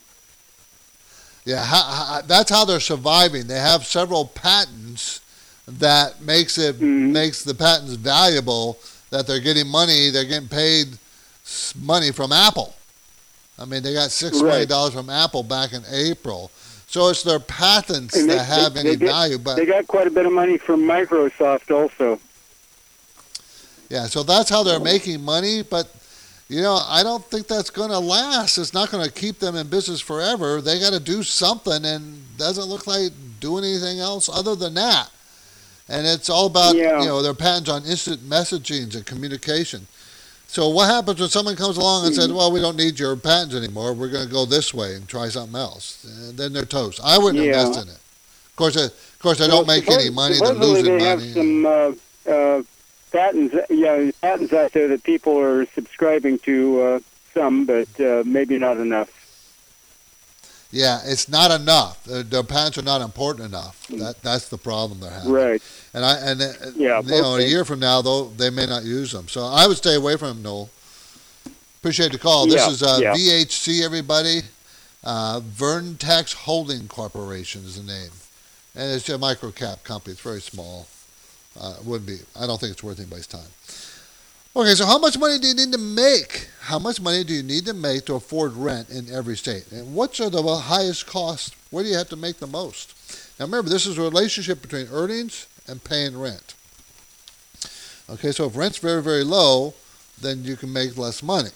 Yeah, 1.45 1.65
how, 1.65 1.83
how, 1.83 2.21
that's 2.23 2.51
how 2.51 2.65
they're 2.65 2.81
surviving. 2.81 3.47
They 3.49 3.59
have 3.59 3.85
several 3.85 4.27
patents 4.27 5.21
that 5.67 6.23
makes 6.23 6.57
it 6.59 6.77
Mm-hmm. 6.77 7.13
makes 7.13 7.45
the 7.45 7.55
patents 7.55 7.95
valuable. 7.95 8.79
That 9.11 9.27
they're 9.27 9.41
getting 9.41 9.69
money, 9.69 10.11
they're 10.11 10.25
getting 10.25 10.49
paid 10.49 10.99
money 11.81 12.11
from 12.13 12.33
Apple. 12.33 12.75
I 13.59 13.65
mean, 13.65 13.83
they 13.83 13.93
got 13.95 14.11
six 14.11 14.37
million 14.39 14.59
Right. 14.61 14.69
dollars 14.69 14.95
from 14.95 15.09
Apple 15.11 15.43
back 15.43 15.73
in 15.73 15.83
April. 15.91 16.51
So 16.87 17.09
it's 17.09 17.23
their 17.23 17.39
patents 17.41 18.15
they- 18.15 18.23
that 18.27 18.45
have 18.45 18.75
they- 18.75 18.81
any 18.81 18.91
they 18.91 18.97
get- 18.97 19.09
value. 19.09 19.39
But 19.39 19.57
They 19.57 19.67
got 19.67 19.87
quite 19.87 20.07
a 20.07 20.11
bit 20.11 20.27
of 20.27 20.33
money 20.33 20.59
from 20.59 20.83
Microsoft 20.83 21.71
also. 21.71 22.21
Yeah, 23.91 24.07
so 24.07 24.23
that's 24.23 24.51
how 24.51 24.63
they're 24.63 24.81
making 24.81 25.23
money, 25.23 25.63
but 25.63 25.89
you 26.49 26.61
know, 26.61 26.79
I 26.87 27.03
don't 27.03 27.25
think 27.31 27.49
that's 27.49 27.71
going 27.71 27.89
to 27.91 27.99
last. 27.99 28.59
It's 28.59 28.75
not 28.75 28.91
going 28.91 29.05
to 29.05 29.11
keep 29.11 29.39
them 29.39 29.57
in 29.57 29.67
business 29.69 30.01
forever. 30.01 30.61
They 30.61 30.79
got 30.79 30.93
to 30.93 31.01
do 31.01 31.23
something 31.23 31.85
and 31.87 32.37
doesn't 32.37 32.65
look 32.67 32.87
like 32.87 33.13
doing 33.41 33.65
anything 33.65 33.99
else 33.99 34.29
other 34.33 34.55
than 34.55 34.75
that. 34.75 35.09
And 35.89 36.07
it's 36.07 36.29
all 36.29 36.47
about, 36.47 36.77
Yeah. 36.77 37.01
you 37.01 37.07
know, 37.07 37.23
their 37.23 37.35
patents 37.35 37.71
on 37.71 37.85
instant 37.87 38.29
messaging 38.29 38.95
and 38.95 39.07
communication. 39.07 39.87
So 40.55 40.69
what 40.69 40.87
happens 40.89 41.19
when 41.19 41.29
someone 41.31 41.57
comes 41.57 41.77
along 41.77 42.07
and 42.07 42.15
says. 42.15 42.31
"Well, 42.33 42.53
we 42.53 42.61
don't 42.61 42.77
need 42.77 42.97
your 42.97 43.17
patents 43.17 43.57
anymore. 43.57 43.93
We're 43.93 44.09
going 44.09 44.29
to 44.29 44.33
go 44.33 44.45
this 44.45 44.73
way 44.73 44.95
and 44.95 45.09
try 45.09 45.29
something 45.29 45.57
else." 45.57 46.05
And 46.05 46.39
then 46.39 46.53
they're 46.53 46.65
toast. 46.65 47.01
I 47.03 47.19
wouldn't 47.19 47.43
Yeah. 47.43 47.61
invest 47.67 47.83
in 47.83 47.89
it. 47.89 47.97
Of 47.97 48.55
course, 48.55 48.77
uh, 48.77 48.85
of 48.85 49.19
course, 49.19 49.39
they 49.39 49.49
don't 49.49 49.67
Well, 49.67 49.77
make 49.77 49.91
any 49.91 50.11
money. 50.11 50.39
They're 50.39 50.55
losing 50.55 50.97
they 50.97 51.17
money. 51.17 51.27
have 51.27 51.35
some 51.35 51.67
uh, 51.67 51.93
uh, 52.31 52.63
patents, 53.11 53.57
yeah, 53.69 54.13
patents 54.23 54.53
out 54.53 54.71
there 54.71 54.87
that 54.87 55.03
people 55.03 55.37
are 55.41 55.67
subscribing 55.75 56.39
to. 56.41 56.83
Uh, 56.83 57.01
some, 57.35 57.65
but 57.65 57.89
uh, 57.99 58.23
maybe 58.25 58.57
not 58.59 58.77
enough. 58.77 59.11
Yeah, 60.75 61.01
it's 61.05 61.29
not 61.29 61.53
enough. 61.53 62.03
Their, 62.03 62.43
patents 62.43 62.79
are 62.79 62.83
not 62.83 63.01
important 63.01 63.47
enough. 63.47 63.87
That 63.89 64.21
that's 64.23 64.49
the 64.49 64.59
problem 64.59 64.99
they're 64.99 65.11
having. 65.11 65.31
Right. 65.31 65.63
And 65.95 66.05
I 66.05 66.17
and 66.19 66.43
uh, 66.43 66.53
Yeah, 66.75 67.01
you 67.01 67.23
know, 67.23 67.37
a 67.37 67.43
year 67.43 67.65
from 67.65 67.79
now 67.79 68.03
though 68.03 68.25
they 68.25 68.51
may 68.51 68.67
not 68.67 68.83
use 68.83 69.13
them. 69.13 69.29
So 69.29 69.45
I 69.45 69.69
would 69.69 69.77
stay 69.77 69.95
away 69.95 70.17
from 70.17 70.29
them, 70.29 70.43
Noel. 70.43 70.71
Appreciate 71.79 72.11
the 72.11 72.19
call. 72.19 72.47
This 72.47 72.57
Yeah, 72.57 72.71
is 72.71 72.83
uh, 72.83 72.99
yeah. 73.01 73.15
VHC, 73.15 73.85
everybody. 73.85 74.41
Uh, 75.05 75.41
VirnetX 75.41 76.35
Holding 76.35 76.89
Corporation 76.89 77.63
is 77.65 77.77
the 77.77 77.93
name, 77.93 78.11
and 78.75 78.91
it's 78.91 79.09
a 79.09 79.19
micro 79.19 79.53
cap 79.53 79.85
company. 79.85 80.13
It's 80.13 80.23
very 80.23 80.41
small. 80.41 80.89
Uh, 81.61 81.75
wouldn't 81.85 82.09
be. 82.09 82.19
I 82.35 82.47
don't 82.49 82.59
think 82.59 82.73
it's 82.73 82.83
worth 82.83 82.99
anybody's 82.99 83.29
time. 83.29 83.53
Okay, 84.57 84.75
so 84.77 84.87
how 84.87 84.99
much 84.99 85.19
money 85.19 85.41
do 85.41 85.49
you 85.49 85.55
need 85.55 85.73
to 85.73 85.79
make? 85.79 86.49
How 86.61 86.79
much 86.79 87.01
money 87.01 87.25
do 87.25 87.35
you 87.35 87.43
need 87.43 87.67
to 87.67 87.75
make 87.75 88.05
to 88.07 88.15
afford 88.15 88.53
rent 88.53 88.89
in 88.89 89.13
every 89.13 89.37
state? 89.37 89.73
And 89.73 89.97
what's 89.97 90.21
are 90.21 90.31
the 90.31 90.43
highest 90.43 91.09
costs? 91.09 91.51
Where 91.71 91.83
do 91.83 91.91
you 91.91 91.97
have 91.97 92.09
to 92.11 92.17
make 92.17 92.37
the 92.37 92.47
most? 92.47 92.95
Now 93.41 93.47
remember, 93.47 93.69
this 93.69 93.85
is 93.85 93.99
a 93.99 94.03
relationship 94.03 94.63
between 94.63 94.87
earnings 94.93 95.49
and 95.67 95.83
paying 95.83 96.17
rent. 96.17 96.55
Okay, 98.09 98.31
so 98.31 98.47
if 98.47 98.57
rent's 98.57 98.79
very, 98.79 99.03
very 99.03 99.25
low, 99.25 99.75
then 100.21 100.45
you 100.45 100.55
can 100.55 100.73
make 100.73 100.97
less 100.97 101.21
money. 101.21 101.51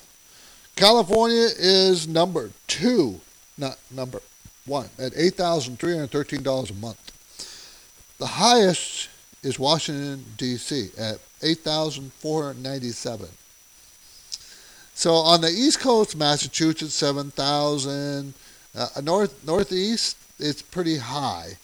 California 0.75 1.47
is 1.57 2.09
number 2.09 2.51
two, 2.67 3.21
not 3.57 3.79
number 3.93 4.21
one, 4.67 4.89
at 4.99 5.13
$8,313 5.13 6.71
a 6.71 6.75
month. 6.75 7.13
The 8.19 8.27
highest 8.27 9.09
is 9.49 9.59
Washington, 9.59 10.25
D.C. 10.37 10.91
at 10.99 11.19
8,497. 11.43 13.29
So 14.95 15.15
on 15.15 15.41
the 15.41 15.49
East 15.49 15.81
Coast, 15.81 16.15
Massachusetts, 16.17 16.95
7,000. 16.95 18.35
Uh, 18.77 18.89
north 19.03 19.43
Northeast, 19.47 20.19
it's 20.39 20.61
pretty 20.61 20.99
high. 20.99 21.57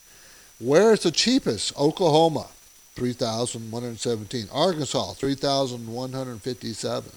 Where 0.58 0.94
is 0.94 1.02
the 1.02 1.10
cheapest? 1.10 1.76
Oklahoma, 1.76 2.46
3,117. 2.94 4.48
Arkansas, 4.50 5.12
3,157. 5.12 7.12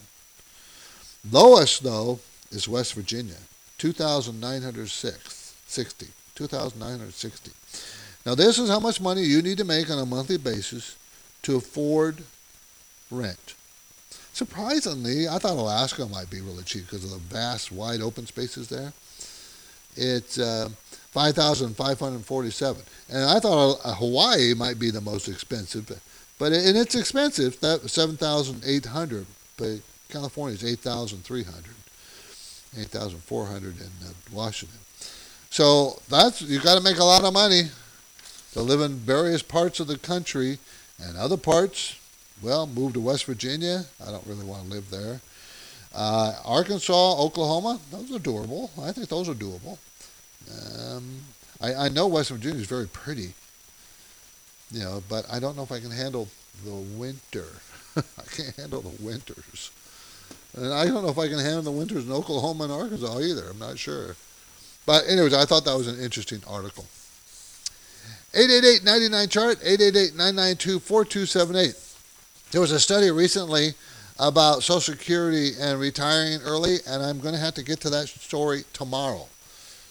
Lowest, 1.31 1.83
though, 1.83 2.19
is 2.51 2.67
West 2.67 2.93
Virginia, 2.93 3.37
2,906. 3.77 5.55
60. 5.67 6.07
2,960. 6.35 7.51
Now, 8.27 8.35
this 8.35 8.59
is 8.59 8.69
how 8.69 8.81
much 8.81 8.99
money 8.99 9.23
you 9.23 9.41
need 9.41 9.57
to 9.59 9.63
make 9.63 9.89
on 9.89 9.99
a 9.99 10.05
monthly 10.05 10.37
basis 10.37 10.97
to 11.43 11.55
afford 11.55 12.21
rent. 13.09 13.55
Surprisingly, 14.33 15.29
I 15.29 15.37
thought 15.37 15.55
Alaska 15.55 16.05
might 16.07 16.29
be 16.29 16.41
really 16.41 16.65
cheap 16.65 16.87
because 16.87 17.05
of 17.05 17.11
the 17.11 17.19
vast, 17.33 17.71
wide 17.71 18.01
open 18.01 18.25
spaces 18.27 18.67
there. 18.67 18.91
It's 19.95 20.37
uh, 20.37 20.67
5,547. 21.11 22.81
And 23.11 23.23
I 23.23 23.39
thought 23.39 23.79
uh, 23.85 23.93
Hawaii 23.93 24.53
might 24.53 24.77
be 24.77 24.91
the 24.91 24.99
most 24.99 25.29
expensive, 25.29 25.89
but, 26.37 26.51
and 26.51 26.77
it's 26.77 26.95
expensive, 26.95 27.57
that 27.61 27.89
7,800, 27.89 29.25
but 29.55 29.79
California 30.09 30.55
is 30.55 30.65
8,300, 30.65 31.63
8,400 32.77 33.77
in 33.77 33.85
uh, 33.85 34.11
Washington. 34.33 34.79
So 35.49 36.01
that's 36.09 36.41
you 36.41 36.59
got 36.59 36.75
to 36.77 36.83
make 36.83 36.97
a 36.97 37.05
lot 37.05 37.23
of 37.23 37.31
money 37.31 37.69
to 38.53 38.61
live 38.61 38.81
in 38.81 38.93
various 38.93 39.41
parts 39.41 39.79
of 39.79 39.87
the 39.87 39.97
country, 39.97 40.57
and 41.01 41.17
other 41.17 41.37
parts, 41.37 41.99
well, 42.41 42.67
move 42.67 42.93
to 42.93 42.99
West 42.99 43.25
Virginia. 43.25 43.85
I 44.05 44.11
don't 44.11 44.25
really 44.25 44.45
want 44.45 44.63
to 44.63 44.69
live 44.69 44.89
there. 44.89 45.21
Uh, 45.93 46.33
Arkansas, 46.45 47.19
Oklahoma, 47.19 47.79
those 47.91 48.11
are 48.11 48.19
doable. 48.19 48.69
I 48.81 48.91
think 48.91 49.07
those 49.07 49.29
are 49.29 49.33
doable. 49.33 49.77
Um, 50.79 51.21
I, 51.59 51.73
I 51.73 51.89
know 51.89 52.07
West 52.07 52.29
Virginia 52.29 52.59
is 52.59 52.67
very 52.67 52.87
pretty, 52.87 53.33
you 54.71 54.79
know, 54.79 55.03
but 55.09 55.25
I 55.31 55.39
don't 55.39 55.57
know 55.57 55.63
if 55.63 55.71
I 55.71 55.79
can 55.79 55.91
handle 55.91 56.27
the 56.63 56.75
winter. 56.75 57.45
I 57.97 58.23
can't 58.29 58.55
handle 58.55 58.81
the 58.81 59.03
winters. 59.03 59.71
And 60.55 60.73
I 60.73 60.85
don't 60.85 61.03
know 61.03 61.09
if 61.09 61.17
I 61.17 61.27
can 61.27 61.39
handle 61.39 61.63
the 61.63 61.71
winters 61.71 62.05
in 62.05 62.11
Oklahoma 62.11 62.65
and 62.65 62.73
Arkansas 62.73 63.19
either. 63.19 63.49
I'm 63.49 63.59
not 63.59 63.77
sure. 63.77 64.15
But 64.85 65.07
anyways, 65.07 65.33
I 65.33 65.45
thought 65.45 65.65
that 65.65 65.77
was 65.77 65.87
an 65.87 65.99
interesting 65.99 66.41
article. 66.47 66.85
888-99-CHART, 68.37 69.59
888-992-4278. 69.61 72.51
There 72.51 72.61
was 72.61 72.71
a 72.71 72.79
study 72.79 73.09
recently 73.09 73.73
about 74.19 74.61
Social 74.61 74.79
Security 74.79 75.53
and 75.59 75.79
retiring 75.79 76.41
early, 76.43 76.77
and 76.87 77.01
I'm 77.01 77.19
going 77.19 77.33
to 77.33 77.39
have 77.39 77.55
to 77.55 77.63
get 77.63 77.79
to 77.81 77.89
that 77.89 78.09
story 78.09 78.63
tomorrow. 78.73 79.25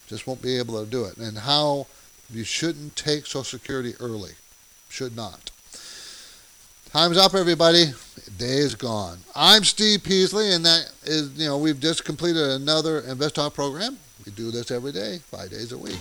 Just 0.06 0.28
won't 0.28 0.42
be 0.42 0.58
able 0.58 0.84
to 0.84 0.88
do 0.88 1.06
it. 1.06 1.16
And 1.16 1.38
how 1.38 1.88
you 2.32 2.44
shouldn't 2.44 2.94
take 2.94 3.26
Social 3.26 3.42
Security 3.42 3.94
early. 3.98 4.34
Should 4.90 5.16
not. 5.16 5.50
Time's 6.92 7.18
up, 7.18 7.34
everybody. 7.34 7.86
Day 8.38 8.58
is 8.58 8.76
gone. 8.76 9.18
I'm 9.34 9.64
Steve 9.64 10.04
Peasley, 10.04 10.52
and 10.52 10.64
that 10.64 10.92
is, 11.02 11.36
you 11.36 11.48
know, 11.48 11.58
we've 11.58 11.80
just 11.80 12.04
completed 12.04 12.48
another 12.48 13.00
Invest 13.00 13.34
Talk 13.34 13.54
program. 13.54 13.98
We 14.24 14.30
do 14.30 14.52
this 14.52 14.70
every 14.70 14.92
day, 14.92 15.18
five 15.18 15.50
days 15.50 15.72
a 15.72 15.78
week. 15.78 15.98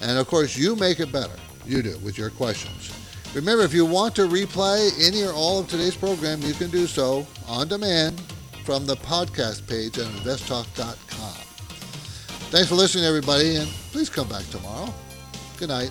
And 0.00 0.18
of 0.18 0.26
course, 0.26 0.56
you 0.56 0.76
make 0.76 1.00
it 1.00 1.10
better. 1.12 1.36
You 1.64 1.82
do 1.82 1.98
with 1.98 2.18
your 2.18 2.30
questions. 2.30 2.92
Remember, 3.34 3.64
if 3.64 3.74
you 3.74 3.84
want 3.84 4.14
to 4.16 4.22
replay 4.22 4.90
any 5.00 5.22
or 5.22 5.32
all 5.32 5.58
of 5.60 5.68
today's 5.68 5.96
program, 5.96 6.40
you 6.42 6.54
can 6.54 6.70
do 6.70 6.86
so 6.86 7.26
on 7.48 7.68
demand 7.68 8.20
from 8.64 8.86
the 8.86 8.96
podcast 8.96 9.68
page 9.68 9.98
at 9.98 10.06
investtalk.com. 10.06 11.42
Thanks 12.50 12.68
for 12.68 12.76
listening, 12.76 13.04
everybody, 13.04 13.56
and 13.56 13.68
please 13.92 14.08
come 14.08 14.28
back 14.28 14.48
tomorrow. 14.50 14.92
Good 15.58 15.68
night. 15.68 15.90